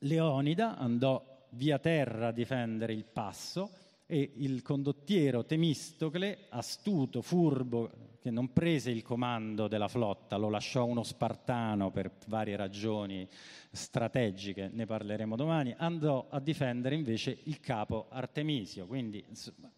Leonida 0.00 0.76
andò 0.76 1.46
via 1.50 1.78
terra 1.78 2.28
a 2.28 2.32
difendere 2.32 2.92
il 2.92 3.04
passo, 3.04 3.70
e 4.10 4.32
il 4.36 4.62
condottiero 4.62 5.44
Temistocle, 5.44 6.46
astuto, 6.48 7.20
furbo, 7.20 8.16
che 8.18 8.30
non 8.30 8.54
prese 8.54 8.90
il 8.90 9.02
comando 9.02 9.68
della 9.68 9.86
flotta, 9.86 10.36
lo 10.36 10.48
lasciò 10.48 10.86
uno 10.86 11.02
spartano 11.02 11.90
per 11.90 12.10
varie 12.26 12.56
ragioni 12.56 13.28
strategiche, 13.70 14.70
ne 14.72 14.86
parleremo 14.86 15.36
domani, 15.36 15.74
andò 15.76 16.26
a 16.30 16.40
difendere 16.40 16.94
invece 16.94 17.38
il 17.44 17.60
capo 17.60 18.06
Artemisio, 18.08 18.86
quindi 18.86 19.22
insomma, 19.28 19.70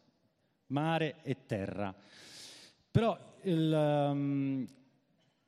mare 0.66 1.16
e 1.24 1.44
terra. 1.44 1.92
Però 2.88 3.18
il, 3.42 4.08
um, 4.12 4.68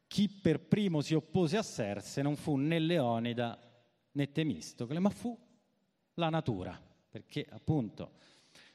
chi 0.09 0.29
per 0.29 0.59
primo 0.59 1.03
si 1.03 1.15
oppose 1.15 1.57
a 1.57 1.63
Serse 1.63 2.21
non 2.21 2.35
fu 2.35 2.57
né 2.57 2.81
Leonida 2.81 3.57
né 4.11 4.33
Temistocle, 4.33 4.99
ma 4.99 5.09
fu 5.09 5.39
la 6.15 6.31
natura, 6.31 6.77
perché 7.09 7.47
appunto 7.49 8.31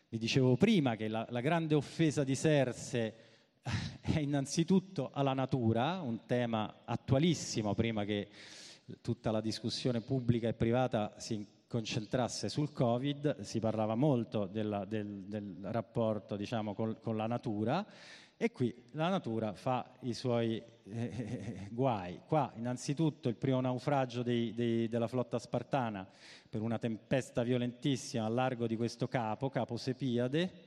vi 0.10 0.18
dicevo 0.18 0.56
prima 0.56 0.96
che 0.96 1.10
la, 1.10 1.28
la 1.30 1.42
grande 1.42 1.76
offesa 1.76 2.24
di 2.24 2.36
Serse 2.36 3.16
è 4.00 4.20
innanzitutto 4.20 5.10
alla 5.14 5.34
natura, 5.34 6.00
un 6.02 6.26
tema 6.26 6.82
attualissimo 6.86 7.74
prima 7.74 8.06
che 8.06 8.30
tutta 9.02 9.32
la 9.32 9.42
discussione 9.42 10.00
pubblica 10.00 10.48
e 10.48 10.54
privata 10.54 11.16
si 11.18 11.46
concentrasse 11.68 12.48
sul 12.48 12.72
Covid, 12.72 13.42
si 13.42 13.60
parlava 13.60 13.96
molto 13.96 14.46
della, 14.46 14.86
del, 14.86 15.26
del, 15.26 15.58
rapporto 15.64 16.38
diciamo, 16.38 16.74
con, 16.74 16.98
con, 17.02 17.18
la 17.18 17.28
natura 17.28 17.86
e 18.38 18.52
qui 18.52 18.74
la 18.92 19.10
natura 19.10 19.54
fa 19.54 19.98
i 20.02 20.14
suoi 20.14 20.62
eh, 20.84 21.68
guai. 21.72 22.22
Qua 22.26 22.54
innanzitutto 22.56 23.30
il 23.30 23.36
primo 23.36 23.60
naufragio 23.60 24.22
dei, 24.22 24.54
dei, 24.54 24.88
della 24.88 25.08
flotta 25.08 25.40
spartana 25.40 26.08
per 26.48 26.62
una 26.62 26.78
tempesta 26.78 27.42
violentissima 27.42 28.26
a 28.26 28.30
largo 28.30 28.68
di 28.68 28.76
questo 28.76 29.08
capo, 29.08 29.50
capo 29.50 29.76
Sepiade. 29.76 30.66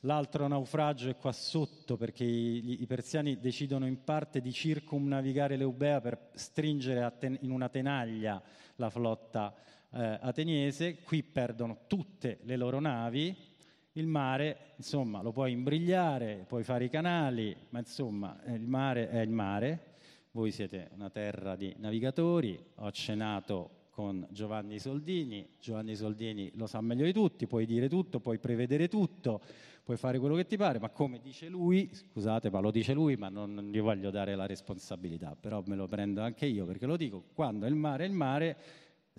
L'altro 0.00 0.46
naufragio 0.46 1.08
è 1.08 1.16
qua 1.16 1.32
sotto 1.32 1.96
perché 1.96 2.24
i, 2.24 2.82
i 2.82 2.86
persiani 2.86 3.40
decidono 3.40 3.86
in 3.86 4.04
parte 4.04 4.42
di 4.42 4.52
circumnavigare 4.52 5.56
l'Eubea 5.56 6.02
per 6.02 6.30
stringere 6.34 7.10
ten, 7.18 7.38
in 7.40 7.50
una 7.50 7.70
tenaglia 7.70 8.42
la 8.76 8.90
flotta 8.90 9.54
eh, 9.90 10.18
ateniese. 10.20 10.98
Qui 11.02 11.22
perdono 11.22 11.78
tutte 11.86 12.40
le 12.42 12.56
loro 12.56 12.78
navi 12.78 13.54
il 13.96 14.06
mare, 14.06 14.72
insomma, 14.76 15.22
lo 15.22 15.32
puoi 15.32 15.52
imbrigliare, 15.52 16.44
puoi 16.46 16.62
fare 16.64 16.84
i 16.84 16.90
canali, 16.90 17.54
ma 17.70 17.78
insomma, 17.78 18.42
eh, 18.44 18.54
il 18.54 18.66
mare 18.66 19.08
è 19.08 19.20
il 19.20 19.30
mare. 19.30 19.94
Voi 20.32 20.50
siete 20.50 20.90
una 20.94 21.08
terra 21.08 21.56
di 21.56 21.74
navigatori, 21.78 22.62
ho 22.76 22.90
cenato 22.90 23.70
con 23.90 24.26
Giovanni 24.30 24.78
Soldini, 24.78 25.48
Giovanni 25.58 25.96
Soldini 25.96 26.52
lo 26.56 26.66
sa 26.66 26.82
meglio 26.82 27.06
di 27.06 27.14
tutti, 27.14 27.46
puoi 27.46 27.64
dire 27.64 27.88
tutto, 27.88 28.20
puoi 28.20 28.38
prevedere 28.38 28.88
tutto, 28.88 29.40
puoi 29.82 29.96
fare 29.96 30.18
quello 30.18 30.34
che 30.34 30.44
ti 30.44 30.58
pare, 30.58 30.78
ma 30.78 30.90
come 30.90 31.18
dice 31.22 31.48
lui, 31.48 31.88
scusate 31.90 32.50
ma 32.50 32.58
lo 32.60 32.70
dice 32.70 32.92
lui, 32.92 33.16
ma 33.16 33.30
non, 33.30 33.70
gli 33.72 33.80
voglio 33.80 34.10
dare 34.10 34.34
la 34.34 34.44
responsabilità, 34.44 35.34
però 35.40 35.62
me 35.64 35.76
lo 35.76 35.86
prendo 35.86 36.20
anche 36.20 36.44
io 36.44 36.66
perché 36.66 36.84
lo 36.84 36.98
dico, 36.98 37.24
quando 37.32 37.64
il 37.64 37.74
mare 37.74 38.04
è 38.04 38.06
il 38.08 38.12
mare 38.12 38.56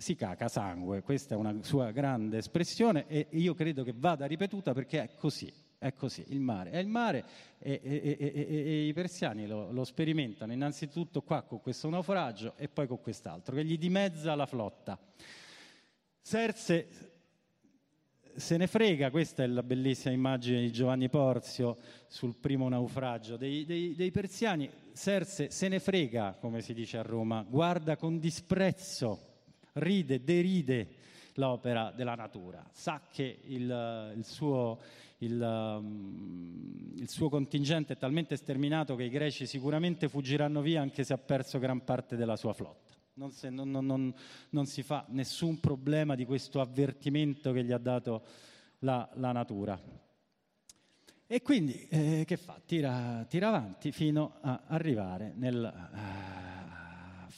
si 0.00 0.14
caca 0.14 0.46
sangue. 0.46 1.02
Questa 1.02 1.34
è 1.34 1.36
una 1.36 1.60
sua 1.62 1.90
grande 1.90 2.38
espressione 2.38 3.06
e 3.08 3.26
io 3.32 3.52
credo 3.54 3.82
che 3.82 3.92
vada 3.94 4.26
ripetuta 4.26 4.72
perché 4.72 5.02
è 5.02 5.10
così. 5.16 5.52
È 5.76 5.92
così, 5.92 6.24
il 6.30 6.40
mare 6.40 6.70
è 6.70 6.78
il 6.78 6.88
mare 6.88 7.24
e, 7.60 7.80
e, 7.80 8.16
e, 8.18 8.32
e 8.44 8.86
i 8.88 8.92
persiani 8.92 9.46
lo, 9.46 9.70
lo, 9.70 9.84
sperimentano 9.84 10.52
innanzitutto 10.52 11.22
qua 11.22 11.42
con 11.42 11.60
questo 11.60 11.88
naufragio 11.88 12.54
e 12.56 12.68
poi 12.68 12.88
con 12.88 13.00
quest'altro 13.00 13.54
che 13.54 13.64
gli 13.64 13.78
dimezza 13.78 14.34
la 14.34 14.46
flotta. 14.46 14.98
Serse 16.20 16.88
se 18.34 18.56
ne 18.56 18.66
frega, 18.66 19.10
questa 19.10 19.44
è 19.44 19.46
la 19.46 19.62
bellissima 19.62 20.12
immagine 20.12 20.62
di 20.62 20.72
Giovanni 20.72 21.08
Porzio 21.08 21.76
sul 22.08 22.34
primo 22.34 22.68
naufragio 22.68 23.36
dei, 23.36 23.64
dei, 23.64 23.94
dei 23.94 24.10
persiani. 24.10 24.68
Serse 24.92 25.50
se 25.50 25.68
ne 25.68 25.78
frega, 25.78 26.38
come 26.40 26.60
si 26.60 26.74
dice 26.74 26.98
a 26.98 27.02
Roma, 27.02 27.46
guarda 27.48 27.96
con 27.96 28.18
disprezzo 28.18 29.27
ride, 29.78 30.22
deride 30.22 30.88
l'opera 31.34 31.92
della 31.94 32.14
natura, 32.14 32.68
sa 32.72 33.00
che 33.10 33.40
il, 33.44 34.12
il, 34.16 34.24
suo, 34.24 34.78
il, 35.18 35.40
um, 35.40 36.92
il, 36.96 37.08
suo, 37.08 37.28
contingente 37.28 37.94
è 37.94 37.96
talmente 37.96 38.36
sterminato 38.36 38.96
che 38.96 39.04
i 39.04 39.08
greci 39.08 39.46
sicuramente 39.46 40.08
fuggiranno 40.08 40.60
via 40.60 40.82
anche 40.82 41.04
se 41.04 41.12
ha 41.12 41.18
perso 41.18 41.58
gran 41.58 41.84
parte 41.84 42.16
della 42.16 42.36
sua 42.36 42.52
flotta. 42.52 42.94
Non, 43.14 43.32
se, 43.32 43.50
non, 43.50 43.70
non, 43.70 44.14
non 44.50 44.66
si 44.66 44.82
fa 44.82 45.04
nessun 45.08 45.58
problema 45.58 46.14
di 46.14 46.24
questo 46.24 46.60
avvertimento 46.60 47.52
che 47.52 47.64
gli 47.64 47.72
ha 47.72 47.78
dato 47.78 48.22
la, 48.80 49.08
la 49.14 49.32
natura. 49.32 49.80
E 51.26 51.42
quindi 51.42 51.86
eh, 51.88 52.24
che 52.26 52.36
fa? 52.36 52.60
Tira, 52.64 53.24
tira, 53.28 53.48
avanti 53.48 53.92
fino 53.92 54.38
a 54.40 54.62
arrivare 54.66 55.32
nel... 55.36 55.90
Uh, 55.92 56.57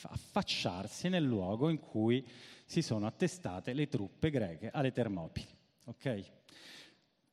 affacciarsi 0.08 1.08
nel 1.08 1.24
luogo 1.24 1.68
in 1.68 1.78
cui 1.78 2.26
si 2.64 2.82
sono 2.82 3.06
attestate 3.06 3.72
le 3.72 3.88
truppe 3.88 4.30
greche 4.30 4.70
alle 4.70 4.92
Termopili. 4.92 5.48
Okay? 5.84 6.24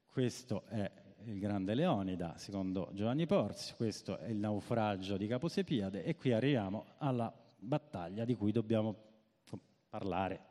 Questo 0.06 0.64
è 0.68 0.92
il 1.26 1.40
grande 1.40 1.74
Leonida, 1.74 2.38
secondo 2.38 2.90
Giovanni 2.94 3.26
Porzio, 3.26 3.76
questo 3.76 4.18
è 4.18 4.30
il 4.30 4.38
naufragio 4.38 5.18
di 5.18 5.28
Caposepiade 5.28 6.04
e 6.04 6.16
qui 6.16 6.32
arriviamo 6.32 6.86
alla 6.98 7.34
battaglia 7.60 8.26
di 8.26 8.36
cui 8.36 8.52
dobbiamo 8.52 8.96
parlare 9.90 10.46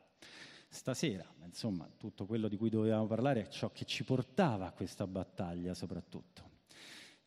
stasera. 0.68 1.24
Insomma, 1.44 1.88
tutto 1.96 2.26
quello 2.26 2.48
di 2.48 2.56
cui 2.56 2.68
dovevamo 2.68 3.06
parlare 3.06 3.42
è 3.42 3.48
ciò 3.48 3.70
che 3.70 3.84
ci 3.84 4.04
portava 4.04 4.66
a 4.66 4.72
questa 4.72 5.06
battaglia 5.06 5.74
soprattutto. 5.74 6.55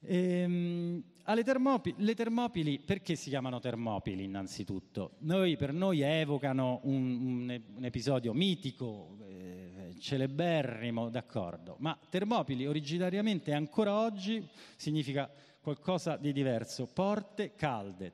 Ehm, 0.01 1.03
alle 1.23 1.43
Termopili, 1.43 1.95
le 1.99 2.15
Termopili, 2.15 2.79
perché 2.79 3.15
si 3.15 3.29
chiamano 3.29 3.59
Termopili 3.59 4.23
innanzitutto? 4.23 5.15
Noi, 5.19 5.57
per 5.57 5.73
noi 5.73 6.01
evocano 6.01 6.79
un, 6.83 7.49
un, 7.49 7.61
un 7.75 7.85
episodio 7.85 8.33
mitico, 8.33 9.17
eh, 9.27 9.95
celeberrimo, 9.99 11.09
d'accordo, 11.09 11.75
ma 11.79 11.97
Termopili 12.09 12.65
originariamente 12.65 13.53
ancora 13.53 13.99
oggi 13.99 14.47
significa 14.75 15.29
qualcosa 15.61 16.15
di 16.15 16.31
diverso, 16.31 16.87
porte 16.91 17.53
calde, 17.55 18.13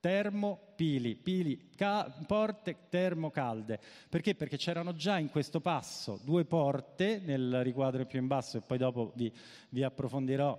termopili, 0.00 1.16
pili, 1.16 1.70
ca, 1.74 2.12
porte 2.26 2.76
termocalde. 2.88 3.80
Perché? 4.08 4.34
Perché 4.34 4.56
c'erano 4.56 4.94
già 4.94 5.18
in 5.18 5.30
questo 5.30 5.60
passo 5.60 6.20
due 6.24 6.44
porte, 6.44 7.20
nel 7.24 7.62
riquadro 7.62 8.06
più 8.06 8.20
in 8.20 8.26
basso 8.26 8.58
e 8.58 8.60
poi 8.60 8.78
dopo 8.78 9.12
vi, 9.16 9.32
vi 9.70 9.82
approfondirò 9.82 10.56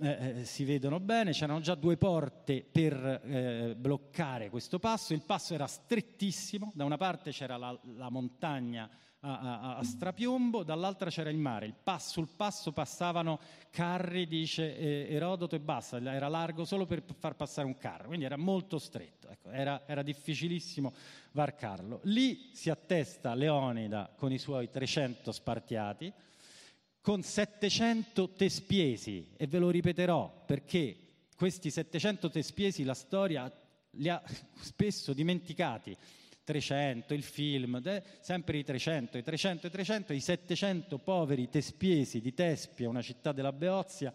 eh, 0.00 0.40
eh, 0.40 0.44
si 0.44 0.64
vedono 0.64 1.00
bene, 1.00 1.32
c'erano 1.32 1.60
già 1.60 1.74
due 1.74 1.96
porte 1.96 2.64
per 2.70 3.20
eh, 3.24 3.74
bloccare 3.76 4.48
questo 4.48 4.78
passo, 4.78 5.12
il 5.12 5.22
passo 5.22 5.54
era 5.54 5.66
strettissimo, 5.66 6.70
da 6.74 6.84
una 6.84 6.96
parte 6.96 7.30
c'era 7.30 7.56
la, 7.56 7.76
la 7.96 8.08
montagna 8.08 8.88
a, 9.20 9.40
a, 9.40 9.76
a, 9.78 9.82
strapiombo, 9.82 10.62
dall'altra 10.62 11.10
c'era 11.10 11.30
il 11.30 11.36
mare, 11.36 11.66
il 11.66 11.74
passo, 11.74 12.12
sul 12.12 12.28
passo 12.36 12.70
passavano 12.70 13.40
carri, 13.70 14.28
dice 14.28 14.76
eh, 14.76 15.08
Erodoto 15.10 15.56
e 15.56 15.60
basta, 15.60 16.00
era 16.00 16.28
largo 16.28 16.64
solo 16.64 16.86
per 16.86 17.02
far 17.18 17.34
passare 17.34 17.66
un 17.66 17.76
carro, 17.76 18.06
quindi 18.06 18.24
era 18.24 18.36
molto 18.36 18.78
stretto, 18.78 19.28
ecco, 19.28 19.50
era, 19.50 19.82
era 19.86 20.02
difficilissimo 20.02 20.92
varcarlo. 21.32 22.00
Lì 22.04 22.50
si 22.52 22.70
attesta 22.70 23.34
Leonida 23.34 24.12
con 24.16 24.30
i 24.30 24.38
suoi 24.38 24.70
300 24.70 25.32
spartiati, 25.32 26.12
con 27.08 27.22
700 27.22 28.34
tespiesi 28.36 29.28
e 29.38 29.46
ve 29.46 29.58
lo 29.58 29.70
ripeterò 29.70 30.44
perché 30.44 30.94
questi 31.36 31.70
700 31.70 32.28
tespiesi 32.28 32.84
la 32.84 32.92
storia 32.92 33.50
li 33.92 34.10
ha 34.10 34.22
spesso 34.60 35.14
dimenticati. 35.14 35.96
300, 36.48 37.12
il 37.12 37.22
film, 37.22 37.82
sempre 38.20 38.56
i 38.56 38.64
300, 38.64 39.18
i 39.18 39.22
300, 39.22 39.66
i 39.66 39.70
300, 39.70 40.12
i 40.14 40.20
700 40.20 40.96
poveri 40.96 41.50
tespiesi 41.50 42.22
di 42.22 42.32
Tespia, 42.32 42.88
una 42.88 43.02
città 43.02 43.32
della 43.32 43.52
Beozia, 43.52 44.14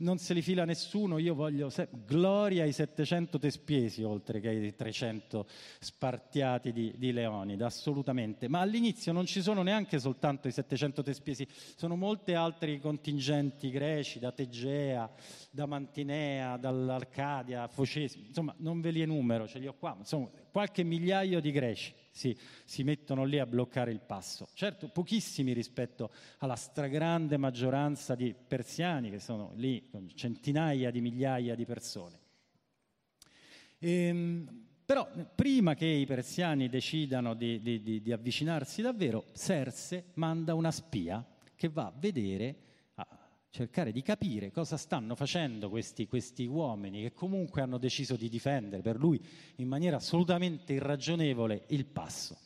non 0.00 0.18
se 0.18 0.34
li 0.34 0.42
fila 0.42 0.64
nessuno, 0.66 1.16
io 1.16 1.34
voglio 1.34 1.70
se- 1.70 1.88
gloria 2.04 2.64
ai 2.64 2.72
700 2.72 3.38
tespiesi 3.38 4.02
oltre 4.02 4.40
che 4.40 4.48
ai 4.48 4.74
300 4.74 5.46
spartiati 5.78 6.72
di, 6.72 6.92
di 6.96 7.12
Leonida, 7.12 7.64
assolutamente. 7.64 8.46
Ma 8.48 8.60
all'inizio 8.60 9.12
non 9.12 9.24
ci 9.24 9.40
sono 9.40 9.62
neanche 9.62 9.98
soltanto 9.98 10.48
i 10.48 10.52
700 10.52 11.02
tespiesi, 11.02 11.46
sono 11.76 11.96
molti 11.96 12.34
altri 12.34 12.78
contingenti 12.78 13.70
greci, 13.70 14.18
da 14.18 14.32
Tegea, 14.32 15.10
da 15.50 15.64
Mantinea, 15.64 16.58
dall'Arcadia, 16.58 17.68
Focesi, 17.68 18.26
insomma 18.28 18.54
non 18.58 18.82
ve 18.82 18.90
li 18.90 19.00
enumero, 19.00 19.48
ce 19.48 19.58
li 19.58 19.66
ho 19.66 19.74
qua, 19.78 19.96
insomma 19.98 20.28
qualche 20.50 20.82
migliaio 20.82 21.40
di 21.40 21.50
greci 21.50 21.69
si, 21.74 22.36
si 22.64 22.82
mettono 22.82 23.24
lì 23.24 23.38
a 23.38 23.46
bloccare 23.46 23.90
il 23.90 24.00
passo. 24.00 24.48
Certo, 24.54 24.88
pochissimi 24.88 25.52
rispetto 25.52 26.10
alla 26.38 26.56
stragrande 26.56 27.36
maggioranza 27.36 28.14
di 28.14 28.34
persiani 28.34 29.10
che 29.10 29.18
sono 29.18 29.52
lì, 29.56 29.90
centinaia 30.14 30.90
di 30.90 31.00
migliaia 31.00 31.54
di 31.54 31.64
persone. 31.64 32.18
Ehm, 33.78 34.66
però 34.84 35.08
prima 35.34 35.74
che 35.74 35.86
i 35.86 36.04
persiani 36.04 36.68
decidano 36.68 37.34
di, 37.34 37.60
di, 37.60 37.80
di, 37.80 38.02
di 38.02 38.12
avvicinarsi 38.12 38.82
davvero, 38.82 39.26
Serse 39.32 40.06
manda 40.14 40.54
una 40.54 40.72
spia 40.72 41.24
che 41.54 41.68
va 41.68 41.86
a 41.86 41.92
vedere 41.96 42.69
cercare 43.50 43.90
di 43.90 44.00
capire 44.00 44.52
cosa 44.52 44.76
stanno 44.76 45.16
facendo 45.16 45.68
questi, 45.68 46.06
questi, 46.06 46.46
uomini 46.46 47.02
che 47.02 47.12
comunque 47.12 47.60
hanno 47.60 47.78
deciso 47.78 48.14
di 48.14 48.28
difendere 48.28 48.80
per 48.80 48.96
lui 48.96 49.20
in 49.56 49.66
maniera 49.66 49.96
assolutamente 49.96 50.72
irragionevole 50.72 51.64
il 51.68 51.84
passo. 51.86 52.38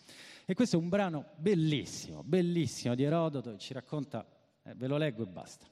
E 0.47 0.55
questo 0.55 0.77
è 0.77 0.79
un 0.79 0.89
brano 0.89 1.33
bellissimo, 1.37 2.23
bellissimo 2.23 2.95
di 2.95 3.03
Erodoto 3.03 3.53
che 3.53 3.59
ci 3.59 3.75
racconta, 3.75 4.27
eh, 4.63 4.75
ve 4.75 4.87
lo 4.87 4.97
leggo 4.97 5.23
e 5.23 5.27
basta. 5.27 5.67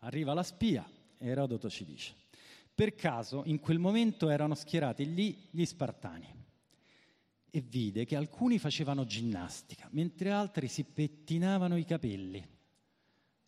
Arriva 0.00 0.34
la 0.34 0.42
spia 0.42 0.88
e 1.18 1.26
Erodoto 1.26 1.70
ci 1.70 1.84
dice, 1.84 2.14
per 2.74 2.94
caso 2.94 3.42
in 3.46 3.58
quel 3.58 3.78
momento 3.78 4.28
erano 4.28 4.54
schierati 4.54 5.12
lì 5.14 5.48
gli 5.50 5.64
Spartani 5.64 6.44
e 7.50 7.60
vide 7.62 8.04
che 8.04 8.16
alcuni 8.16 8.58
facevano 8.58 9.06
ginnastica, 9.06 9.88
mentre 9.92 10.30
altri 10.30 10.68
si 10.68 10.84
pettinavano 10.84 11.76
i 11.76 11.84
capelli 11.86 12.55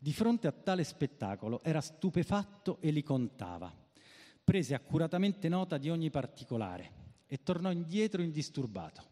di 0.00 0.12
fronte 0.12 0.46
a 0.46 0.52
tale 0.52 0.84
spettacolo 0.84 1.60
era 1.64 1.80
stupefatto 1.80 2.78
e 2.80 2.90
li 2.90 3.02
contava. 3.02 3.74
Prese 4.44 4.74
accuratamente 4.74 5.48
nota 5.48 5.76
di 5.76 5.90
ogni 5.90 6.08
particolare 6.08 6.92
e 7.26 7.42
tornò 7.42 7.72
indietro 7.72 8.22
indisturbato. 8.22 9.02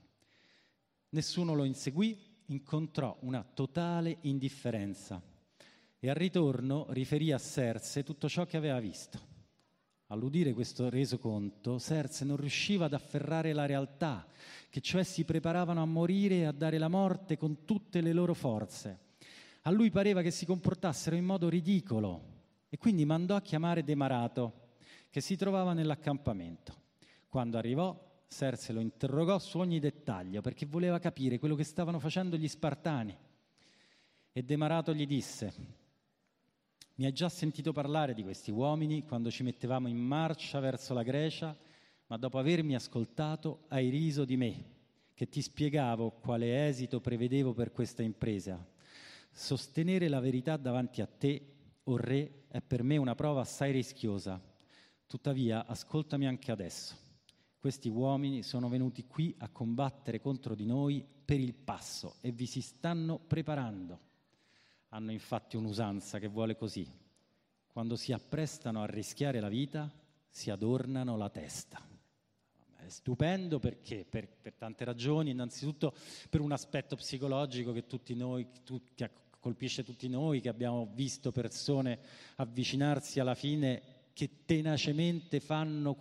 Nessuno 1.10 1.54
lo 1.54 1.64
inseguì, 1.64 2.16
incontrò 2.46 3.16
una 3.22 3.42
totale 3.42 4.18
indifferenza 4.22 5.20
e 5.98 6.08
al 6.08 6.14
ritorno 6.14 6.86
riferì 6.90 7.32
a 7.32 7.38
Serse 7.38 8.04
tutto 8.04 8.28
ciò 8.28 8.46
che 8.46 8.56
aveva 8.56 8.78
visto. 8.78 9.34
All'udire 10.06 10.52
questo 10.52 10.88
resoconto, 10.88 11.78
Serse 11.78 12.24
non 12.24 12.36
riusciva 12.36 12.84
ad 12.84 12.92
afferrare 12.92 13.52
la 13.52 13.66
realtà, 13.66 14.24
che 14.70 14.80
cioè 14.80 15.02
si 15.02 15.24
preparavano 15.24 15.82
a 15.82 15.86
morire 15.86 16.36
e 16.36 16.44
a 16.44 16.52
dare 16.52 16.78
la 16.78 16.86
morte 16.86 17.36
con 17.36 17.64
tutte 17.64 18.00
le 18.00 18.12
loro 18.12 18.34
forze 18.34 19.05
a 19.66 19.70
lui 19.70 19.90
pareva 19.90 20.22
che 20.22 20.30
si 20.30 20.46
comportassero 20.46 21.16
in 21.16 21.24
modo 21.24 21.48
ridicolo 21.48 22.34
e 22.68 22.76
quindi 22.78 23.04
mandò 23.04 23.34
a 23.34 23.40
chiamare 23.42 23.82
Demarato, 23.82 24.74
che 25.10 25.20
si 25.20 25.36
trovava 25.36 25.72
nell'accampamento. 25.72 26.74
Quando 27.28 27.58
arrivò, 27.58 28.04
Serse 28.28 28.72
lo 28.72 28.78
interrogò 28.78 29.38
su 29.40 29.58
ogni 29.58 29.80
dettaglio 29.80 30.40
perché 30.40 30.66
voleva 30.66 31.00
capire 31.00 31.40
quello 31.40 31.56
che 31.56 31.64
stavano 31.64 31.98
facendo 31.98 32.36
gli 32.36 32.46
Spartani. 32.46 33.16
E 34.32 34.42
Demarato 34.44 34.94
gli 34.94 35.06
disse, 35.06 35.52
mi 36.94 37.06
hai 37.06 37.12
già 37.12 37.28
sentito 37.28 37.72
parlare 37.72 38.14
di 38.14 38.22
questi 38.22 38.52
uomini 38.52 39.02
quando 39.04 39.32
ci 39.32 39.42
mettevamo 39.42 39.88
in 39.88 39.98
marcia 39.98 40.60
verso 40.60 40.94
la 40.94 41.02
Grecia, 41.02 41.56
ma 42.06 42.16
dopo 42.16 42.38
avermi 42.38 42.76
ascoltato 42.76 43.64
hai 43.68 43.88
riso 43.88 44.24
di 44.24 44.36
me, 44.36 44.64
che 45.12 45.28
ti 45.28 45.42
spiegavo 45.42 46.12
quale 46.20 46.68
esito 46.68 47.00
prevedevo 47.00 47.52
per 47.52 47.72
questa 47.72 48.02
impresa 48.02 48.74
Sostenere 49.38 50.08
la 50.08 50.18
verità 50.18 50.56
davanti 50.56 51.02
a 51.02 51.06
te, 51.06 51.56
o 51.84 51.92
oh 51.92 51.96
re, 51.98 52.44
è 52.48 52.62
per 52.62 52.82
me 52.82 52.96
una 52.96 53.14
prova 53.14 53.42
assai 53.42 53.70
rischiosa. 53.70 54.42
Tuttavia, 55.06 55.66
ascoltami 55.66 56.26
anche 56.26 56.50
adesso. 56.50 56.96
Questi 57.58 57.90
uomini 57.90 58.42
sono 58.42 58.70
venuti 58.70 59.06
qui 59.06 59.34
a 59.40 59.50
combattere 59.50 60.22
contro 60.22 60.54
di 60.54 60.64
noi 60.64 61.06
per 61.22 61.38
il 61.38 61.52
passo 61.52 62.16
e 62.22 62.32
vi 62.32 62.46
si 62.46 62.62
stanno 62.62 63.18
preparando. 63.18 64.00
Hanno 64.88 65.12
infatti 65.12 65.56
un'usanza 65.56 66.18
che 66.18 66.28
vuole 66.28 66.56
così. 66.56 66.90
Quando 67.66 67.94
si 67.94 68.12
apprestano 68.12 68.80
a 68.80 68.86
rischiare 68.86 69.40
la 69.40 69.50
vita, 69.50 69.92
si 70.30 70.50
adornano 70.50 71.14
la 71.18 71.28
testa. 71.28 71.86
È 72.74 72.88
stupendo 72.88 73.58
perché? 73.58 74.06
Per, 74.08 74.28
per, 74.28 74.54
tante 74.54 74.86
ragioni, 74.86 75.32
innanzitutto 75.32 75.94
per 76.30 76.40
un 76.40 76.52
aspetto 76.52 76.96
psicologico 76.96 77.72
che 77.72 77.84
tutti 77.84 78.14
noi, 78.14 78.48
tu, 78.64 78.80
che 78.94 79.04
colpisce 79.46 79.84
tutti 79.84 80.08
noi 80.08 80.40
che 80.40 80.48
abbiamo 80.48 80.90
visto 80.92 81.30
persone 81.30 82.00
avvicinarsi 82.34 83.20
alla 83.20 83.36
fine 83.36 83.80
che 84.12 84.42
tenacemente 84.44 85.38
fanno, 85.38 85.96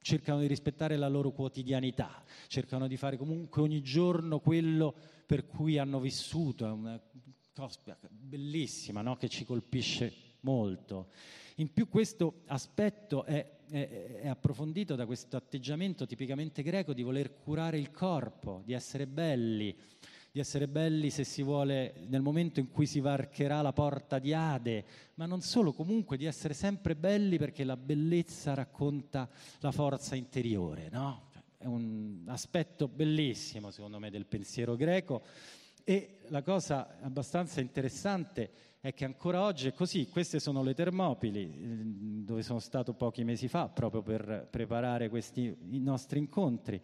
cercano 0.00 0.40
di 0.40 0.46
rispettare 0.46 0.96
la 0.96 1.08
loro 1.08 1.30
quotidianità, 1.30 2.24
cercano 2.46 2.88
di 2.88 2.96
fare 2.96 3.18
comunque 3.18 3.60
ogni 3.60 3.82
giorno 3.82 4.38
quello 4.40 4.94
per 5.26 5.46
cui 5.46 5.76
hanno 5.76 6.00
vissuto, 6.00 6.64
è 6.64 6.70
una 6.70 6.98
cosa 7.52 7.98
bellissima 8.08 9.02
no? 9.02 9.16
che 9.16 9.28
ci 9.28 9.44
colpisce 9.44 10.10
molto. 10.40 11.10
In 11.56 11.74
più 11.74 11.86
questo 11.86 12.44
aspetto 12.46 13.24
è, 13.24 13.58
è, 13.68 14.20
è, 14.22 14.28
approfondito 14.28 14.94
da 14.94 15.04
questo 15.04 15.36
atteggiamento 15.36 16.06
tipicamente 16.06 16.62
greco 16.62 16.94
di 16.94 17.02
voler 17.02 17.36
curare 17.36 17.78
il 17.78 17.90
corpo, 17.90 18.62
di 18.64 18.72
essere 18.72 19.06
belli, 19.06 19.76
di 20.32 20.38
essere 20.38 20.68
belli 20.68 21.10
se 21.10 21.24
si 21.24 21.42
vuole 21.42 21.94
nel 22.06 22.22
momento 22.22 22.60
in 22.60 22.70
cui 22.70 22.86
si 22.86 23.00
varcherà 23.00 23.62
la 23.62 23.72
porta 23.72 24.18
di 24.18 24.32
Ade, 24.32 24.84
ma 25.14 25.26
non 25.26 25.40
solo, 25.40 25.72
comunque 25.72 26.16
di 26.16 26.24
essere 26.24 26.54
sempre 26.54 26.94
belli 26.94 27.36
perché 27.36 27.64
la 27.64 27.76
bellezza 27.76 28.54
racconta 28.54 29.28
la 29.58 29.72
forza 29.72 30.14
interiore, 30.14 30.88
no? 30.90 31.28
È 31.56 31.66
un 31.66 32.24
aspetto 32.28 32.88
bellissimo 32.88 33.70
secondo 33.70 33.98
me 33.98 34.08
del 34.08 34.24
pensiero 34.24 34.76
greco 34.76 35.22
e 35.90 36.18
la 36.28 36.42
cosa 36.42 36.98
abbastanza 37.00 37.60
interessante 37.60 38.50
è 38.78 38.94
che 38.94 39.04
ancora 39.04 39.42
oggi 39.42 39.66
è 39.66 39.72
così, 39.72 40.06
queste 40.06 40.38
sono 40.38 40.62
le 40.62 40.72
Termopili, 40.72 41.42
eh, 41.42 41.66
dove 42.24 42.42
sono 42.42 42.60
stato 42.60 42.92
pochi 42.92 43.24
mesi 43.24 43.48
fa 43.48 43.66
proprio 43.66 44.00
per 44.00 44.46
preparare 44.48 45.08
questi 45.08 45.52
nostri 45.80 46.20
incontri. 46.20 46.80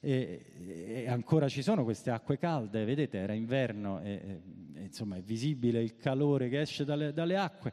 E, 0.00 0.44
e 0.66 1.08
ancora 1.08 1.48
ci 1.48 1.62
sono 1.62 1.84
queste 1.84 2.10
acque 2.10 2.36
calde, 2.36 2.84
vedete 2.84 3.18
era 3.18 3.32
inverno 3.32 4.00
e, 4.00 4.40
e 4.74 4.82
insomma 4.82 5.14
è 5.14 5.22
visibile 5.22 5.80
il 5.80 5.94
calore 5.94 6.48
che 6.48 6.60
esce 6.60 6.84
dalle, 6.84 7.12
dalle 7.12 7.36
acque 7.36 7.72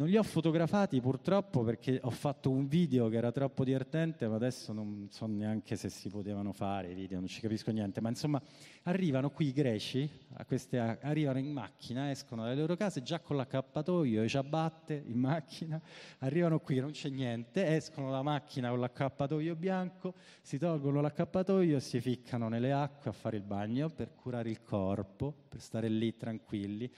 non 0.00 0.08
li 0.08 0.16
ho 0.16 0.22
fotografati 0.22 0.98
purtroppo 0.98 1.62
perché 1.62 2.00
ho 2.02 2.08
fatto 2.08 2.48
un 2.48 2.66
video 2.66 3.10
che 3.10 3.18
era 3.18 3.30
troppo 3.30 3.64
divertente, 3.64 4.26
ma 4.28 4.36
adesso 4.36 4.72
non 4.72 5.08
so 5.10 5.26
neanche 5.26 5.76
se 5.76 5.90
si 5.90 6.08
potevano 6.08 6.54
fare 6.54 6.92
i 6.92 6.94
video, 6.94 7.18
non 7.18 7.28
ci 7.28 7.42
capisco 7.42 7.70
niente. 7.70 8.00
Ma 8.00 8.08
insomma, 8.08 8.40
arrivano 8.84 9.30
qui 9.30 9.48
i 9.48 9.52
greci, 9.52 10.08
queste, 10.46 10.78
arrivano 10.78 11.38
in 11.38 11.52
macchina, 11.52 12.10
escono 12.10 12.44
dalle 12.44 12.54
loro 12.54 12.76
case 12.76 13.02
già 13.02 13.20
con 13.20 13.36
l'accappatoio 13.36 14.22
e 14.22 14.28
ciabatte 14.28 15.02
in 15.06 15.18
macchina, 15.18 15.78
arrivano 16.20 16.60
qui, 16.60 16.80
non 16.80 16.92
c'è 16.92 17.10
niente, 17.10 17.76
escono 17.76 18.06
dalla 18.08 18.22
macchina 18.22 18.70
con 18.70 18.80
l'accappatoio 18.80 19.54
bianco, 19.54 20.14
si 20.40 20.56
tolgono 20.56 21.02
l'accappatoio 21.02 21.76
e 21.76 21.80
si 21.80 22.00
ficcano 22.00 22.48
nelle 22.48 22.72
acque 22.72 23.10
a 23.10 23.12
fare 23.12 23.36
il 23.36 23.42
bagno 23.42 23.90
per 23.90 24.14
curare 24.14 24.48
il 24.48 24.62
corpo, 24.62 25.34
per 25.46 25.60
stare 25.60 25.90
lì 25.90 26.16
tranquilli. 26.16 26.90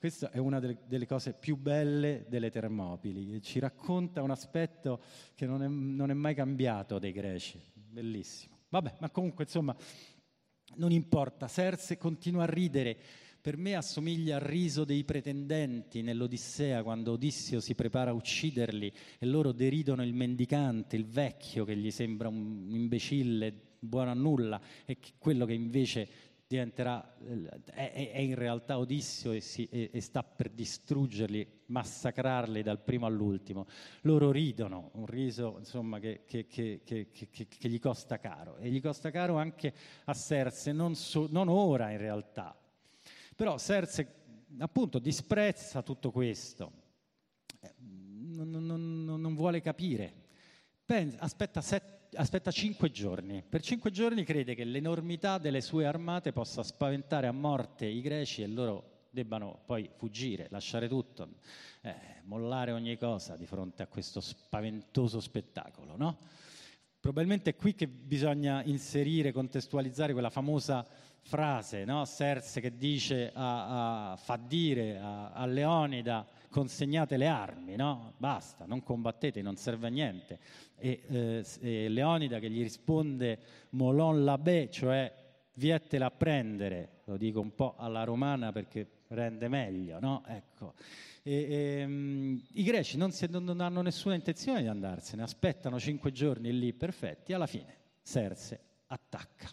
Questa 0.00 0.30
è 0.30 0.38
una 0.38 0.60
delle, 0.60 0.78
delle, 0.86 1.06
cose 1.06 1.34
più 1.34 1.58
belle 1.58 2.24
delle 2.26 2.50
Termopili, 2.50 3.42
ci 3.42 3.58
racconta 3.58 4.22
un 4.22 4.30
aspetto 4.30 5.02
che 5.34 5.44
non 5.44 5.62
è, 5.62 5.68
non 5.68 6.10
è 6.10 6.14
mai 6.14 6.34
cambiato 6.34 6.98
dei 6.98 7.12
greci, 7.12 7.60
bellissimo. 7.74 8.60
Vabbè, 8.70 8.94
ma 9.00 9.10
comunque 9.10 9.44
insomma 9.44 9.76
non 10.76 10.90
importa, 10.90 11.48
Serse 11.48 11.98
continua 11.98 12.44
a 12.44 12.46
ridere, 12.46 12.96
per 13.42 13.58
me 13.58 13.74
assomiglia 13.74 14.36
al 14.36 14.40
riso 14.40 14.84
dei 14.84 15.04
pretendenti 15.04 16.00
nell'Odissea 16.00 16.82
quando 16.82 17.12
Odisseo 17.12 17.60
si 17.60 17.74
prepara 17.74 18.12
a 18.12 18.14
ucciderli 18.14 18.90
e 19.18 19.26
loro 19.26 19.52
deridono 19.52 20.02
il 20.02 20.14
mendicante, 20.14 20.96
il 20.96 21.04
vecchio 21.04 21.66
che 21.66 21.76
gli 21.76 21.90
sembra 21.90 22.28
un 22.28 22.70
imbecille 22.70 23.54
buono 23.78 24.10
a 24.10 24.14
nulla 24.14 24.58
e 24.86 24.96
quello 25.18 25.44
che 25.44 25.52
invece 25.52 26.08
diventerà, 26.50 27.14
è, 27.72 28.10
è, 28.12 28.18
in 28.18 28.34
realtà 28.34 28.76
Odisseo 28.76 29.30
e, 29.30 29.40
si, 29.40 29.68
e, 29.70 29.90
e, 29.92 30.00
sta 30.00 30.24
per 30.24 30.50
distruggerli, 30.50 31.60
massacrarli 31.66 32.64
dal 32.64 32.80
primo 32.80 33.06
all'ultimo. 33.06 33.68
Loro 34.00 34.32
ridono, 34.32 34.90
un 34.94 35.06
riso 35.06 35.54
insomma, 35.58 36.00
che, 36.00 36.24
che, 36.26 36.48
che, 36.48 36.80
che, 36.82 37.68
gli 37.68 37.78
costa 37.78 38.18
caro 38.18 38.56
e 38.56 38.68
gli 38.68 38.80
costa 38.80 39.12
caro 39.12 39.36
anche 39.36 39.72
a 40.06 40.12
Serse, 40.12 40.72
non, 40.72 40.96
so, 40.96 41.28
non 41.30 41.46
ora 41.46 41.92
in 41.92 41.98
realtà. 41.98 42.58
Però 43.36 43.56
Serse 43.56 44.14
appunto 44.58 44.98
disprezza 44.98 45.82
tutto 45.82 46.10
questo, 46.10 46.72
non, 47.76 48.50
non, 48.50 49.04
non 49.04 49.34
vuole 49.36 49.60
capire, 49.60 50.14
Pensa, 50.84 51.20
aspetta 51.20 51.60
sette 51.60 51.99
aspetta 52.14 52.50
cinque 52.50 52.90
giorni. 52.90 53.42
Per 53.48 53.62
cinque 53.62 53.90
giorni 53.90 54.24
crede 54.24 54.54
che 54.54 54.64
l'enormità 54.64 55.38
delle 55.38 55.60
sue 55.60 55.86
armate 55.86 56.32
possa 56.32 56.62
spaventare 56.62 57.26
a 57.26 57.32
morte 57.32 57.86
i 57.86 58.00
greci 58.00 58.42
e 58.42 58.46
loro 58.46 58.98
debbano 59.10 59.62
poi 59.66 59.90
fuggire, 59.96 60.46
lasciare 60.50 60.88
tutto, 60.88 61.28
eh, 61.82 61.94
mollare 62.24 62.72
ogni 62.72 62.96
cosa 62.96 63.36
di 63.36 63.46
fronte 63.46 63.82
a 63.82 63.86
questo 63.86 64.20
spaventoso 64.20 65.20
spettacolo. 65.20 65.96
No? 65.96 66.18
Probabilmente 67.00 67.50
è 67.50 67.56
qui 67.56 67.74
che 67.74 67.88
bisogna 67.88 68.62
inserire, 68.64 69.32
contestualizzare 69.32 70.12
quella 70.12 70.30
famosa 70.30 70.86
frase, 71.22 71.84
no? 71.84 72.04
Serse 72.04 72.60
che 72.60 72.76
dice 72.76 73.30
a, 73.32 74.12
a, 74.12 74.16
fa 74.16 74.36
dire 74.36 74.98
a, 74.98 75.32
a 75.32 75.46
Leonida 75.46 76.26
consegnate 76.50 77.16
le 77.16 77.28
armi, 77.28 77.76
no? 77.76 78.14
basta, 78.18 78.66
non 78.66 78.82
combattete, 78.82 79.40
non 79.40 79.56
serve 79.56 79.86
a 79.86 79.90
niente. 79.90 80.38
E, 80.76 81.44
eh, 81.60 81.88
Leonida 81.88 82.38
che 82.38 82.50
gli 82.50 82.62
risponde 82.62 83.38
molon 83.70 84.24
labè, 84.24 84.68
cioè 84.68 85.12
viettela 85.54 86.06
a 86.06 86.10
prendere, 86.10 87.02
lo 87.04 87.16
dico 87.16 87.40
un 87.40 87.54
po' 87.54 87.76
alla 87.76 88.04
romana 88.04 88.50
perché 88.52 88.88
rende 89.08 89.48
meglio, 89.48 90.00
no? 90.00 90.22
Ecco. 90.26 90.74
E, 91.22 91.32
e, 91.32 91.84
um, 91.84 92.42
I 92.52 92.62
greci 92.62 92.96
non, 92.96 93.12
si, 93.12 93.26
non, 93.28 93.60
hanno 93.60 93.82
nessuna 93.82 94.14
intenzione 94.14 94.62
di 94.62 94.68
andarsene, 94.68 95.22
aspettano 95.22 95.78
cinque 95.78 96.12
giorni 96.12 96.56
lì 96.58 96.72
perfetti, 96.72 97.32
alla 97.32 97.46
fine 97.46 97.78
Serse 98.02 98.60
attacca. 98.86 99.50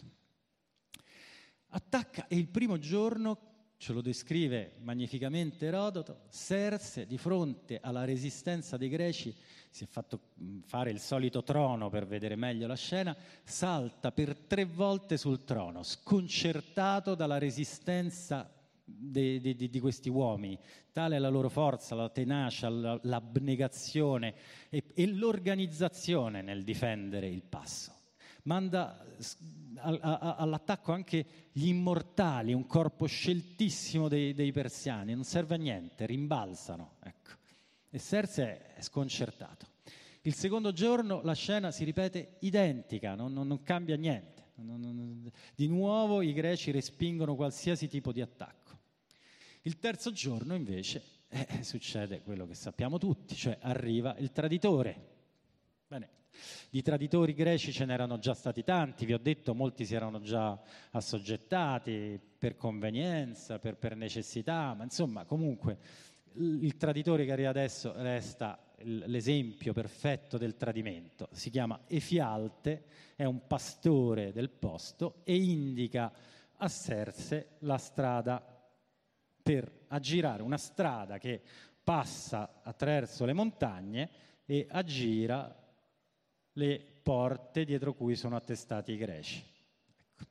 Attacca 1.70 2.26
e 2.26 2.36
il 2.36 2.48
primo 2.48 2.78
giorno, 2.78 3.57
ce 3.78 3.92
lo 3.92 4.02
descrive 4.02 4.72
magnificamente 4.80 5.66
Erodoto, 5.66 6.22
Serse 6.28 7.06
di 7.06 7.16
fronte 7.16 7.78
alla 7.80 8.04
resistenza 8.04 8.76
dei 8.76 8.88
greci 8.88 9.34
si 9.70 9.84
è 9.84 9.86
fatto 9.86 10.20
fare 10.64 10.90
il 10.90 10.98
solito 10.98 11.42
trono 11.42 11.88
per 11.88 12.06
vedere 12.06 12.36
meglio 12.36 12.66
la 12.66 12.74
scena, 12.74 13.16
salta 13.44 14.10
per 14.10 14.36
tre 14.36 14.64
volte 14.64 15.16
sul 15.16 15.44
trono, 15.44 15.82
sconcertato 15.82 17.14
dalla 17.14 17.38
resistenza 17.38 18.50
di, 18.84 19.40
di, 19.40 19.68
di, 19.68 19.80
questi 19.80 20.08
uomini, 20.08 20.58
tale 20.92 21.16
è 21.16 21.18
la 21.18 21.28
loro 21.28 21.48
forza, 21.48 21.94
la 21.94 22.08
tenacia, 22.08 22.68
la, 22.70 22.98
l'abnegazione 23.02 24.34
e, 24.70 24.82
e, 24.94 25.06
l'organizzazione 25.06 26.42
nel 26.42 26.64
difendere 26.64 27.28
il 27.28 27.42
passo. 27.42 27.97
Manda 28.48 29.04
all'attacco 29.80 30.92
anche 30.92 31.50
gli 31.52 31.66
immortali, 31.66 32.54
un 32.54 32.66
corpo 32.66 33.04
sceltissimo 33.04 34.08
dei, 34.08 34.32
dei 34.32 34.52
persiani, 34.52 35.12
non 35.12 35.24
serve 35.24 35.56
a 35.56 35.58
niente, 35.58 36.06
rimbalzano. 36.06 36.94
Ecco. 37.02 37.32
E 37.90 37.98
Serse 37.98 38.72
è 38.74 38.80
sconcertato. 38.80 39.66
Il 40.22 40.34
secondo 40.34 40.72
giorno 40.72 41.20
la 41.22 41.34
scena 41.34 41.70
si 41.70 41.84
ripete 41.84 42.36
identica, 42.40 43.14
non, 43.14 43.34
non, 43.34 43.46
non 43.46 43.62
cambia 43.62 43.96
niente. 43.96 44.36
Non, 44.54 45.30
di 45.54 45.68
nuovo 45.68 46.22
i 46.22 46.32
greci 46.32 46.70
respingono 46.70 47.36
qualsiasi 47.36 47.86
tipo 47.86 48.12
di 48.12 48.22
attacco. 48.22 48.78
Il 49.62 49.78
terzo 49.78 50.10
giorno 50.10 50.54
invece 50.54 51.02
eh, 51.28 51.62
succede 51.62 52.22
quello 52.22 52.46
che 52.46 52.54
sappiamo 52.54 52.96
tutti, 52.96 53.34
cioè 53.36 53.58
arriva 53.60 54.16
il 54.16 54.32
traditore. 54.32 55.16
Bene, 55.86 56.08
di 56.70 56.82
traditori 56.82 57.34
greci 57.34 57.72
ce 57.72 57.84
n'erano 57.84 58.18
già 58.18 58.34
stati 58.34 58.62
tanti, 58.64 59.06
vi 59.06 59.14
ho 59.14 59.18
detto, 59.18 59.54
molti 59.54 59.84
si 59.84 59.94
erano 59.94 60.20
già 60.20 60.60
assoggettati 60.90 62.20
per 62.38 62.56
convenienza, 62.56 63.58
per, 63.58 63.76
per 63.76 63.96
necessità, 63.96 64.74
ma 64.74 64.84
insomma 64.84 65.24
comunque 65.24 65.78
il 66.34 66.76
traditore 66.76 67.24
che 67.24 67.32
arriva 67.32 67.50
adesso 67.50 67.92
resta 67.96 68.58
l'esempio 68.82 69.72
perfetto 69.72 70.38
del 70.38 70.56
tradimento. 70.56 71.28
Si 71.32 71.50
chiama 71.50 71.80
Efialte, 71.86 72.84
è 73.16 73.24
un 73.24 73.46
pastore 73.46 74.32
del 74.32 74.50
posto 74.50 75.22
e 75.24 75.36
indica 75.36 76.12
a 76.56 76.68
Serse 76.68 77.56
la 77.60 77.78
strada 77.78 78.42
per 79.42 79.86
aggirare 79.88 80.42
una 80.42 80.58
strada 80.58 81.18
che 81.18 81.40
passa 81.82 82.60
attraverso 82.62 83.24
le 83.24 83.32
montagne 83.32 84.10
e 84.44 84.66
aggira 84.68 85.54
le 86.58 86.84
porte 87.02 87.64
dietro 87.64 87.94
cui 87.94 88.16
sono 88.16 88.36
attestati 88.36 88.92
i 88.92 88.96
greci. 88.96 89.42
Ecco. 90.10 90.26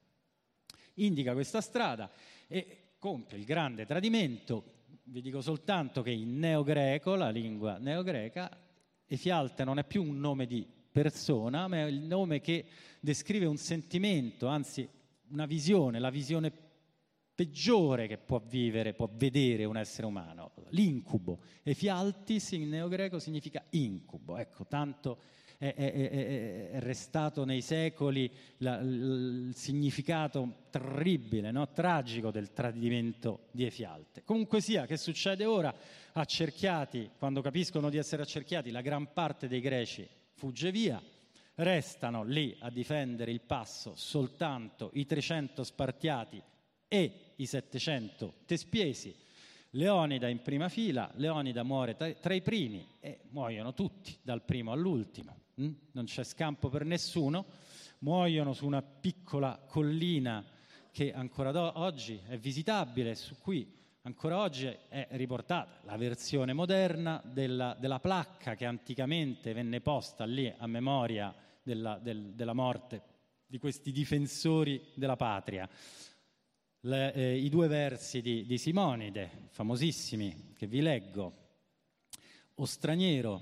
Indica 0.96 1.34
questa 1.34 1.62
strada 1.62 2.12
e 2.48 2.92
compie 3.00 3.38
il 3.38 3.46
grande 3.46 3.86
tradimento. 3.86 4.76
Vi 5.04 5.22
dico 5.22 5.42
soltanto 5.42 6.02
che 6.02 6.12
in 6.12 6.38
neogreco, 6.38 7.16
la 7.16 7.30
lingua 7.30 7.78
neogreca, 7.78 8.66
Efialte 9.10 9.64
non 9.64 9.80
è 9.80 9.86
più 9.86 10.04
un 10.04 10.20
nome 10.20 10.46
di 10.46 10.68
persona, 10.92 11.68
ma 11.68 11.78
è 11.78 11.84
il 11.84 12.02
nome 12.02 12.42
che 12.42 12.66
descrive 13.00 13.46
un 13.46 13.56
sentimento, 13.56 14.48
anzi 14.48 14.88
una 15.30 15.46
visione, 15.46 16.00
la 16.00 16.10
visione 16.10 16.52
peggiore 17.34 18.08
che 18.08 18.18
può 18.18 18.42
vivere, 18.46 18.94
può 18.94 19.10
vedere 19.14 19.64
un 19.64 19.78
essere 19.78 20.08
umano, 20.08 20.52
l'incubo. 20.72 21.40
E 21.64 21.78
in 21.80 22.68
neogreco 22.68 23.18
significa 23.20 23.64
incubo, 23.70 24.36
ecco, 24.36 24.66
tanto 24.66 25.20
è, 25.58 25.74
è, 25.74 26.72
è, 26.72 26.80
restato 26.80 27.44
nei 27.44 27.62
secoli 27.62 28.32
la, 28.58 28.78
il 28.78 29.54
significato 29.56 30.66
terribile, 30.70 31.52
no? 31.52 31.72
tragico 31.72 32.30
del 32.30 32.54
tradimento 32.54 33.48
di 33.52 33.66
Efialte. 33.66 34.24
Comunque 34.24 34.62
sia, 34.62 34.86
che 34.86 34.98
succede 34.98 35.46
ora? 35.46 35.74
Accerchiati, 36.14 37.12
quando 37.18 37.42
capiscono 37.42 37.90
di 37.90 37.98
essere 37.98 38.22
accerchiati, 38.22 38.70
la 38.70 38.82
gran 38.82 39.12
parte 39.14 39.48
dei 39.48 39.62
greci 39.62 40.08
fugge 40.34 40.72
via, 40.72 41.02
restano 41.56 42.24
lì 42.24 42.56
a 42.60 42.70
difendere 42.70 43.32
il 43.32 43.42
passo 43.42 43.94
soltanto 43.96 44.92
i 44.94 45.08
300 45.08 45.64
spartiati 45.64 46.42
e 46.88 47.34
i 47.36 47.46
700 47.48 48.34
tespiesi. 48.46 49.16
Leonida 49.72 50.28
in 50.28 50.42
prima 50.42 50.70
fila, 50.70 51.12
Leonida 51.16 51.64
muore 51.64 51.96
tra 51.96 52.34
i 52.34 52.42
primi 52.42 52.88
e 53.00 53.22
muoiono 53.30 53.74
tutti, 53.74 54.16
dal 54.22 54.44
primo 54.44 54.72
all'ultimo. 54.72 55.46
Mm? 55.62 55.74
Non 55.92 56.06
c'è 56.06 56.24
scampo 56.24 56.70
per 56.70 56.86
nessuno, 56.86 57.46
muoiono 58.00 58.54
su 58.54 58.66
una 58.66 58.82
piccola 58.82 59.60
collina 59.68 60.46
che 60.92 61.14
ancora 61.14 61.80
oggi 61.80 62.20
è 62.28 62.38
visitabile, 62.38 63.16
su 63.16 63.36
cui 63.40 63.76
ancora 64.02 64.40
oggi 64.40 64.68
è 64.88 65.08
riportata 65.12 65.82
la 65.84 65.98
versione 65.98 66.54
moderna 66.54 67.22
della, 67.24 67.76
della 67.80 68.00
placca 68.00 68.56
che 68.56 68.66
anticamente 68.66 69.54
venne 69.54 69.82
posta 69.82 70.26
lì 70.26 70.52
a 70.56 70.68
memoria 70.68 71.34
della, 71.62 71.98
del, 71.98 72.34
della 72.34 72.54
morte 72.54 73.02
di 73.46 73.58
questi 73.58 73.92
difensori 73.92 74.92
della 74.96 75.16
patria 75.16 75.70
le, 76.82 77.14
eh, 77.14 77.36
i 77.36 77.50
due 77.50 77.68
versi 77.68 78.22
di, 78.22 78.46
di 78.46 78.58
Simonide, 78.58 79.48
famosissimi, 79.50 80.54
che 80.56 80.68
vi 80.68 80.82
leggo. 80.82 81.46
O 82.56 82.66
straniero, 82.66 83.42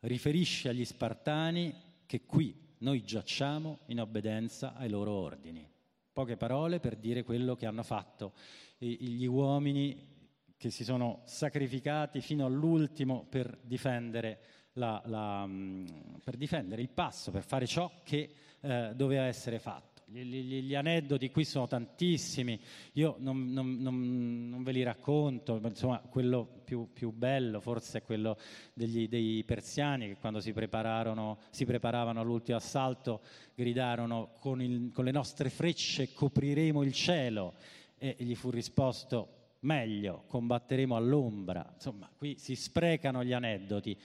riferisce 0.00 0.68
agli 0.68 0.84
Spartani 0.84 1.74
che 2.06 2.22
qui 2.24 2.68
noi 2.78 3.02
giacciamo 3.02 3.80
in 3.86 4.00
obbedienza 4.00 4.74
ai 4.74 4.88
loro 4.88 5.12
ordini. 5.12 5.68
Poche 6.12 6.36
parole 6.36 6.80
per 6.80 6.96
dire 6.96 7.22
quello 7.22 7.54
che 7.54 7.66
hanno 7.66 7.82
fatto 7.82 8.32
gli 8.78 9.26
uomini 9.26 10.08
che 10.56 10.70
si 10.70 10.84
sono 10.84 11.22
sacrificati 11.24 12.20
fino 12.20 12.44
all'ultimo 12.46 13.24
per 13.28 13.58
difendere, 13.62 14.40
la, 14.74 15.02
la, 15.06 15.46
mm, 15.46 15.86
per 16.22 16.36
difendere 16.36 16.82
il 16.82 16.90
passo, 16.90 17.30
per 17.30 17.42
fare 17.42 17.66
ciò 17.66 17.90
che 18.02 18.30
eh, 18.60 18.92
doveva 18.94 19.24
essere 19.24 19.58
fatto. 19.58 19.89
Gli, 20.12 20.64
gli, 20.64 20.74
aneddoti 20.74 21.30
qui 21.30 21.44
sono 21.44 21.68
tantissimi, 21.68 22.58
io 22.94 23.14
non, 23.18 23.52
non, 23.52 23.76
non, 23.80 24.48
non 24.48 24.62
ve 24.64 24.72
li 24.72 24.82
racconto, 24.82 25.60
ma 25.60 25.68
insomma 25.68 26.00
quello 26.00 26.62
più, 26.64 26.88
più 26.92 27.12
bello 27.12 27.60
forse 27.60 27.98
è 27.98 28.02
quello 28.02 28.36
degli, 28.74 29.06
dei 29.06 29.44
persiani 29.44 30.08
che 30.08 30.16
quando 30.16 30.40
si, 30.40 30.52
si 30.52 31.64
preparavano 31.64 32.20
all'ultimo 32.20 32.56
assalto 32.56 33.20
gridarono 33.54 34.32
con, 34.40 34.60
il, 34.60 34.90
con 34.92 35.04
le 35.04 35.12
nostre 35.12 35.48
frecce 35.48 36.12
copriremo 36.12 36.82
il 36.82 36.92
cielo. 36.92 37.54
E 37.96 38.16
gli 38.18 38.34
fu 38.34 38.50
risposto 38.50 39.58
meglio, 39.60 40.24
combatteremo 40.26 40.96
all'ombra. 40.96 41.70
Insomma, 41.72 42.10
qui 42.16 42.36
si 42.36 42.56
sprecano 42.56 43.22
gli 43.22 43.32
aneddoti, 43.32 43.96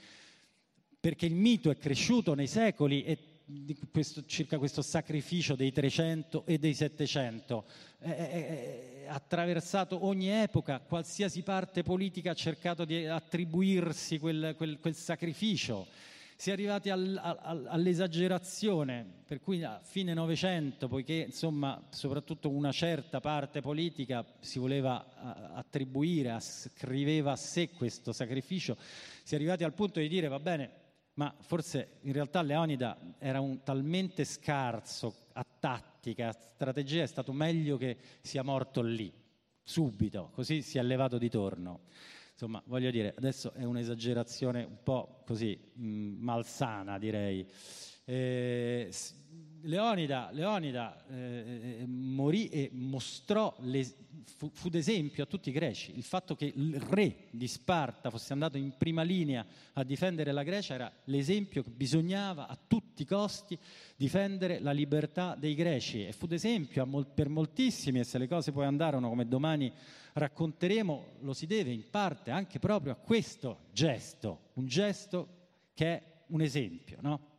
perché 1.00 1.26
il 1.26 1.34
mito 1.34 1.68
è 1.68 1.76
cresciuto 1.76 2.34
nei 2.34 2.46
secoli 2.46 3.02
e 3.02 3.35
questo, 3.90 4.24
circa 4.26 4.58
questo 4.58 4.82
sacrificio 4.82 5.54
dei 5.54 5.72
300 5.72 6.44
e 6.46 6.58
dei 6.58 6.74
700. 6.74 7.64
È, 7.98 8.08
è, 8.08 8.28
è 8.28 9.06
attraversato 9.08 10.04
ogni 10.04 10.28
epoca, 10.28 10.80
qualsiasi 10.80 11.42
parte 11.42 11.82
politica 11.82 12.32
ha 12.32 12.34
cercato 12.34 12.84
di 12.84 13.06
attribuirsi 13.06 14.18
quel, 14.18 14.54
quel, 14.56 14.78
quel 14.80 14.94
sacrificio. 14.94 15.86
Si 16.38 16.50
è 16.50 16.52
arrivati 16.52 16.90
al, 16.90 17.18
al, 17.22 17.66
all'esagerazione, 17.66 19.06
per 19.26 19.40
cui 19.40 19.62
a 19.62 19.80
fine 19.82 20.12
Novecento, 20.12 20.86
poiché 20.86 21.24
insomma 21.28 21.82
soprattutto 21.88 22.50
una 22.50 22.72
certa 22.72 23.20
parte 23.20 23.62
politica 23.62 24.22
si 24.40 24.58
voleva 24.58 25.54
attribuire, 25.54 26.32
ascriveva 26.32 27.32
a 27.32 27.36
sé 27.36 27.70
questo 27.70 28.12
sacrificio, 28.12 28.76
si 29.22 29.32
è 29.32 29.36
arrivati 29.36 29.64
al 29.64 29.72
punto 29.72 29.98
di 29.98 30.08
dire 30.08 30.28
va 30.28 30.38
bene, 30.38 30.84
ma 31.16 31.34
forse 31.40 31.98
in 32.02 32.12
realtà 32.12 32.42
Leonida 32.42 32.98
era 33.18 33.40
un 33.40 33.62
talmente 33.62 34.24
scarso 34.24 35.28
a 35.32 35.44
tattica, 35.58 36.28
a 36.28 36.32
strategia, 36.32 37.02
è 37.02 37.06
stato 37.06 37.32
meglio 37.32 37.76
che 37.76 37.96
sia 38.20 38.42
morto 38.42 38.82
lì, 38.82 39.12
subito, 39.62 40.30
così 40.32 40.62
si 40.62 40.78
è 40.78 40.82
levato 40.82 41.18
di 41.18 41.30
torno. 41.30 41.80
Insomma, 42.32 42.62
voglio 42.66 42.90
dire, 42.90 43.14
adesso 43.16 43.52
è 43.52 43.64
un'esagerazione 43.64 44.62
un 44.64 44.82
po' 44.82 45.22
così 45.24 45.58
mh, 45.72 45.86
mm, 45.86 46.22
malsana, 46.22 46.98
direi. 46.98 47.46
Eh, 48.04 48.90
Leonida, 49.66 50.30
Leonida 50.32 51.04
eh, 51.08 51.84
morì 51.86 52.48
e 52.48 52.70
mostrò 52.72 53.54
le, 53.60 53.84
fu, 54.36 54.50
fu 54.52 54.68
d'esempio 54.68 55.24
a 55.24 55.26
tutti 55.26 55.48
i 55.48 55.52
greci. 55.52 55.96
Il 55.96 56.04
fatto 56.04 56.36
che 56.36 56.52
il 56.54 56.80
re 56.80 57.26
di 57.30 57.48
Sparta 57.48 58.10
fosse 58.10 58.32
andato 58.32 58.56
in 58.56 58.76
prima 58.76 59.02
linea 59.02 59.44
a 59.74 59.82
difendere 59.82 60.32
la 60.32 60.44
Grecia 60.44 60.74
era 60.74 60.92
l'esempio 61.04 61.62
che 61.62 61.70
bisognava 61.70 62.46
a 62.46 62.56
tutti 62.66 63.02
i 63.02 63.06
costi 63.06 63.58
difendere 63.96 64.60
la 64.60 64.72
libertà 64.72 65.34
dei 65.34 65.54
greci 65.54 66.06
e 66.06 66.12
fu 66.12 66.26
d'esempio 66.26 66.86
per 67.14 67.28
moltissimi 67.28 67.98
e 67.98 68.04
se 68.04 68.18
le 68.18 68.28
cose 68.28 68.52
poi 68.52 68.66
andarono 68.66 69.08
come 69.08 69.26
domani 69.26 69.72
racconteremo, 70.12 71.06
lo 71.20 71.32
si 71.32 71.46
deve 71.46 71.72
in 71.72 71.90
parte 71.90 72.30
anche 72.30 72.58
proprio 72.58 72.92
a 72.92 72.96
questo 72.96 73.64
gesto, 73.72 74.50
un 74.54 74.66
gesto 74.66 75.28
che 75.74 75.86
è 75.86 76.02
un 76.28 76.40
esempio, 76.40 76.98
no? 77.00 77.34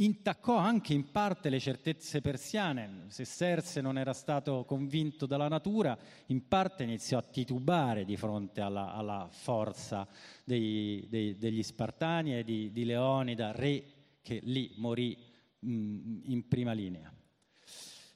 Intaccò 0.00 0.56
anche 0.56 0.92
in 0.92 1.10
parte 1.10 1.48
le 1.48 1.58
certezze 1.58 2.20
persiane. 2.20 3.06
Se 3.08 3.24
Serse 3.24 3.80
non 3.80 3.98
era 3.98 4.12
stato 4.12 4.64
convinto 4.64 5.26
dalla 5.26 5.48
natura, 5.48 5.96
in 6.26 6.46
parte 6.46 6.82
iniziò 6.82 7.18
a 7.18 7.22
titubare 7.22 8.04
di 8.04 8.16
fronte 8.16 8.60
alla, 8.60 8.92
alla 8.92 9.28
forza 9.30 10.06
dei, 10.44 11.06
dei, 11.08 11.36
degli 11.36 11.62
Spartani 11.62 12.38
e 12.38 12.44
di, 12.44 12.70
di, 12.72 12.84
Leonida, 12.84 13.52
re 13.52 13.84
che 14.22 14.40
lì 14.42 14.72
morì 14.76 15.16
mh, 15.60 16.20
in 16.24 16.46
prima 16.48 16.72
linea. 16.72 17.12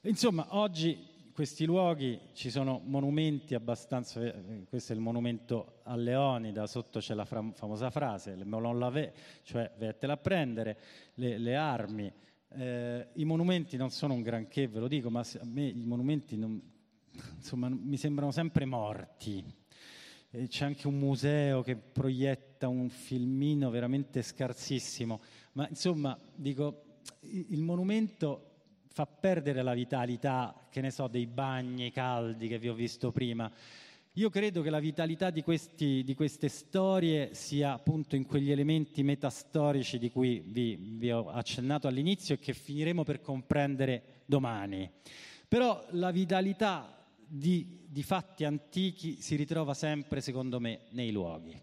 Insomma, 0.03 0.47
oggi 0.51 1.11
questi 1.33 1.65
luoghi 1.65 2.21
ci 2.35 2.51
sono 2.51 2.83
monumenti 2.85 3.55
abbastanza, 3.55 4.21
eh, 4.21 4.65
questo 4.69 4.93
è 4.93 4.97
il 4.97 5.01
monumento 5.01 5.81
a 5.85 5.97
Leonida, 5.97 6.67
sotto 6.67 7.01
c'è 7.01 7.15
la 7.15 7.25
famosa 7.25 7.91
frase, 7.91 8.37
le 8.37 8.45
melon 8.45 8.79
lave, 8.79 9.15
cioè 9.43 9.73
vettela 9.79 10.13
a 10.13 10.17
prendere, 10.19 10.79
le, 11.15 11.39
le 11.39 11.57
armi. 11.57 12.13
Eh, 12.55 13.09
I 13.15 13.25
monumenti 13.25 13.79
non 13.79 13.91
sono 13.91 14.13
un 14.13 14.21
granché, 14.21 14.69
ve 14.69 14.81
lo 14.81 14.89
dico, 14.89 15.09
ma 15.09 15.21
a 15.21 15.45
me 15.45 15.69
i 15.69 15.85
monumenti 15.85 16.37
non, 16.37 16.61
insomma, 17.37 17.69
mi 17.71 17.97
sembrano 17.97 18.31
sempre 18.31 18.67
morti. 18.67 19.43
E 20.35 20.49
c'è 20.49 20.67
anche 20.67 20.87
un 20.87 20.99
museo 20.99 21.63
che 21.63 21.77
proietta 21.77 22.69
un 22.69 22.89
filmino 22.91 23.71
veramente 23.71 24.23
scarsissimo, 24.23 25.21
ma 25.53 25.67
insomma, 25.69 26.19
dico, 26.35 27.01
il 27.21 27.63
monumento 27.63 28.52
fa 28.93 29.07
perdere 29.07 29.63
la 29.63 29.75
vitalità, 29.75 30.67
che 30.71 30.81
ne 30.81 30.91
so, 30.91 31.09
dei 31.09 31.27
bagni 31.27 31.91
caldi 31.91 32.47
che 32.47 32.59
vi 32.59 32.69
ho 32.69 32.75
visto 32.75 33.11
prima. 33.11 33.51
Io 34.17 34.29
credo 34.29 34.61
che 34.61 34.69
la 34.69 34.79
vitalità 34.79 35.31
di, 35.31 35.43
questi, 35.43 36.05
di 36.05 36.15
queste 36.15 36.49
storie 36.49 37.33
sia 37.33 37.73
appunto 37.73 38.15
in 38.15 38.27
quegli 38.27 38.51
elementi 38.51 39.03
metastorici 39.03 39.99
di 39.99 40.11
cui 40.11 40.43
vi, 40.45 40.77
vi 40.77 41.11
ho 41.11 41.31
accennato 41.31 41.89
all'inizio 41.89 42.35
e 42.35 42.39
che 42.39 42.53
finiremo 42.53 43.05
per 43.05 43.23
comprendere 43.23 44.23
domani. 44.27 44.91
Però 45.49 45.83
la 45.93 46.11
vitalità 46.11 47.07
di, 47.17 47.87
di 47.89 48.03
fatti 48.03 48.45
antichi 48.45 49.23
si 49.23 49.35
ritrova 49.35 49.73
sempre, 49.73 50.21
secondo 50.21 50.61
me, 50.61 50.81
nei 50.91 51.11
luoghi. 51.11 51.59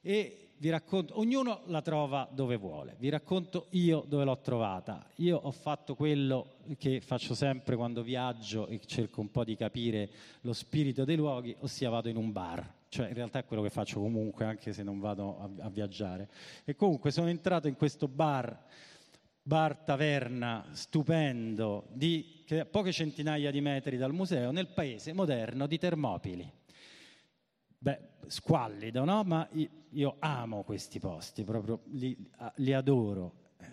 E 0.00 0.47
vi 0.58 0.70
racconto, 0.70 1.18
ognuno 1.18 1.62
la 1.66 1.82
trova 1.82 2.28
dove 2.30 2.56
vuole, 2.56 2.96
vi 2.98 3.08
racconto 3.08 3.66
io 3.70 4.04
dove 4.06 4.24
l'ho 4.24 4.38
trovata. 4.38 5.06
Io 5.16 5.36
ho 5.36 5.50
fatto 5.50 5.94
quello 5.94 6.56
che 6.78 7.00
faccio 7.00 7.34
sempre 7.34 7.76
quando 7.76 8.02
viaggio 8.02 8.66
e 8.66 8.80
cerco 8.84 9.20
un 9.20 9.30
po' 9.30 9.44
di 9.44 9.56
capire 9.56 10.10
lo 10.42 10.52
spirito 10.52 11.04
dei 11.04 11.16
luoghi, 11.16 11.54
ossia 11.60 11.90
vado 11.90 12.08
in 12.08 12.16
un 12.16 12.32
bar. 12.32 12.76
Cioè 12.88 13.08
in 13.08 13.14
realtà 13.14 13.38
è 13.40 13.44
quello 13.44 13.62
che 13.62 13.70
faccio 13.70 14.00
comunque 14.00 14.46
anche 14.46 14.72
se 14.72 14.82
non 14.82 14.98
vado 14.98 15.38
a, 15.40 15.50
a 15.66 15.68
viaggiare. 15.68 16.28
E 16.64 16.74
comunque 16.74 17.10
sono 17.10 17.28
entrato 17.28 17.68
in 17.68 17.76
questo 17.76 18.08
bar, 18.08 18.64
bar 19.42 19.76
taverna 19.76 20.66
stupendo, 20.72 21.86
di 21.92 22.42
che 22.44 22.64
poche 22.64 22.92
centinaia 22.92 23.50
di 23.50 23.60
metri 23.60 23.96
dal 23.96 24.12
museo, 24.12 24.50
nel 24.50 24.68
paese 24.68 25.12
moderno 25.12 25.66
di 25.66 25.78
Termopili 25.78 26.57
beh, 27.78 28.00
squallido, 28.26 29.04
no? 29.04 29.22
Ma 29.24 29.48
io 29.90 30.16
amo 30.18 30.64
questi 30.64 30.98
posti, 30.98 31.44
proprio 31.44 31.82
li, 31.92 32.16
li 32.56 32.72
adoro. 32.72 33.46
Eh, 33.58 33.66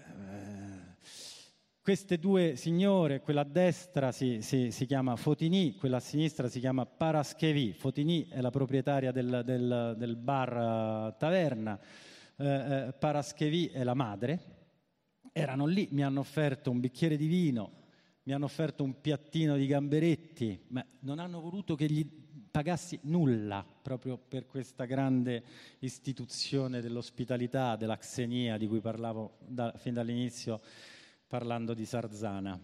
queste 1.82 2.18
due 2.18 2.56
signore, 2.56 3.22
quella 3.22 3.42
a 3.42 3.46
destra 3.46 4.12
si, 4.12 4.42
si, 4.42 4.72
si, 4.72 4.86
chiama 4.86 5.16
Fotini, 5.16 5.76
quella 5.76 5.98
a 5.98 6.00
sinistra 6.00 6.48
si 6.48 6.60
chiama 6.60 6.86
Paraschevi. 6.86 7.74
Fotini 7.74 8.28
è 8.28 8.42
la 8.42 8.50
proprietaria 8.50 9.12
del, 9.12 9.42
del, 9.46 9.96
del 9.98 10.16
bar 10.16 11.10
uh, 11.14 11.16
taverna, 11.18 11.80
eh, 12.38 12.46
eh, 12.88 12.94
Paraschevi 12.94 13.68
è 13.68 13.84
la 13.84 13.94
madre. 13.94 14.54
Erano 15.32 15.66
lì, 15.66 15.88
mi 15.92 16.04
hanno 16.04 16.22
offerto 16.22 16.72
un 16.72 16.80
bicchiere 16.80 17.18
di 17.18 17.28
vino, 17.28 17.84
mi 18.24 18.34
hanno 18.34 18.46
offerto 18.46 18.84
un 18.84 19.00
piattino 19.02 19.56
di 19.58 19.68
gamberetti, 19.68 20.66
ma 20.70 20.84
non 21.02 21.20
hanno 21.20 21.40
voluto 21.40 21.76
che 21.76 21.86
gli 21.86 22.25
pagassi 22.56 22.98
nulla 23.02 23.66
proprio 23.82 24.18
per 24.18 24.46
questa 24.46 24.86
grande 24.86 25.44
istituzione 25.80 26.80
dell'ospitalità, 26.80 27.76
della 27.76 27.98
xenia 27.98 28.56
di 28.56 28.66
cui 28.66 28.80
parlavo 28.80 29.40
da, 29.40 29.74
fin 29.76 29.94
dall'inizio 29.94 30.62
parlando 31.28 31.74
di 31.74 31.86
Sarzana 31.86 32.58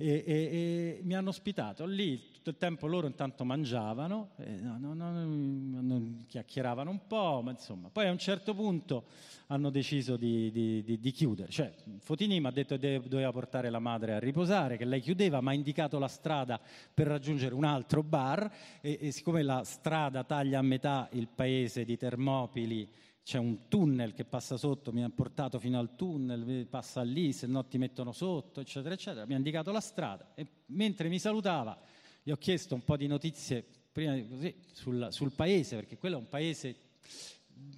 e, 0.00 0.24
e, 0.26 0.32
e, 0.32 1.00
mi 1.02 1.14
hanno 1.14 1.28
ospitato. 1.28 1.84
Lì 1.84 2.28
tutto 2.32 2.50
il 2.50 2.56
tempo 2.56 2.86
loro 2.86 3.06
intanto 3.06 3.44
mangiavano 3.44 4.30
no, 4.62 4.94
no, 4.94 4.94
no, 4.94 6.24
chiacchieravano 6.26 6.90
un 6.90 7.06
po' 7.06 7.42
ma 7.44 7.50
insomma 7.50 7.90
poi 7.90 8.06
a 8.06 8.10
un 8.10 8.16
certo 8.16 8.54
punto 8.54 9.04
hanno 9.48 9.68
deciso 9.68 10.16
di, 10.16 10.50
di, 10.50 10.82
di, 10.82 10.98
di 10.98 11.10
chiudere. 11.10 11.50
Cioè 11.50 11.74
Fotini 11.98 12.40
mi 12.40 12.46
ha 12.46 12.50
detto 12.50 12.78
che 12.78 13.02
doveva 13.06 13.30
portare 13.30 13.68
la 13.68 13.78
madre 13.78 14.14
a 14.14 14.18
riposare 14.18 14.78
che 14.78 14.86
lei 14.86 15.00
chiudeva 15.00 15.42
ma 15.42 15.50
ha 15.50 15.54
indicato 15.54 15.98
la 15.98 16.08
strada 16.08 16.58
per 16.94 17.06
raggiungere 17.06 17.54
un 17.54 17.64
altro 17.64 18.02
bar 18.02 18.50
e, 18.80 18.98
e 19.02 19.10
siccome 19.12 19.42
la 19.42 19.62
strada 19.64 20.24
taglia 20.24 20.60
a 20.60 20.62
metà 20.62 21.10
il 21.12 21.28
paese 21.28 21.84
di 21.84 21.98
Termopili 21.98 22.88
c'è 23.30 23.38
un 23.38 23.68
tunnel 23.68 24.12
che 24.12 24.24
passa 24.24 24.56
sotto, 24.56 24.92
mi 24.92 25.04
ha 25.04 25.08
portato 25.08 25.60
fino 25.60 25.78
al 25.78 25.94
tunnel, 25.94 26.66
passa 26.66 27.02
lì, 27.02 27.32
se 27.32 27.46
no 27.46 27.64
ti 27.64 27.78
mettono 27.78 28.10
sotto, 28.10 28.58
eccetera, 28.58 28.92
eccetera. 28.92 29.24
Mi 29.24 29.34
ha 29.34 29.36
indicato 29.36 29.70
la 29.70 29.78
strada 29.78 30.32
e 30.34 30.44
mentre 30.66 31.08
mi 31.08 31.20
salutava 31.20 31.78
gli 32.24 32.32
ho 32.32 32.36
chiesto 32.36 32.74
un 32.74 32.82
po' 32.82 32.96
di 32.96 33.06
notizie 33.06 33.64
prima 33.92 34.20
così 34.26 34.52
sul, 34.72 35.06
sul 35.12 35.30
paese, 35.30 35.76
perché 35.76 35.96
quello 35.96 36.16
è 36.16 36.18
un 36.18 36.28
paese, 36.28 36.74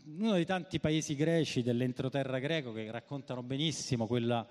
uno 0.07 0.33
dei 0.33 0.47
tanti 0.47 0.81
paesi 0.81 1.15
greci 1.15 1.63
dell'entroterra 1.63 2.39
greco 2.39 2.73
che 2.73 2.91
raccontano 2.91 3.43
benissimo 3.43 4.07
quella, 4.07 4.49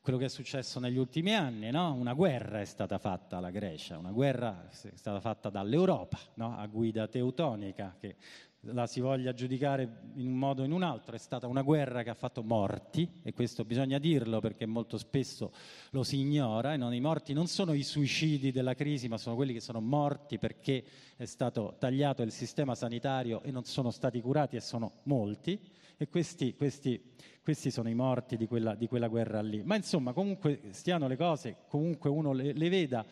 quello 0.00 0.18
che 0.18 0.24
è 0.24 0.30
successo 0.30 0.80
negli 0.80 0.96
ultimi 0.96 1.34
anni, 1.34 1.70
no? 1.70 1.92
una 1.92 2.14
guerra 2.14 2.62
è 2.62 2.64
stata 2.64 2.96
fatta 2.96 3.36
alla 3.36 3.50
Grecia, 3.50 3.98
una 3.98 4.10
guerra 4.10 4.70
è 4.70 4.92
stata 4.94 5.20
fatta 5.20 5.50
dall'Europa 5.50 6.18
no? 6.36 6.56
a 6.56 6.66
guida 6.66 7.08
teutonica 7.08 7.94
che 8.00 8.16
la 8.64 8.86
si 8.86 9.00
voglia 9.00 9.32
giudicare 9.32 10.02
in 10.16 10.26
un 10.26 10.38
modo 10.38 10.62
o 10.62 10.64
in 10.64 10.72
un 10.72 10.82
altro, 10.82 11.14
è 11.14 11.18
stata 11.18 11.46
una 11.46 11.62
guerra 11.62 12.02
che 12.02 12.10
ha 12.10 12.14
fatto 12.14 12.42
morti, 12.42 13.08
e 13.22 13.32
questo 13.32 13.64
bisogna 13.64 13.98
dirlo 13.98 14.40
perché 14.40 14.66
molto 14.66 14.98
spesso 14.98 15.52
lo 15.90 16.02
si 16.02 16.18
ignora, 16.18 16.74
e 16.74 16.76
non, 16.76 16.92
i 16.92 17.00
morti 17.00 17.32
non 17.32 17.46
sono 17.46 17.72
i 17.72 17.82
suicidi 17.82 18.52
della 18.52 18.74
crisi, 18.74 19.08
ma 19.08 19.16
sono 19.16 19.34
quelli 19.34 19.54
che 19.54 19.60
sono 19.60 19.80
morti 19.80 20.38
perché 20.38 20.84
è 21.16 21.24
stato 21.24 21.76
tagliato 21.78 22.22
il 22.22 22.32
sistema 22.32 22.74
sanitario 22.74 23.42
e 23.42 23.50
non 23.50 23.64
sono 23.64 23.90
stati 23.90 24.20
curati, 24.20 24.56
e 24.56 24.60
sono 24.60 24.92
molti, 25.04 25.58
e 25.96 26.08
questi, 26.08 26.54
questi, 26.54 27.12
questi 27.42 27.70
sono 27.70 27.88
i 27.88 27.94
morti 27.94 28.36
di 28.36 28.46
quella, 28.46 28.74
di 28.74 28.88
quella, 28.88 29.08
guerra 29.08 29.40
lì. 29.40 29.62
Ma 29.62 29.76
insomma, 29.76 30.12
comunque 30.12 30.60
stiano 30.70 31.08
le 31.08 31.16
cose, 31.16 31.56
comunque 31.68 32.10
uno 32.10 32.32
le, 32.32 32.52
le 32.52 32.68
veda. 32.68 33.04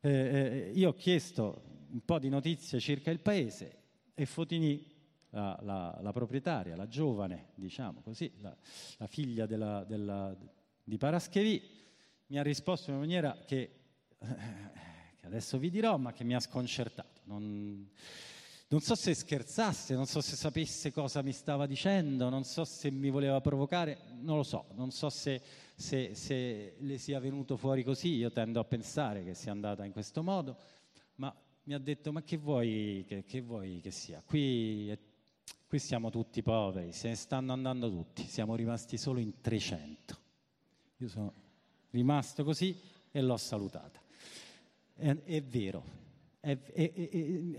Eh, 0.00 0.10
eh, 0.10 0.70
io 0.74 0.90
ho 0.90 0.94
chiesto 0.94 1.62
un 1.90 2.04
po' 2.04 2.18
di 2.18 2.28
notizie 2.28 2.80
circa 2.80 3.10
il 3.10 3.20
paese 3.20 3.84
e 4.18 4.24
Fotini, 4.24 4.82
la, 5.28 5.58
la, 5.60 5.98
la 6.00 6.12
proprietaria, 6.12 6.74
la 6.74 6.88
giovane, 6.88 7.48
diciamo 7.54 8.00
così, 8.00 8.32
la, 8.38 8.56
la 8.96 9.06
figlia 9.06 9.44
della, 9.44 9.84
della, 9.84 10.34
di 10.82 10.96
Paraschevi, 10.96 11.62
mi 12.28 12.38
ha 12.38 12.42
risposto 12.42 12.88
in 12.88 12.96
una 12.96 13.04
maniera 13.04 13.38
che, 13.44 13.70
che, 14.18 15.26
adesso 15.26 15.58
vi 15.58 15.68
dirò, 15.68 15.98
ma 15.98 16.14
che 16.14 16.24
mi 16.24 16.34
ha 16.34 16.40
sconcertato. 16.40 17.20
Non, 17.24 17.90
non 18.68 18.80
so 18.80 18.94
se 18.94 19.12
scherzasse, 19.12 19.94
non 19.94 20.06
so 20.06 20.22
se 20.22 20.34
sapesse 20.34 20.90
cosa 20.92 21.20
mi 21.20 21.32
stava 21.32 21.66
dicendo, 21.66 22.30
non 22.30 22.44
so 22.44 22.64
se 22.64 22.90
mi 22.90 23.10
voleva 23.10 23.42
provocare, 23.42 23.98
non 24.20 24.36
lo 24.36 24.42
so, 24.44 24.68
non 24.76 24.90
so 24.92 25.10
se, 25.10 25.42
se, 25.74 26.14
se 26.14 26.76
le 26.78 26.96
sia 26.96 27.20
venuto 27.20 27.58
fuori 27.58 27.84
così, 27.84 28.14
io 28.14 28.32
tendo 28.32 28.60
a 28.60 28.64
pensare 28.64 29.22
che 29.22 29.34
sia 29.34 29.52
andata 29.52 29.84
in 29.84 29.92
questo 29.92 30.22
modo, 30.22 30.56
ma 31.16 31.36
mi 31.66 31.74
ha 31.74 31.78
detto 31.78 32.12
ma 32.12 32.22
che 32.22 32.36
vuoi 32.36 33.04
che, 33.08 33.24
che, 33.24 33.40
vuoi 33.40 33.80
che 33.82 33.90
sia? 33.90 34.22
Qui, 34.24 34.96
qui 35.66 35.78
siamo 35.78 36.10
tutti 36.10 36.42
poveri, 36.42 36.92
se 36.92 37.08
ne 37.08 37.14
stanno 37.16 37.52
andando 37.52 37.90
tutti, 37.90 38.22
siamo 38.22 38.54
rimasti 38.54 38.96
solo 38.96 39.18
in 39.18 39.40
300. 39.40 40.18
Io 40.98 41.08
sono 41.08 41.32
rimasto 41.90 42.44
così 42.44 42.78
e 43.10 43.20
l'ho 43.20 43.36
salutata. 43.36 44.00
È, 44.94 45.16
è 45.24 45.42
vero, 45.42 45.84
è, 46.38 46.56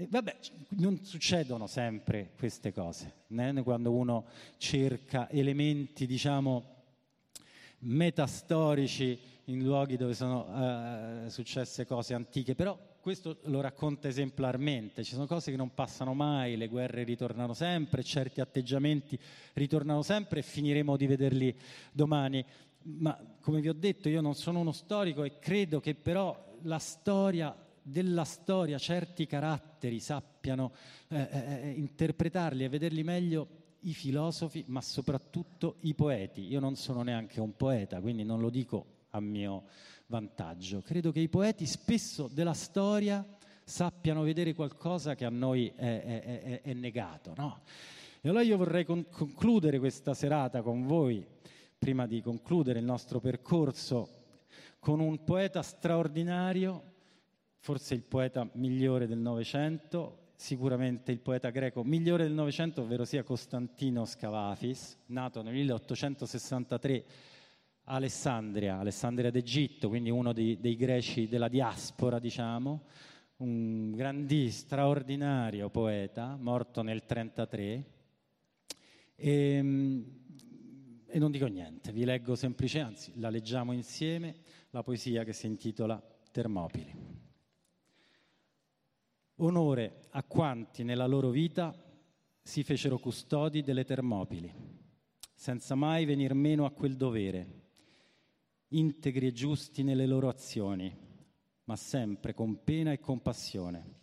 vabbè, 0.10 0.38
non 0.70 1.04
succedono 1.04 1.68
sempre 1.68 2.32
queste 2.38 2.72
cose, 2.72 3.14
né? 3.28 3.62
quando 3.62 3.92
uno 3.92 4.26
cerca 4.56 5.30
elementi, 5.30 6.06
diciamo, 6.06 6.76
metastorici 7.80 9.20
in 9.46 9.64
luoghi 9.64 9.98
dove 9.98 10.14
sono 10.14 11.26
eh, 11.26 11.30
successe 11.30 11.86
cose 11.86 12.14
antiche, 12.14 12.56
però 12.56 12.78
questo 13.08 13.38
lo 13.44 13.62
racconta 13.62 14.10
esemplarmente, 14.10 15.02
ci 15.02 15.14
sono 15.14 15.28
cose 15.28 15.50
che 15.50 15.56
non 15.56 15.74
passano 15.74 16.14
mai, 16.14 16.58
le 16.58 16.68
guerre 16.68 17.06
ritornano 17.06 17.54
sempre, 17.54 18.04
certi 18.04 18.42
atteggiamenti 18.42 19.18
ritornano 19.54 20.02
sempre 20.02 20.40
e 20.40 20.44
finiremo 20.44 20.98
di 20.98 21.08
vederli 21.08 21.56
domani. 21.94 22.44
Ma 22.82 23.18
come 23.40 23.62
vi 23.62 23.70
ho 23.70 23.74
detto, 23.74 24.10
io 24.10 24.20
non 24.20 24.36
sono 24.36 24.60
uno 24.60 24.74
storico 24.74 25.24
e 25.24 25.40
credo 25.40 25.80
che 25.80 25.96
però 25.96 26.54
la 26.64 26.80
storia 26.80 27.56
della 27.82 28.26
storia 28.26 28.78
certi 28.78 29.26
caratteri 29.26 30.02
sappiano 30.02 30.74
eh, 31.08 31.30
eh, 31.32 31.62
eh 31.62 31.70
interpretarli 31.78 32.66
e 32.66 32.70
vederli 32.70 33.04
meglio 33.04 33.48
i 33.84 33.94
filosofi, 33.94 34.66
ma 34.68 34.82
soprattutto 34.82 35.78
i 35.84 35.94
poeti. 35.94 36.46
Io 36.46 36.60
non 36.60 36.76
sono 36.76 37.04
neanche 37.04 37.40
un 37.40 37.56
poeta, 37.56 38.02
quindi 38.02 38.26
non 38.26 38.42
lo 38.42 38.50
dico 38.50 38.96
a 39.12 39.22
mio 39.22 39.64
vantaggio. 40.08 40.82
Credo 40.82 41.12
che 41.12 41.20
i 41.20 41.30
poeti 41.30 41.66
spesso 41.66 42.30
della 42.32 42.54
storia 42.54 43.26
sappiano 43.64 44.24
vedere 44.24 44.54
qualcosa 44.54 45.16
che 45.16 45.26
a 45.26 45.30
noi 45.30 45.72
è, 45.76 46.02
è, 46.02 46.22
è, 46.22 46.62
è 46.62 46.74
negato. 46.74 47.34
No? 47.36 47.62
E 48.22 48.30
allora 48.30 48.44
io 48.44 48.58
vorrei 48.58 48.86
con- 48.86 49.08
concludere 49.10 49.80
questa 49.80 50.14
serata 50.14 50.62
con 50.62 50.86
voi, 50.86 51.26
prima 51.78 52.08
di 52.08 52.22
concludere 52.22 52.80
il 52.80 52.86
nostro 52.86 53.20
percorso, 53.20 54.10
con 54.80 55.00
un 55.00 55.24
poeta 55.24 55.62
straordinario, 55.62 56.96
forse 57.60 57.94
il 57.94 58.04
poeta 58.04 58.50
migliore 58.54 59.08
del 59.08 59.18
Novecento, 59.18 60.32
sicuramente 60.36 61.12
il 61.12 61.20
poeta 61.20 61.50
greco 61.50 61.84
migliore 61.84 62.24
del 62.24 62.34
Novecento, 62.34 62.82
ovvero 62.82 63.04
sia 63.04 63.24
Costantino 63.24 64.06
Scavafis, 64.06 64.98
nato 65.08 65.42
nel 65.42 65.54
1863 65.54 67.06
Alessandria, 67.90 68.80
Alessandria 68.80 69.32
d'Egitto, 69.32 69.88
quindi 69.88 70.10
uno 70.10 70.34
dei, 70.34 70.60
dei 70.60 70.76
greci 70.76 71.30
della 71.30 71.48
diaspora, 71.48 72.20
diciamo, 72.20 72.84
un 73.38 73.92
grandissimo, 73.92 74.66
straordinario 74.66 75.70
poeta, 75.70 76.36
morto 76.36 76.82
nel 76.82 77.02
1933. 77.08 77.86
E, 79.16 79.32
ehm, 79.32 80.06
e 81.08 81.18
non 81.20 81.32
dico 81.32 81.46
niente, 81.46 81.94
vi 81.94 82.04
leggo 82.04 82.36
semplice, 82.36 82.82
anzi 82.82 83.14
la 83.20 83.30
leggiamo 83.30 83.72
insieme, 83.72 84.36
la 84.72 84.84
poesia 84.84 85.24
che 85.24 85.32
si 85.32 85.46
intitola 85.46 86.02
Termopili. 86.32 86.94
Onore 89.36 90.02
a 90.10 90.24
quanti 90.24 90.84
nella 90.84 91.08
loro 91.08 91.30
vita 91.30 91.74
si 92.42 92.64
fecero 92.64 92.98
custodi 92.98 93.62
delle 93.62 93.86
Termopili, 93.86 94.54
senza 95.34 95.74
mai 95.76 96.04
venir 96.04 96.34
meno 96.34 96.66
a 96.66 96.72
quel 96.72 96.98
dovere 96.98 97.57
integri 98.70 99.28
e 99.28 99.32
giusti 99.32 99.84
nelle 99.84 100.06
loro 100.06 100.28
azioni, 100.28 100.94
ma 101.66 101.76
sempre 101.76 102.34
con 102.34 102.64
pena 102.64 102.92
e 102.92 103.00
compassione, 103.00 103.96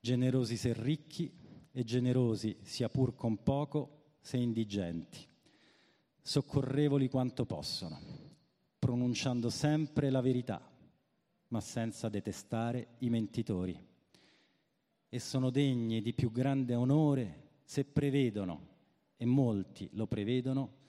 generosi 0.00 0.56
se 0.56 0.72
ricchi 0.72 1.32
e 1.70 1.84
generosi 1.84 2.56
sia 2.62 2.88
pur 2.88 3.14
con 3.14 3.42
poco 3.42 4.16
se 4.20 4.36
indigenti, 4.36 5.18
soccorrevoli 6.20 7.08
quanto 7.08 7.44
possono, 7.44 7.98
pronunciando 8.78 9.50
sempre 9.50 10.10
la 10.10 10.20
verità, 10.20 10.60
ma 11.48 11.60
senza 11.60 12.08
detestare 12.08 12.96
i 12.98 13.10
mentitori. 13.10 13.78
E 15.08 15.18
sono 15.20 15.50
degni 15.50 16.00
di 16.00 16.12
più 16.12 16.32
grande 16.32 16.74
onore 16.74 17.60
se 17.64 17.84
prevedono, 17.84 18.72
e 19.16 19.24
molti 19.24 19.88
lo 19.92 20.06
prevedono, 20.06 20.82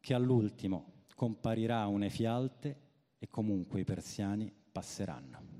che 0.00 0.14
all'ultimo 0.14 0.95
comparirà 1.16 1.86
une 1.86 2.10
fialte 2.10 2.80
e 3.18 3.28
comunque 3.28 3.80
i 3.80 3.84
persiani 3.84 4.52
passeranno. 4.70 5.55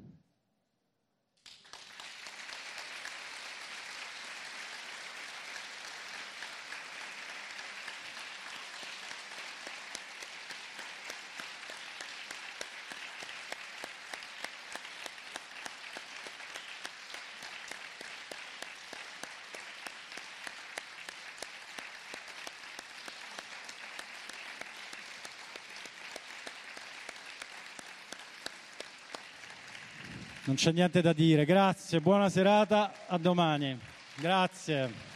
Non 30.57 30.65
c'è 30.65 30.73
niente 30.73 31.03
da 31.03 31.13
dire. 31.13 31.45
Grazie, 31.45 32.01
buona 32.01 32.31
serata, 32.31 32.91
a 33.09 33.19
domani. 33.19 33.79
Grazie. 34.15 35.16